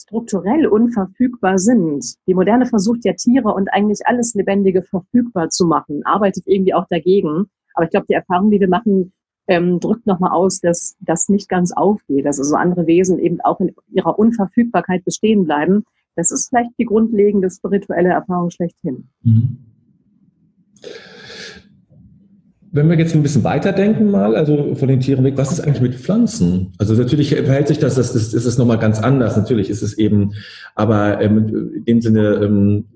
strukturell 0.00 0.66
unverfügbar 0.66 1.58
sind. 1.58 2.14
Die 2.26 2.34
Moderne 2.34 2.66
versucht 2.66 3.04
ja 3.04 3.12
Tiere 3.14 3.54
und 3.54 3.68
eigentlich 3.72 4.00
alles 4.04 4.34
Lebendige 4.34 4.82
verfügbar 4.82 5.48
zu 5.48 5.66
machen, 5.66 6.02
arbeitet 6.04 6.44
irgendwie 6.46 6.74
auch 6.74 6.86
dagegen. 6.88 7.46
Aber 7.74 7.84
ich 7.84 7.90
glaube, 7.90 8.06
die 8.08 8.14
Erfahrung, 8.14 8.50
die 8.50 8.60
wir 8.60 8.68
machen, 8.68 9.12
ähm, 9.48 9.80
drückt 9.80 10.06
nochmal 10.06 10.32
aus, 10.32 10.60
dass 10.60 10.96
das 11.00 11.28
nicht 11.28 11.48
ganz 11.48 11.72
aufgeht, 11.72 12.26
dass 12.26 12.38
also 12.38 12.54
andere 12.54 12.86
Wesen 12.86 13.18
eben 13.18 13.40
auch 13.40 13.60
in 13.60 13.74
ihrer 13.90 14.18
Unverfügbarkeit 14.18 15.04
bestehen 15.04 15.44
bleiben. 15.44 15.84
Das 16.14 16.30
ist 16.30 16.48
vielleicht 16.48 16.70
die 16.78 16.84
grundlegende 16.84 17.50
spirituelle 17.50 18.10
Erfahrung 18.10 18.50
schlechthin. 18.50 19.08
Mhm. 19.22 19.58
Wenn 22.74 22.88
wir 22.88 22.98
jetzt 22.98 23.14
ein 23.14 23.22
bisschen 23.22 23.44
weiterdenken 23.44 24.10
mal, 24.10 24.34
also 24.34 24.74
von 24.74 24.88
den 24.88 25.00
Tieren 25.00 25.24
weg, 25.24 25.34
was 25.36 25.52
ist 25.52 25.60
eigentlich 25.60 25.82
mit 25.82 25.94
Pflanzen? 25.94 26.72
Also 26.78 26.94
natürlich 26.94 27.34
verhält 27.34 27.68
sich 27.68 27.78
das, 27.78 27.96
das, 27.96 28.14
das 28.14 28.32
ist 28.32 28.46
es 28.46 28.56
nochmal 28.56 28.78
ganz 28.78 28.98
anders. 28.98 29.36
Natürlich 29.36 29.68
ist 29.68 29.82
es 29.82 29.98
eben, 29.98 30.32
aber 30.74 31.20
ähm, 31.20 31.74
in 31.76 31.84
dem 31.84 32.00
Sinne, 32.00 32.40
ähm, 32.42 32.86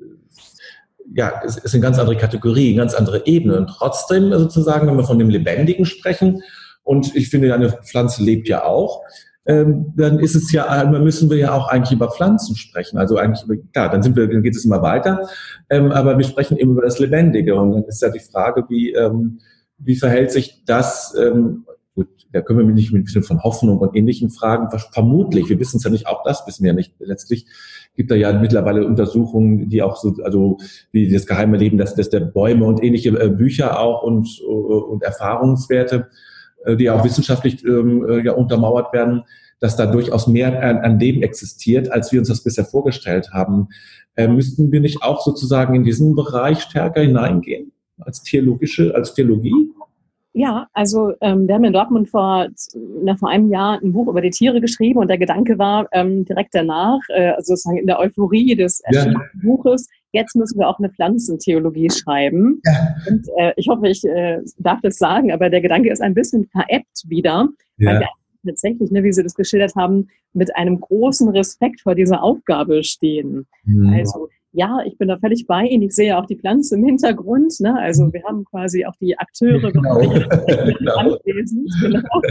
ja, 1.14 1.42
es 1.44 1.58
ist 1.58 1.74
eine 1.74 1.82
ganz 1.82 1.98
andere 1.98 2.16
Kategorie, 2.16 2.68
eine 2.68 2.78
ganz 2.78 2.94
andere 2.94 3.26
Ebene. 3.26 3.58
Und 3.58 3.66
trotzdem 3.66 4.32
sozusagen, 4.32 4.86
wenn 4.86 4.96
wir 4.96 5.04
von 5.04 5.18
dem 5.18 5.28
Lebendigen 5.28 5.84
sprechen, 5.84 6.42
und 6.82 7.14
ich 7.14 7.28
finde, 7.28 7.52
eine 7.52 7.70
Pflanze 7.70 8.22
lebt 8.22 8.48
ja 8.48 8.64
auch, 8.64 9.02
ähm, 9.44 9.92
dann 9.96 10.20
ist 10.20 10.34
es 10.34 10.52
ja, 10.52 10.84
dann 10.84 11.04
müssen 11.04 11.28
wir 11.28 11.36
ja 11.36 11.52
auch 11.52 11.68
eigentlich 11.68 11.92
über 11.92 12.10
Pflanzen 12.10 12.56
sprechen. 12.56 12.96
Also 12.96 13.16
eigentlich 13.16 13.44
über, 13.44 13.56
klar, 13.72 13.90
dann 13.90 14.02
sind 14.02 14.16
wir, 14.16 14.26
dann 14.26 14.42
geht 14.42 14.56
es 14.56 14.64
immer 14.64 14.82
weiter. 14.82 15.28
Ähm, 15.68 15.92
aber 15.92 16.16
wir 16.16 16.24
sprechen 16.24 16.56
eben 16.56 16.72
über 16.72 16.82
das 16.82 16.98
Lebendige. 16.98 17.54
Und 17.54 17.72
dann 17.72 17.84
ist 17.84 18.02
ja 18.02 18.08
die 18.08 18.20
Frage, 18.20 18.64
wie, 18.68 18.92
ähm, 18.92 19.38
wie 19.78 19.96
verhält 19.96 20.30
sich 20.30 20.64
das, 20.64 21.14
ähm, 21.20 21.64
gut, 21.94 22.08
da 22.32 22.40
können 22.40 22.66
wir 22.66 22.74
nicht 22.74 22.92
mit 22.92 23.02
ein 23.02 23.04
bisschen 23.04 23.22
von 23.22 23.42
Hoffnung 23.42 23.78
und 23.78 23.96
ähnlichen 23.96 24.30
Fragen, 24.30 24.68
vermutlich, 24.92 25.48
wir 25.48 25.58
wissen 25.58 25.78
es 25.78 25.84
ja 25.84 25.90
nicht, 25.90 26.06
auch 26.06 26.22
das 26.24 26.46
wissen 26.46 26.64
wir 26.64 26.70
ja 26.70 26.74
nicht. 26.74 26.94
Letztlich 26.98 27.46
gibt 27.94 28.10
da 28.10 28.14
ja 28.14 28.32
mittlerweile 28.32 28.86
Untersuchungen, 28.86 29.68
die 29.68 29.82
auch 29.82 29.96
so, 29.96 30.14
also 30.22 30.58
wie 30.92 31.10
das 31.10 31.26
geheime 31.26 31.56
Leben, 31.56 31.78
dass, 31.78 31.94
dass 31.94 32.10
der 32.10 32.20
Bäume 32.20 32.66
und 32.66 32.82
ähnliche 32.82 33.10
äh, 33.18 33.28
Bücher 33.28 33.80
auch 33.80 34.02
und, 34.02 34.40
äh, 34.40 34.44
und 34.44 35.02
Erfahrungswerte 35.02 36.08
äh, 36.66 36.76
die 36.76 36.90
auch 36.90 37.04
wissenschaftlich 37.04 37.64
ähm, 37.64 38.04
äh, 38.08 38.24
ja 38.24 38.32
untermauert 38.32 38.92
werden, 38.92 39.22
dass 39.60 39.76
da 39.76 39.86
durchaus 39.86 40.26
mehr 40.26 40.62
an, 40.62 40.78
an 40.78 40.98
Leben 40.98 41.22
existiert, 41.22 41.90
als 41.90 42.12
wir 42.12 42.18
uns 42.18 42.28
das 42.28 42.42
bisher 42.42 42.64
vorgestellt 42.64 43.30
haben. 43.32 43.68
Äh, 44.16 44.28
müssten 44.28 44.70
wir 44.70 44.80
nicht 44.80 45.02
auch 45.02 45.22
sozusagen 45.24 45.74
in 45.74 45.84
diesen 45.84 46.14
Bereich 46.14 46.60
stärker 46.60 47.00
hineingehen 47.00 47.72
als 47.98 48.22
theologische, 48.22 48.94
als 48.94 49.14
Theologie? 49.14 49.70
Ja, 50.38 50.68
also 50.74 51.14
ähm, 51.22 51.48
wir 51.48 51.54
haben 51.54 51.64
in 51.64 51.72
Dortmund 51.72 52.10
vor, 52.10 52.48
na, 53.02 53.16
vor 53.16 53.30
einem 53.30 53.48
Jahr 53.48 53.80
ein 53.82 53.92
Buch 53.92 54.06
über 54.06 54.20
die 54.20 54.28
Tiere 54.28 54.60
geschrieben 54.60 54.98
und 54.98 55.08
der 55.08 55.16
Gedanke 55.16 55.58
war 55.58 55.88
ähm, 55.92 56.26
direkt 56.26 56.54
danach, 56.54 57.00
äh, 57.08 57.28
also 57.28 57.54
sozusagen 57.54 57.78
in 57.78 57.86
der 57.86 57.98
Euphorie 57.98 58.54
des 58.54 58.82
ja. 58.90 59.14
Buches, 59.42 59.88
jetzt 60.12 60.36
müssen 60.36 60.58
wir 60.58 60.68
auch 60.68 60.78
eine 60.78 60.90
Pflanzentheologie 60.90 61.88
schreiben. 61.88 62.60
Ja. 62.66 62.96
Und 63.08 63.26
äh, 63.38 63.54
ich 63.56 63.66
hoffe, 63.68 63.88
ich 63.88 64.04
äh, 64.04 64.40
darf 64.58 64.80
das 64.82 64.98
sagen, 64.98 65.32
aber 65.32 65.48
der 65.48 65.62
Gedanke 65.62 65.90
ist 65.90 66.02
ein 66.02 66.12
bisschen 66.12 66.46
veräppt 66.48 67.04
wieder, 67.08 67.48
ja. 67.78 67.92
weil 67.92 68.00
wir 68.00 68.08
tatsächlich, 68.44 68.90
ne, 68.90 69.02
wie 69.04 69.12
Sie 69.12 69.22
das 69.22 69.34
geschildert 69.34 69.74
haben, 69.74 70.08
mit 70.34 70.54
einem 70.54 70.80
großen 70.80 71.30
Respekt 71.30 71.80
vor 71.80 71.94
dieser 71.94 72.22
Aufgabe 72.22 72.84
stehen. 72.84 73.46
Mhm. 73.64 73.88
Also 73.94 74.28
ja, 74.56 74.80
ich 74.86 74.96
bin 74.96 75.08
da 75.08 75.18
völlig 75.18 75.46
bei 75.46 75.64
Ihnen. 75.66 75.82
Ich 75.82 75.94
sehe 75.94 76.16
auch 76.16 76.24
die 76.24 76.36
Pflanze 76.36 76.76
im 76.76 76.84
Hintergrund. 76.84 77.60
Ne? 77.60 77.78
Also 77.78 78.04
mhm. 78.04 78.12
wir 78.14 78.22
haben 78.24 78.44
quasi 78.46 78.86
auch 78.86 78.96
die 79.00 79.16
Akteure 79.18 79.70
genau. 79.70 79.98
genau. 80.78 80.96
anwesend. 80.96 81.70
Genau. 81.82 82.22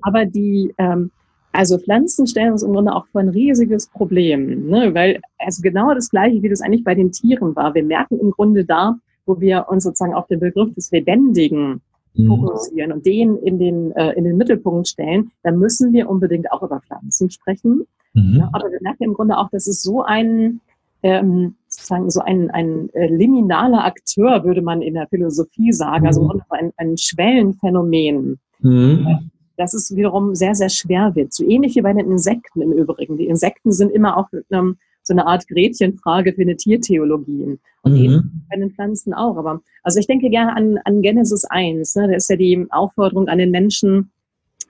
Aber 0.00 0.24
die, 0.24 0.74
ähm, 0.78 1.10
also 1.52 1.78
Pflanzen 1.78 2.26
stellen 2.26 2.52
uns 2.52 2.62
im 2.62 2.72
Grunde 2.72 2.94
auch 2.94 3.06
vor 3.08 3.20
ein 3.20 3.28
riesiges 3.28 3.86
Problem, 3.88 4.68
ne? 4.68 4.94
weil 4.94 5.20
also 5.38 5.60
genau 5.60 5.92
das 5.92 6.08
Gleiche, 6.08 6.42
wie 6.42 6.48
das 6.48 6.62
eigentlich 6.62 6.84
bei 6.84 6.94
den 6.94 7.12
Tieren 7.12 7.54
war. 7.54 7.74
Wir 7.74 7.84
merken 7.84 8.18
im 8.18 8.30
Grunde 8.30 8.64
da, 8.64 8.96
wo 9.26 9.38
wir 9.38 9.66
uns 9.68 9.84
sozusagen 9.84 10.14
auf 10.14 10.26
den 10.28 10.40
Begriff 10.40 10.72
des 10.74 10.90
Lebendigen 10.92 11.82
mhm. 12.14 12.26
fokussieren 12.28 12.90
und 12.90 13.04
den 13.04 13.36
in 13.36 13.58
den, 13.58 13.92
äh, 13.92 14.12
in 14.12 14.24
den 14.24 14.38
Mittelpunkt 14.38 14.88
stellen, 14.88 15.30
dann 15.42 15.58
müssen 15.58 15.92
wir 15.92 16.08
unbedingt 16.08 16.50
auch 16.50 16.62
über 16.62 16.80
Pflanzen 16.80 17.28
sprechen. 17.30 17.86
Mhm. 18.14 18.36
Ja, 18.36 18.50
aber 18.52 18.70
wir 18.70 18.78
merken 18.80 19.04
im 19.04 19.14
Grunde 19.14 19.36
auch, 19.36 19.50
dass 19.50 19.66
es 19.66 19.82
so 19.82 20.02
ein, 20.02 20.60
ähm, 21.02 21.56
sozusagen 21.68 22.10
so 22.10 22.20
ein, 22.20 22.50
ein 22.50 22.88
äh, 22.94 23.08
liminaler 23.08 23.84
Akteur, 23.84 24.44
würde 24.44 24.62
man 24.62 24.80
in 24.82 24.94
der 24.94 25.08
Philosophie 25.08 25.72
sagen, 25.72 26.06
also 26.06 26.22
mhm. 26.22 26.30
also 26.30 26.44
ein, 26.50 26.72
ein 26.76 26.96
Schwellenphänomen. 26.96 28.38
Mhm. 28.60 29.30
Das 29.56 29.74
ist 29.74 29.94
wiederum 29.94 30.34
sehr, 30.34 30.54
sehr 30.54 30.68
schwer 30.68 31.14
wird. 31.14 31.32
So 31.32 31.44
ähnlich 31.44 31.76
wie 31.76 31.82
bei 31.82 31.92
den 31.92 32.10
Insekten 32.10 32.62
im 32.62 32.72
Übrigen. 32.72 33.18
Die 33.18 33.26
Insekten 33.26 33.70
sind 33.72 33.92
immer 33.92 34.16
auch 34.16 34.30
mit 34.32 34.46
einem, 34.50 34.78
so 35.02 35.12
eine 35.12 35.26
Art 35.26 35.46
Gretchenfrage 35.48 36.32
für 36.32 36.42
eine 36.42 36.56
Tiertheologie. 36.56 37.58
Und 37.82 37.92
mhm. 37.92 37.98
eben 37.98 38.46
bei 38.48 38.56
den 38.56 38.70
Pflanzen 38.70 39.12
auch. 39.12 39.36
Aber 39.36 39.60
also 39.82 40.00
ich 40.00 40.06
denke 40.06 40.30
gerne 40.30 40.56
an, 40.56 40.78
an 40.84 41.02
Genesis 41.02 41.44
1. 41.44 41.94
Ne? 41.96 42.08
Da 42.08 42.14
ist 42.14 42.30
ja 42.30 42.36
die 42.36 42.66
Aufforderung 42.70 43.28
an 43.28 43.38
den 43.38 43.50
Menschen, 43.50 44.10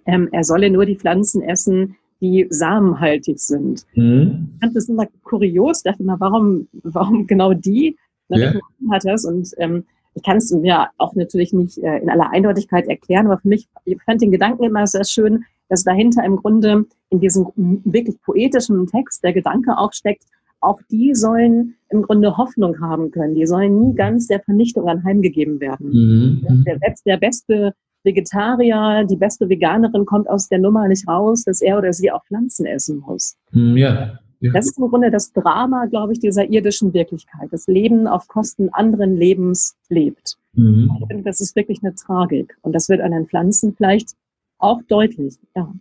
ähm, 0.06 0.28
er 0.32 0.44
solle 0.44 0.70
nur 0.70 0.84
die 0.84 0.96
Pflanzen 0.96 1.42
essen, 1.42 1.96
die 2.24 2.46
samenhaltig 2.48 3.38
sind. 3.38 3.84
Mhm. 3.94 4.48
Ich 4.54 4.60
fand 4.60 4.76
das 4.76 4.88
immer 4.88 5.06
kurios, 5.22 5.82
dachte 5.82 6.02
immer, 6.02 6.18
warum, 6.18 6.68
warum 6.82 7.26
genau 7.26 7.52
die? 7.52 7.96
Ja. 8.28 8.54
hat 8.90 9.04
das 9.04 9.26
und 9.26 9.50
ähm, 9.58 9.84
ich 10.14 10.22
kann 10.22 10.38
es 10.38 10.50
mir 10.50 10.88
auch 10.96 11.14
natürlich 11.14 11.52
nicht 11.52 11.76
äh, 11.78 11.98
in 11.98 12.08
aller 12.08 12.30
Eindeutigkeit 12.30 12.88
erklären, 12.88 13.26
aber 13.26 13.38
für 13.38 13.48
mich, 13.48 13.68
ich 13.84 14.00
fand 14.02 14.22
den 14.22 14.30
Gedanken 14.30 14.64
immer 14.64 14.86
sehr 14.86 15.04
schön, 15.04 15.44
dass 15.68 15.84
dahinter 15.84 16.24
im 16.24 16.36
Grunde 16.36 16.86
in 17.10 17.20
diesem 17.20 17.46
wirklich 17.84 18.20
poetischen 18.22 18.86
Text 18.86 19.22
der 19.22 19.34
Gedanke 19.34 19.76
auch 19.76 19.92
steckt, 19.92 20.24
auch 20.60 20.80
die 20.90 21.14
sollen 21.14 21.74
im 21.90 22.02
Grunde 22.02 22.36
Hoffnung 22.38 22.80
haben 22.80 23.10
können. 23.10 23.34
Die 23.34 23.46
sollen 23.46 23.78
nie 23.80 23.94
ganz 23.94 24.26
der 24.26 24.40
Vernichtung 24.40 24.88
anheimgegeben 24.88 25.60
werden. 25.60 25.90
Mhm. 25.90 26.64
Der, 26.64 26.78
der 27.04 27.16
beste 27.18 27.74
Vegetarier, 28.04 29.04
die 29.08 29.16
beste 29.16 29.48
Veganerin 29.48 30.04
kommt 30.04 30.28
aus 30.28 30.48
der 30.48 30.58
Nummer 30.58 30.86
nicht 30.88 31.08
raus, 31.08 31.44
dass 31.44 31.60
er 31.60 31.78
oder 31.78 31.92
sie 31.92 32.12
auch 32.12 32.24
Pflanzen 32.26 32.66
essen 32.66 33.02
muss. 33.06 33.36
Hm, 33.50 33.76
ja. 33.76 34.18
ja. 34.40 34.52
Das 34.52 34.66
ist 34.66 34.78
im 34.78 34.88
Grunde 34.88 35.10
das 35.10 35.32
Drama, 35.32 35.86
glaube 35.86 36.12
ich, 36.12 36.20
dieser 36.20 36.48
irdischen 36.48 36.92
Wirklichkeit. 36.92 37.48
Das 37.50 37.66
Leben 37.66 38.06
auf 38.06 38.28
Kosten 38.28 38.68
anderen 38.70 39.16
Lebens 39.16 39.74
lebt. 39.88 40.36
Mhm. 40.52 40.90
Ich 41.00 41.06
finde, 41.08 41.24
das 41.24 41.40
ist 41.40 41.56
wirklich 41.56 41.82
eine 41.82 41.94
Tragik. 41.94 42.56
Und 42.62 42.74
das 42.74 42.88
wird 42.88 43.00
an 43.00 43.12
den 43.12 43.26
Pflanzen 43.26 43.74
vielleicht 43.74 44.10
auch 44.58 44.82
deutlich, 44.88 45.36
ja. 45.56 45.72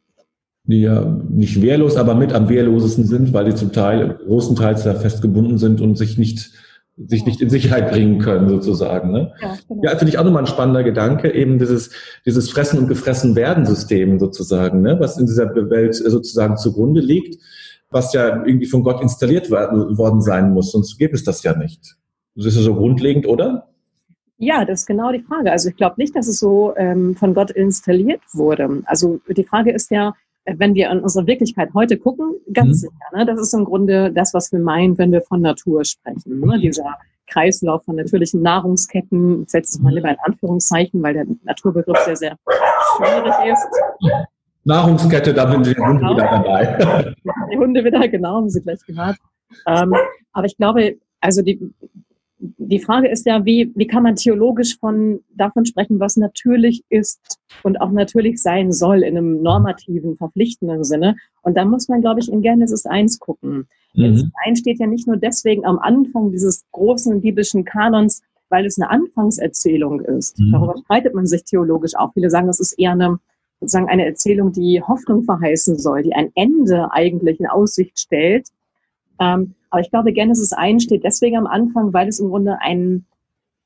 Die 0.65 0.81
ja 0.81 1.03
nicht 1.29 1.61
wehrlos, 1.61 1.97
aber 1.97 2.15
mit 2.15 2.31
am 2.31 2.47
wehrlosesten 2.47 3.03
sind, 3.03 3.33
weil 3.33 3.45
die 3.45 3.55
zum 3.55 3.73
Teil 3.73 4.17
großenteils 4.25 4.83
da 4.83 4.95
festgebunden 4.95 5.57
sind 5.57 5.81
und 5.81 5.97
sich 5.97 6.17
nicht 6.17 6.53
sich 6.97 7.25
nicht 7.25 7.41
in 7.41 7.49
Sicherheit 7.49 7.91
bringen 7.91 8.19
können, 8.19 8.49
sozusagen. 8.49 9.11
Ne? 9.11 9.33
Ja, 9.41 9.57
genau. 9.67 9.83
ja 9.83 9.89
finde 9.91 10.09
ich 10.09 10.19
auch 10.19 10.23
nochmal 10.23 10.43
ein 10.43 10.47
spannender 10.47 10.83
Gedanke, 10.83 11.33
eben 11.33 11.57
dieses, 11.57 11.91
dieses 12.25 12.51
Fressen- 12.51 12.79
und 12.79 12.87
Gefressen-Werden-System 12.87 14.19
sozusagen, 14.19 14.81
ne? 14.81 14.97
was 14.99 15.17
in 15.17 15.25
dieser 15.25 15.53
Welt 15.69 15.95
sozusagen 15.95 16.57
zugrunde 16.57 17.01
liegt, 17.01 17.41
was 17.89 18.13
ja 18.13 18.43
irgendwie 18.45 18.67
von 18.67 18.83
Gott 18.83 19.01
installiert 19.01 19.49
worden 19.49 20.21
sein 20.21 20.51
muss, 20.51 20.71
sonst 20.71 20.97
gäbe 20.97 21.15
es 21.15 21.23
das 21.23 21.43
ja 21.43 21.55
nicht. 21.55 21.95
Das 22.35 22.45
ist 22.45 22.57
ja 22.57 22.61
so 22.61 22.75
grundlegend, 22.75 23.27
oder? 23.27 23.69
Ja, 24.37 24.65
das 24.65 24.81
ist 24.81 24.87
genau 24.87 25.11
die 25.11 25.21
Frage. 25.21 25.51
Also 25.51 25.69
ich 25.69 25.75
glaube 25.75 25.95
nicht, 25.97 26.15
dass 26.15 26.27
es 26.27 26.39
so 26.39 26.73
ähm, 26.75 27.15
von 27.15 27.33
Gott 27.33 27.51
installiert 27.51 28.21
wurde. 28.33 28.81
Also 28.85 29.19
die 29.27 29.43
Frage 29.43 29.71
ist 29.71 29.91
ja, 29.91 30.15
wenn 30.45 30.75
wir 30.75 30.91
an 30.91 30.99
unsere 30.99 31.25
Wirklichkeit 31.27 31.69
heute 31.73 31.97
gucken, 31.97 32.35
ganz 32.51 32.69
mhm. 32.69 32.73
sicher. 32.73 33.15
Ne? 33.15 33.25
Das 33.25 33.39
ist 33.39 33.53
im 33.53 33.65
Grunde 33.65 34.11
das, 34.11 34.33
was 34.33 34.51
wir 34.51 34.59
meinen, 34.59 34.97
wenn 34.97 35.11
wir 35.11 35.21
von 35.21 35.41
Natur 35.41 35.85
sprechen. 35.85 36.39
Ne? 36.39 36.59
Dieser 36.59 36.95
Kreislauf 37.27 37.83
von 37.85 37.95
natürlichen 37.95 38.41
Nahrungsketten, 38.41 39.43
ich 39.43 39.49
setze 39.49 39.77
es 39.77 39.79
mal 39.79 39.93
lieber 39.93 40.09
in 40.09 40.17
Anführungszeichen, 40.23 41.01
weil 41.01 41.13
der 41.13 41.25
Naturbegriff 41.43 41.97
sehr, 41.99 42.15
sehr 42.15 42.37
schwierig 42.97 43.53
ist. 43.53 43.67
Nahrungskette, 44.65 45.33
da 45.33 45.49
sind 45.51 45.65
die 45.65 45.75
Hunde 45.75 45.99
genau. 45.99 46.13
wieder 46.13 46.29
dabei. 46.29 47.15
Die 47.51 47.57
Hunde 47.57 47.83
wieder, 47.83 48.07
genau, 48.07 48.35
haben 48.35 48.49
Sie 48.49 48.61
gleich 48.61 48.79
gehört. 48.85 49.17
Ähm, 49.67 49.93
aber 50.31 50.45
ich 50.45 50.57
glaube, 50.57 50.97
also 51.19 51.41
die, 51.41 51.59
die 52.57 52.79
Frage 52.79 53.07
ist 53.07 53.25
ja, 53.25 53.45
wie, 53.45 53.71
wie 53.75 53.87
kann 53.87 54.03
man 54.03 54.15
theologisch 54.15 54.77
von, 54.77 55.21
davon 55.35 55.65
sprechen, 55.65 55.99
was 55.99 56.17
natürlich 56.17 56.83
ist 56.89 57.39
und 57.63 57.79
auch 57.79 57.91
natürlich 57.91 58.41
sein 58.41 58.73
soll 58.73 59.03
in 59.03 59.17
einem 59.17 59.41
normativen, 59.41 60.17
verpflichtenden 60.17 60.83
Sinne. 60.83 61.15
Und 61.41 61.55
da 61.55 61.63
muss 61.63 61.87
man, 61.87 62.01
glaube 62.01 62.19
ich, 62.19 62.29
in 62.29 62.41
Genesis 62.41 62.85
1 62.85 63.19
gucken. 63.19 63.67
Mhm. 63.93 64.01
Genesis 64.01 64.29
1 64.45 64.59
steht 64.59 64.79
ja 64.79 64.87
nicht 64.87 65.07
nur 65.07 65.15
deswegen 65.15 65.65
am 65.65 65.79
Anfang 65.79 66.31
dieses 66.31 66.65
großen 66.73 67.21
biblischen 67.21 67.63
Kanons, 67.63 68.21
weil 68.49 68.65
es 68.65 68.77
eine 68.77 68.89
Anfangserzählung 68.89 70.01
ist. 70.01 70.37
Mhm. 70.37 70.51
Darüber 70.51 70.75
streitet 70.83 71.13
man 71.15 71.25
sich 71.25 71.45
theologisch 71.45 71.95
auch. 71.95 72.13
Viele 72.13 72.29
sagen, 72.29 72.47
das 72.47 72.59
ist 72.59 72.73
eher 72.73 72.91
eine, 72.91 73.19
sozusagen 73.61 73.87
eine 73.87 74.05
Erzählung, 74.05 74.51
die 74.51 74.81
Hoffnung 74.81 75.23
verheißen 75.23 75.77
soll, 75.77 76.03
die 76.03 76.13
ein 76.13 76.31
Ende 76.35 76.91
eigentlich 76.91 77.39
in 77.39 77.47
Aussicht 77.47 77.97
stellt. 77.97 78.49
Ähm, 79.19 79.55
aber 79.73 79.81
ich 79.81 79.89
glaube, 79.89 80.13
Genesis 80.13 80.53
1 80.53 80.83
steht 80.83 81.03
deswegen 81.03 81.35
am 81.35 81.47
Anfang, 81.47 81.93
weil 81.93 82.07
es 82.07 82.19
im 82.19 82.29
Grunde 82.29 82.61
ein, 82.61 83.05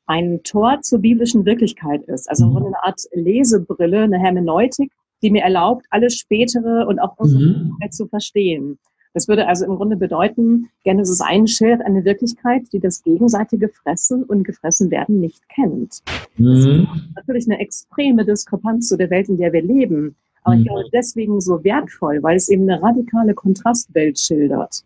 ein 0.05 0.39
Tor 0.43 0.79
zur 0.81 0.99
biblischen 0.99 1.45
Wirklichkeit 1.45 2.01
ist. 2.03 2.29
Also 2.29 2.45
im 2.45 2.51
mhm. 2.51 2.53
Grunde 2.53 2.67
eine 2.69 2.83
Art 2.83 3.01
Lesebrille, 3.11 4.03
eine 4.03 4.17
Hermeneutik, 4.17 4.89
die 5.21 5.31
mir 5.31 5.41
erlaubt, 5.41 5.85
alles 5.89 6.15
Spätere 6.15 6.87
und 6.87 6.99
auch 6.99 7.17
unsere 7.17 7.43
mhm. 7.43 7.91
zu 7.91 8.07
verstehen. 8.07 8.79
Das 9.13 9.27
würde 9.27 9.49
also 9.49 9.65
im 9.65 9.75
Grunde 9.75 9.97
bedeuten, 9.97 10.69
Genesis 10.85 11.19
1 11.19 11.51
schildert 11.51 11.81
eine 11.81 12.05
Wirklichkeit, 12.05 12.63
die 12.71 12.79
das 12.79 13.03
gegenseitige 13.03 13.67
Fressen 13.67 14.23
und 14.23 14.45
gefressen 14.45 14.89
werden 14.89 15.19
nicht 15.19 15.49
kennt. 15.49 16.03
Mhm. 16.37 16.87
Das 16.89 17.03
ist 17.03 17.15
natürlich 17.17 17.47
eine 17.47 17.59
extreme 17.59 18.23
Diskrepanz 18.23 18.87
zu 18.87 18.95
der 18.95 19.09
Welt, 19.09 19.27
in 19.27 19.35
der 19.35 19.51
wir 19.51 19.61
leben. 19.61 20.15
Aber 20.43 20.55
mhm. 20.55 20.61
ich 20.61 20.67
glaube 20.69 20.83
deswegen 20.93 21.41
so 21.41 21.65
wertvoll, 21.65 22.23
weil 22.23 22.37
es 22.37 22.47
eben 22.47 22.63
eine 22.63 22.81
radikale 22.81 23.33
Kontrastwelt 23.33 24.17
schildert. 24.17 24.85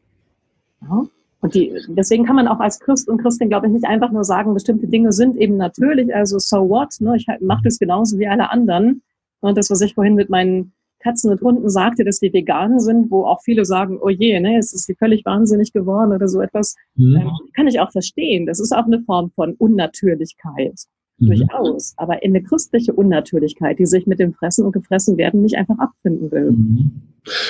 Ja? 0.82 1.04
Und 1.42 1.56
die, 1.56 1.74
deswegen 1.88 2.26
kann 2.26 2.36
man 2.36 2.48
auch 2.48 2.60
als 2.60 2.80
Christ 2.80 3.10
und 3.10 3.18
Christin, 3.18 3.50
glaube 3.50 3.66
ich, 3.66 3.74
nicht 3.74 3.86
einfach 3.86 4.12
nur 4.12 4.24
sagen, 4.24 4.54
bestimmte 4.54 4.88
Dinge 4.88 5.12
sind 5.12 5.36
eben 5.36 5.58
natürlich, 5.58 6.14
also 6.14 6.38
so 6.38 6.70
what, 6.70 6.90
ne? 7.00 7.16
ich 7.18 7.26
mache 7.42 7.64
das 7.64 7.80
genauso 7.80 8.20
wie 8.20 8.28
alle 8.28 8.52
anderen. 8.52 9.02
Und 9.40 9.58
das, 9.58 9.72
was 9.72 9.82
ich 9.82 9.96
vorhin 9.96 10.14
mit 10.14 10.30
meinen 10.30 10.74
Katzen 11.02 11.32
und 11.32 11.42
Hunden 11.42 11.70
sagte, 11.70 12.04
dass 12.04 12.20
die 12.20 12.32
vegan 12.32 12.80
sind, 12.80 13.10
wo 13.10 13.26
auch 13.26 13.42
viele 13.42 13.66
sagen, 13.66 13.98
oh 14.00 14.10
je, 14.10 14.40
ne, 14.40 14.54
jetzt 14.54 14.74
ist 14.74 14.86
sie 14.86 14.94
völlig 14.94 15.26
wahnsinnig 15.26 15.74
geworden 15.74 16.14
oder 16.14 16.28
so 16.28 16.42
etwas, 16.42 16.76
mhm. 16.96 17.16
ähm, 17.16 17.32
kann 17.56 17.68
ich 17.68 17.80
auch 17.80 17.92
verstehen. 17.92 18.46
Das 18.46 18.60
ist 18.60 18.72
auch 18.72 18.86
eine 18.86 19.02
Form 19.02 19.32
von 19.32 19.56
Unnatürlichkeit. 19.56 20.80
Mhm. 21.18 21.26
Durchaus. 21.26 21.96
Aber 21.98 22.24
in 22.24 22.36
eine 22.36 22.44
christliche 22.44 22.94
Unnatürlichkeit, 22.94 23.80
die 23.80 23.86
sich 23.86 24.06
mit 24.06 24.20
dem 24.20 24.34
Fressen 24.34 24.66
und 24.66 24.74
Gefressen 24.74 25.18
werden 25.18 25.42
nicht 25.42 25.58
einfach 25.58 25.80
abfinden 25.80 26.32
will. 26.32 26.52
Mhm. 26.52 26.92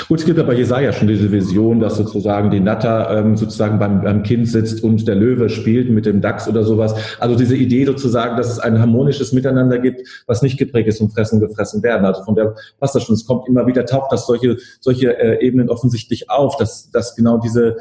Gut, 0.10 0.20
es 0.20 0.26
gibt 0.26 0.38
aber 0.38 0.54
Jesaja 0.54 0.92
schon 0.92 1.08
diese 1.08 1.32
Vision, 1.32 1.80
dass 1.80 1.96
sozusagen 1.96 2.52
die 2.52 2.60
Natter 2.60 3.10
ähm, 3.18 3.38
sozusagen 3.38 3.80
beim, 3.80 4.02
beim 4.02 4.22
Kind 4.22 4.50
sitzt 4.50 4.84
und 4.84 5.08
der 5.08 5.16
Löwe 5.16 5.48
spielt 5.48 5.90
mit 5.90 6.06
dem 6.06 6.20
Dachs 6.20 6.46
oder 6.50 6.66
sowas. 6.66 6.94
Also 7.20 7.38
diese 7.38 7.56
Idee 7.56 7.86
sozusagen, 7.86 8.36
dass 8.36 8.52
es 8.52 8.60
ein 8.60 8.80
harmonisches 8.80 9.32
Miteinander 9.32 9.80
gibt, 9.80 10.06
was 10.28 10.42
nicht 10.42 10.58
geprägt 10.58 10.90
ist 10.90 11.00
und 11.00 11.14
Fressen 11.14 11.40
gefressen 11.40 11.82
werden. 11.84 12.06
Also 12.06 12.22
von 12.24 12.36
der 12.36 12.54
passt 12.82 12.96
das 12.96 13.04
schon. 13.04 13.16
Es 13.16 13.26
kommt 13.26 13.48
immer 13.48 13.66
wieder, 13.66 13.86
taucht 13.86 14.12
das 14.12 14.28
solche, 14.28 14.58
solche 14.82 15.18
äh, 15.18 15.46
Ebenen 15.46 15.70
offensichtlich 15.70 16.30
auf, 16.30 16.58
dass, 16.58 16.92
dass 16.92 17.16
genau 17.16 17.38
diese, 17.38 17.78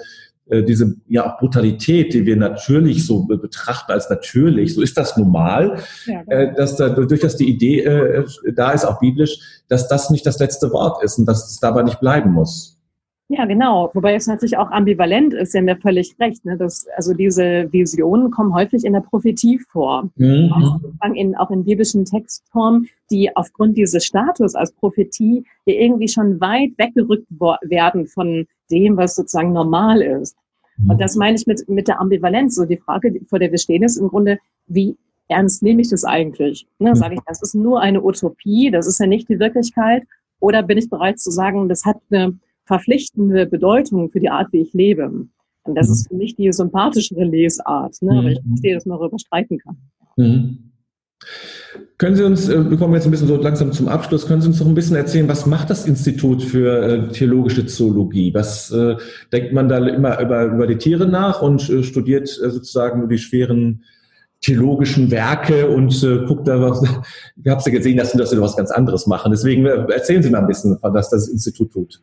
diese 0.50 0.96
ja 1.08 1.26
auch 1.26 1.38
Brutalität, 1.38 2.12
die 2.12 2.26
wir 2.26 2.36
natürlich 2.36 3.06
so 3.06 3.24
betrachten 3.24 3.92
als 3.92 4.10
natürlich, 4.10 4.74
so 4.74 4.82
ist 4.82 4.96
das 4.96 5.16
normal, 5.16 5.78
ja, 6.06 6.22
genau. 6.22 6.36
äh, 6.36 6.54
dass 6.54 6.76
da 6.76 6.88
durchaus 6.88 7.36
die 7.36 7.48
Idee 7.48 7.80
äh, 7.80 8.24
da 8.54 8.72
ist, 8.72 8.84
auch 8.84 8.98
biblisch, 8.98 9.38
dass 9.68 9.88
das 9.88 10.10
nicht 10.10 10.26
das 10.26 10.38
letzte 10.38 10.72
Wort 10.72 11.02
ist 11.04 11.18
und 11.18 11.26
dass 11.26 11.50
es 11.50 11.60
dabei 11.60 11.82
nicht 11.82 12.00
bleiben 12.00 12.32
muss. 12.32 12.79
Ja, 13.32 13.44
genau. 13.44 13.92
Wobei 13.94 14.14
es 14.14 14.26
natürlich 14.26 14.56
auch 14.56 14.72
ambivalent 14.72 15.34
ist, 15.34 15.52
Sie 15.52 15.58
haben 15.58 15.68
ja 15.68 15.76
völlig 15.76 16.16
recht. 16.18 16.44
Ne? 16.44 16.56
Das, 16.56 16.88
also 16.96 17.14
diese 17.14 17.72
Visionen 17.72 18.32
kommen 18.32 18.52
häufig 18.52 18.84
in 18.84 18.92
der 18.92 19.02
Prophetie 19.02 19.60
vor. 19.70 20.10
Mhm. 20.16 20.52
Auch, 20.52 21.14
in, 21.14 21.36
auch 21.36 21.48
in 21.52 21.64
biblischen 21.64 22.04
Textformen, 22.04 22.88
die 23.08 23.34
aufgrund 23.36 23.78
dieses 23.78 24.04
Status 24.04 24.56
als 24.56 24.72
Prophetie 24.72 25.44
irgendwie 25.64 26.08
schon 26.08 26.40
weit 26.40 26.72
weggerückt 26.76 27.28
werden 27.30 28.08
von 28.08 28.48
dem, 28.68 28.96
was 28.96 29.14
sozusagen 29.14 29.52
normal 29.52 30.02
ist. 30.02 30.36
Und 30.88 31.00
das 31.00 31.14
meine 31.14 31.36
ich 31.36 31.46
mit, 31.46 31.68
mit 31.68 31.86
der 31.86 32.00
Ambivalenz. 32.00 32.56
So 32.56 32.64
die 32.64 32.78
Frage, 32.78 33.14
vor 33.28 33.38
der 33.38 33.52
wir 33.52 33.58
stehen, 33.58 33.84
ist 33.84 33.96
im 33.96 34.08
Grunde, 34.08 34.38
wie 34.66 34.96
ernst 35.28 35.62
nehme 35.62 35.82
ich 35.82 35.90
das 35.90 36.04
eigentlich? 36.04 36.66
Ne, 36.80 36.96
Sage 36.96 37.14
ich, 37.14 37.20
das 37.28 37.42
ist 37.42 37.54
nur 37.54 37.80
eine 37.80 38.02
Utopie, 38.02 38.72
das 38.72 38.88
ist 38.88 38.98
ja 38.98 39.06
nicht 39.06 39.28
die 39.28 39.38
Wirklichkeit? 39.38 40.02
Oder 40.40 40.64
bin 40.64 40.78
ich 40.78 40.90
bereit 40.90 41.20
zu 41.20 41.30
sagen, 41.30 41.68
das 41.68 41.84
hat 41.84 41.98
eine 42.10 42.38
verpflichtende 42.70 43.46
Bedeutung 43.46 44.10
für 44.10 44.20
die 44.20 44.30
Art, 44.30 44.52
wie 44.52 44.60
ich 44.60 44.72
lebe? 44.72 45.10
Und 45.64 45.74
das 45.74 45.90
ist 45.90 46.08
für 46.08 46.14
mich 46.14 46.36
die 46.36 46.52
sympathischere 46.52 47.24
Lesart, 47.24 47.96
ne? 48.00 48.18
aber 48.18 48.28
ich 48.28 48.42
mhm. 48.42 48.50
verstehe, 48.50 48.74
dass 48.74 48.86
man 48.86 48.98
darüber 48.98 49.18
streiten 49.18 49.58
kann. 49.58 49.76
Mhm. 50.16 50.70
Können 51.98 52.16
Sie 52.16 52.24
uns, 52.24 52.48
äh, 52.48 52.70
wir 52.70 52.78
kommen 52.78 52.94
jetzt 52.94 53.04
ein 53.04 53.10
bisschen 53.10 53.26
so 53.26 53.36
langsam 53.36 53.72
zum 53.72 53.88
Abschluss, 53.88 54.26
können 54.26 54.40
Sie 54.40 54.48
uns 54.48 54.60
noch 54.60 54.68
ein 54.68 54.74
bisschen 54.74 54.96
erzählen, 54.96 55.28
was 55.28 55.46
macht 55.46 55.68
das 55.68 55.84
Institut 55.84 56.42
für 56.42 56.82
äh, 56.82 57.08
theologische 57.08 57.66
Zoologie? 57.66 58.32
Was 58.32 58.70
äh, 58.70 58.96
denkt 59.32 59.52
man 59.52 59.68
da 59.68 59.78
immer 59.86 60.18
über, 60.20 60.44
über 60.44 60.66
die 60.66 60.78
Tiere 60.78 61.06
nach 61.06 61.42
und 61.42 61.68
äh, 61.68 61.82
studiert 61.82 62.28
äh, 62.42 62.50
sozusagen 62.50 63.00
nur 63.00 63.08
die 63.08 63.18
schweren 63.18 63.84
theologischen 64.40 65.10
Werke 65.10 65.68
und 65.68 66.02
äh, 66.02 66.24
guckt 66.24 66.48
da 66.48 66.60
was. 66.62 66.82
Ich 66.82 67.50
habe 67.50 67.62
ja 67.66 67.72
gesehen, 67.72 67.98
dass 67.98 68.12
Sie 68.12 68.18
das 68.18 68.38
was 68.40 68.56
ganz 68.56 68.70
anderes 68.70 69.06
machen. 69.06 69.32
Deswegen 69.32 69.66
erzählen 69.66 70.22
Sie 70.22 70.30
mal 70.30 70.38
ein 70.38 70.46
bisschen, 70.46 70.78
was 70.80 71.10
das 71.10 71.28
Institut 71.28 71.72
tut. 71.72 72.02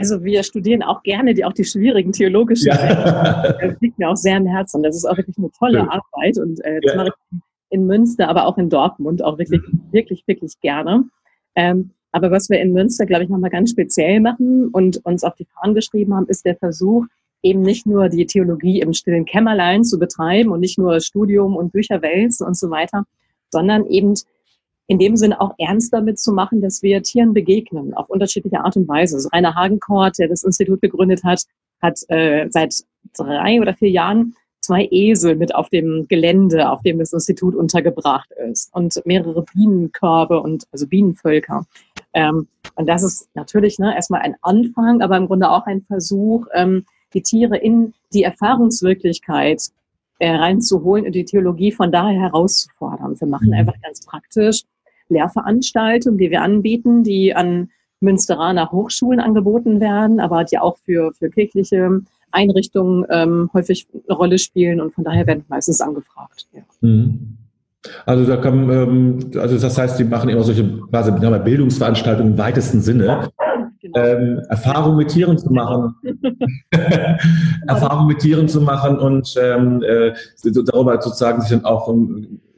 Also 0.00 0.24
wir 0.24 0.42
studieren 0.42 0.82
auch 0.82 1.02
gerne 1.02 1.34
die, 1.34 1.44
auch 1.44 1.52
die 1.52 1.64
schwierigen 1.64 2.12
theologischen 2.12 2.68
ja. 2.68 3.52
Das 3.60 3.80
liegt 3.80 3.98
mir 3.98 4.08
auch 4.08 4.16
sehr 4.16 4.36
am 4.36 4.46
Herzen. 4.46 4.82
Das 4.82 4.96
ist 4.96 5.04
auch 5.04 5.16
wirklich 5.16 5.36
eine 5.36 5.50
tolle 5.50 5.80
Schön. 5.80 5.88
Arbeit 5.88 6.38
und 6.38 6.64
äh, 6.64 6.80
das 6.80 6.94
ja. 6.94 6.96
mache 6.96 7.08
ich 7.08 7.38
in 7.68 7.86
Münster, 7.86 8.28
aber 8.28 8.46
auch 8.46 8.56
in 8.56 8.70
Dortmund 8.70 9.22
auch 9.22 9.38
wirklich, 9.38 9.60
mhm. 9.60 9.82
wirklich, 9.92 10.26
wirklich 10.26 10.58
gerne. 10.60 11.04
Ähm, 11.54 11.90
aber 12.12 12.30
was 12.30 12.48
wir 12.48 12.60
in 12.60 12.72
Münster, 12.72 13.06
glaube 13.06 13.24
ich, 13.24 13.28
nochmal 13.28 13.50
ganz 13.50 13.70
speziell 13.70 14.20
machen 14.20 14.68
und 14.68 15.04
uns 15.04 15.22
auf 15.22 15.34
die 15.36 15.44
Fahnen 15.44 15.74
geschrieben 15.74 16.14
haben, 16.14 16.26
ist 16.26 16.44
der 16.44 16.56
Versuch, 16.56 17.04
eben 17.42 17.62
nicht 17.62 17.86
nur 17.86 18.08
die 18.08 18.26
Theologie 18.26 18.80
im 18.80 18.92
stillen 18.92 19.24
Kämmerlein 19.24 19.84
zu 19.84 19.98
betreiben 19.98 20.50
und 20.50 20.60
nicht 20.60 20.78
nur 20.78 21.00
Studium 21.00 21.56
und 21.56 21.72
Bücher 21.72 22.02
wälzen 22.02 22.46
und 22.46 22.56
so 22.56 22.70
weiter, 22.70 23.04
sondern 23.50 23.86
eben 23.86 24.14
in 24.90 24.98
dem 24.98 25.16
Sinne 25.16 25.40
auch 25.40 25.54
ernst 25.56 25.92
damit 25.92 26.18
zu 26.18 26.32
machen, 26.32 26.60
dass 26.60 26.82
wir 26.82 27.00
Tieren 27.04 27.32
begegnen, 27.32 27.94
auf 27.94 28.10
unterschiedliche 28.10 28.64
Art 28.64 28.76
und 28.76 28.88
Weise. 28.88 29.14
Also 29.14 29.28
Rainer 29.32 29.54
Hagenkort, 29.54 30.18
der 30.18 30.26
das 30.26 30.42
Institut 30.42 30.82
gegründet 30.82 31.22
hat, 31.22 31.44
hat 31.80 32.00
äh, 32.08 32.48
seit 32.50 32.74
drei 33.16 33.60
oder 33.60 33.72
vier 33.74 33.90
Jahren 33.90 34.34
zwei 34.60 34.88
Esel 34.90 35.36
mit 35.36 35.54
auf 35.54 35.68
dem 35.68 36.08
Gelände, 36.08 36.68
auf 36.68 36.82
dem 36.82 36.98
das 36.98 37.12
Institut 37.12 37.54
untergebracht 37.54 38.28
ist 38.50 38.74
und 38.74 39.00
mehrere 39.04 39.44
Bienenkörbe 39.54 40.40
und 40.40 40.64
also 40.72 40.88
Bienenvölker. 40.88 41.66
Ähm, 42.12 42.48
und 42.74 42.88
das 42.88 43.04
ist 43.04 43.28
natürlich 43.34 43.78
ne, 43.78 43.94
erstmal 43.94 44.22
ein 44.22 44.34
Anfang, 44.42 45.02
aber 45.02 45.16
im 45.16 45.28
Grunde 45.28 45.50
auch 45.50 45.66
ein 45.66 45.82
Versuch, 45.82 46.48
ähm, 46.52 46.84
die 47.14 47.22
Tiere 47.22 47.56
in 47.56 47.94
die 48.12 48.24
Erfahrungswirklichkeit 48.24 49.62
äh, 50.18 50.32
reinzuholen 50.32 51.06
und 51.06 51.12
die 51.12 51.24
Theologie 51.24 51.70
von 51.70 51.92
daher 51.92 52.20
herauszufordern. 52.20 53.20
Wir 53.20 53.28
machen 53.28 53.48
mhm. 53.50 53.54
einfach 53.54 53.80
ganz 53.82 54.04
praktisch 54.04 54.64
Lehrveranstaltungen, 55.10 56.18
die 56.18 56.30
wir 56.30 56.42
anbieten, 56.42 57.02
die 57.02 57.34
an 57.34 57.70
Münsteraner 58.00 58.70
Hochschulen 58.72 59.20
angeboten 59.20 59.80
werden, 59.80 60.20
aber 60.20 60.44
die 60.44 60.58
auch 60.58 60.78
für, 60.78 61.12
für 61.12 61.28
kirchliche 61.28 62.00
Einrichtungen 62.32 63.04
ähm, 63.10 63.50
häufig 63.52 63.86
eine 63.92 64.16
Rolle 64.16 64.38
spielen 64.38 64.80
und 64.80 64.94
von 64.94 65.04
daher 65.04 65.26
werden 65.26 65.44
meistens 65.48 65.80
angefragt. 65.80 66.46
Ja. 66.52 66.62
Mhm. 66.80 67.36
Also 68.04 68.26
da 68.26 68.36
kann, 68.36 68.70
ähm, 68.70 69.30
also 69.36 69.58
das 69.58 69.78
heißt, 69.78 69.98
die 69.98 70.04
machen 70.04 70.28
immer 70.28 70.42
solche 70.42 70.64
quasi 70.90 71.12
Bildungsveranstaltungen 71.12 72.32
im 72.32 72.38
weitesten 72.38 72.80
Sinne. 72.80 73.30
Genau. 73.80 73.98
Ähm, 73.98 74.42
Erfahrung 74.50 74.96
mit 74.96 75.08
Tieren 75.08 75.38
zu 75.38 75.50
machen, 75.50 75.94
Erfahrung 77.66 78.08
mit 78.08 78.18
Tieren 78.18 78.46
zu 78.46 78.60
machen 78.60 78.98
und 78.98 79.34
ähm, 79.40 79.82
äh, 79.82 80.12
darüber 80.42 81.00
sozusagen 81.00 81.40
sich 81.40 81.50
dann 81.50 81.64
auch 81.64 81.88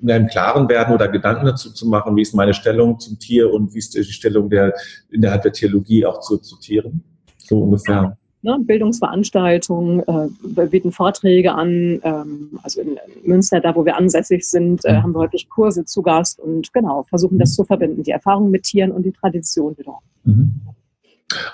in 0.03 0.11
einem 0.11 0.27
Klaren 0.27 0.69
werden 0.69 0.95
oder 0.95 1.09
Gedanken 1.09 1.47
dazu 1.47 1.73
zu 1.73 1.89
machen, 1.89 2.17
wie 2.17 2.23
ist 2.23 2.35
meine 2.35 2.53
Stellung 2.53 2.99
zum 2.99 3.19
Tier 3.19 3.53
und 3.53 3.73
wie 3.73 3.79
ist 3.79 3.95
die 3.95 4.03
Stellung 4.03 4.51
der 4.51 4.75
innerhalb 5.11 5.43
der 5.43 5.53
Theologie 5.53 6.05
auch 6.05 6.21
zu, 6.21 6.39
zu 6.39 6.59
Tieren, 6.59 7.03
so 7.39 7.63
ungefähr 7.63 8.17
ne, 8.43 8.59
Bildungsveranstaltungen, 8.61 10.01
äh, 10.01 10.29
wir 10.43 10.67
bieten 10.67 10.93
Vorträge 10.93 11.53
an. 11.53 12.01
Ähm, 12.03 12.59
also 12.63 12.81
in, 12.81 12.99
Münster, 13.25 13.61
da 13.61 13.75
wo 13.75 13.85
wir 13.85 13.97
ansässig 13.97 14.45
sind, 14.45 14.85
äh, 14.85 14.93
mhm. 14.93 15.03
haben 15.03 15.15
wir 15.15 15.21
häufig 15.21 15.49
Kurse 15.49 15.85
zu 15.85 16.03
Gast 16.03 16.41
und 16.41 16.73
genau, 16.73 17.05
versuchen 17.05 17.39
das 17.39 17.51
mhm. 17.51 17.55
zu 17.55 17.65
verbinden, 17.65 18.03
die 18.03 18.11
Erfahrung 18.11 18.51
mit 18.51 18.65
Tieren 18.65 18.91
und 18.91 19.05
die 19.05 19.13
Tradition 19.13 19.77
wieder. 19.79 19.99
Mhm. 20.25 20.61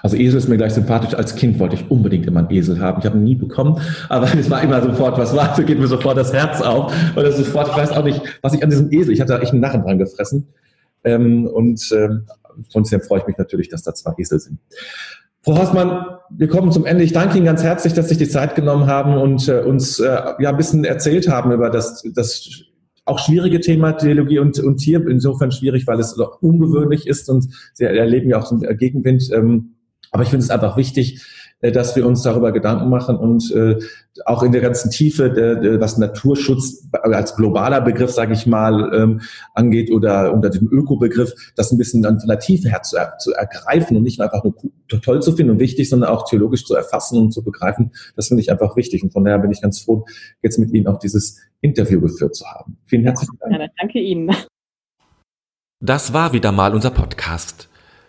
Also 0.02 0.16
Esel 0.16 0.38
ist 0.38 0.48
mir 0.48 0.56
gleich 0.56 0.74
sympathisch. 0.74 1.14
Als 1.14 1.34
Kind 1.34 1.58
wollte 1.58 1.76
ich 1.76 1.90
unbedingt 1.90 2.26
immer 2.26 2.40
einen 2.40 2.50
Esel 2.50 2.80
haben. 2.80 3.00
Ich 3.00 3.06
habe 3.06 3.18
ihn 3.18 3.24
nie 3.24 3.34
bekommen, 3.34 3.80
aber 4.08 4.28
es 4.38 4.50
war 4.50 4.62
immer 4.62 4.82
sofort, 4.82 5.18
was 5.18 5.34
war, 5.36 5.54
so 5.54 5.62
geht 5.62 5.78
mir 5.78 5.86
sofort 5.86 6.16
das 6.16 6.32
Herz 6.32 6.60
auf. 6.60 6.92
Und 7.14 7.22
das 7.22 7.36
sofort, 7.36 7.68
ich 7.68 7.76
weiß 7.76 7.92
auch 7.92 8.04
nicht, 8.04 8.20
was 8.42 8.54
ich 8.54 8.62
an 8.62 8.70
diesem 8.70 8.92
Esel, 8.92 9.12
ich 9.12 9.20
hatte 9.20 9.40
echt 9.40 9.52
einen 9.52 9.60
Narren 9.60 9.82
dran 9.82 9.98
gefressen. 9.98 10.48
Ähm, 11.04 11.46
und 11.46 11.90
ähm, 11.92 12.26
trotzdem 12.72 13.00
freue 13.00 13.20
ich 13.20 13.26
mich 13.26 13.38
natürlich, 13.38 13.68
dass 13.68 13.82
da 13.82 13.94
zwei 13.94 14.12
Esel 14.18 14.40
sind. 14.40 14.58
Frau 15.42 15.56
Hausmann, 15.56 16.04
wir 16.30 16.48
kommen 16.48 16.72
zum 16.72 16.84
Ende. 16.84 17.04
Ich 17.04 17.12
danke 17.12 17.36
Ihnen 17.36 17.46
ganz 17.46 17.62
herzlich, 17.62 17.94
dass 17.94 18.08
Sie 18.08 18.14
sich 18.14 18.26
die 18.26 18.30
Zeit 18.30 18.54
genommen 18.54 18.86
haben 18.86 19.16
und 19.16 19.48
äh, 19.48 19.60
uns 19.60 19.98
äh, 19.98 20.04
ja 20.38 20.50
ein 20.50 20.56
bisschen 20.56 20.84
erzählt 20.84 21.28
haben 21.28 21.52
über 21.52 21.70
das, 21.70 22.02
das 22.14 22.64
auch 23.08 23.18
schwierige 23.18 23.60
Thema 23.60 23.92
Theologie 23.92 24.38
und, 24.38 24.58
und 24.58 24.76
Tier. 24.76 25.06
Insofern 25.06 25.50
schwierig, 25.50 25.86
weil 25.86 25.98
es 26.00 26.16
ungewöhnlich 26.40 27.06
ist 27.06 27.28
und 27.28 27.48
Sie 27.74 27.84
erleben 27.84 28.30
ja 28.30 28.40
auch 28.40 28.50
einen 28.50 28.76
Gegenwind. 28.76 29.30
Ähm, 29.32 29.74
aber 30.10 30.22
ich 30.22 30.30
finde 30.30 30.44
es 30.44 30.50
einfach 30.50 30.76
wichtig, 30.76 31.22
dass 31.60 31.96
wir 31.96 32.06
uns 32.06 32.22
darüber 32.22 32.52
Gedanken 32.52 32.88
machen 32.88 33.16
und 33.16 33.50
äh, 33.52 33.78
auch 34.24 34.42
in 34.42 34.52
der 34.52 34.60
ganzen 34.60 34.90
Tiefe, 34.90 35.30
der, 35.30 35.56
der, 35.56 35.80
was 35.80 35.98
Naturschutz 35.98 36.88
als 36.92 37.34
globaler 37.34 37.80
Begriff, 37.80 38.10
sage 38.10 38.32
ich 38.32 38.46
mal, 38.46 38.92
ähm, 38.94 39.20
angeht 39.54 39.90
oder 39.90 40.32
unter 40.32 40.50
dem 40.50 40.68
Ökobegriff, 40.70 41.32
das 41.56 41.72
ein 41.72 41.78
bisschen 41.78 42.04
an 42.06 42.22
der 42.26 42.38
Tiefe 42.38 42.68
her 42.68 42.82
zu, 42.82 42.96
zu 43.18 43.32
ergreifen 43.32 43.96
und 43.96 44.04
nicht 44.04 44.18
nur 44.18 44.26
einfach 44.26 44.44
nur 44.44 44.54
toll 45.02 45.20
zu 45.20 45.32
finden 45.32 45.52
und 45.52 45.60
wichtig, 45.60 45.88
sondern 45.88 46.10
auch 46.10 46.28
theologisch 46.28 46.64
zu 46.64 46.74
erfassen 46.74 47.18
und 47.18 47.32
zu 47.32 47.42
begreifen. 47.42 47.92
Das 48.14 48.28
finde 48.28 48.42
ich 48.42 48.50
einfach 48.50 48.76
wichtig 48.76 49.02
und 49.02 49.12
von 49.12 49.24
daher 49.24 49.38
bin 49.38 49.50
ich 49.50 49.60
ganz 49.60 49.80
froh, 49.80 50.04
jetzt 50.42 50.58
mit 50.58 50.72
Ihnen 50.72 50.86
auch 50.86 50.98
dieses 50.98 51.40
Interview 51.60 52.00
geführt 52.00 52.36
zu 52.36 52.46
haben. 52.46 52.78
Vielen 52.86 53.02
herzlichen 53.02 53.36
Dank. 53.40 53.52
Ja, 53.52 53.66
danke 53.78 53.98
Ihnen. 53.98 54.30
Das 55.80 56.12
war 56.12 56.32
wieder 56.32 56.52
mal 56.52 56.74
unser 56.74 56.90
Podcast. 56.90 57.68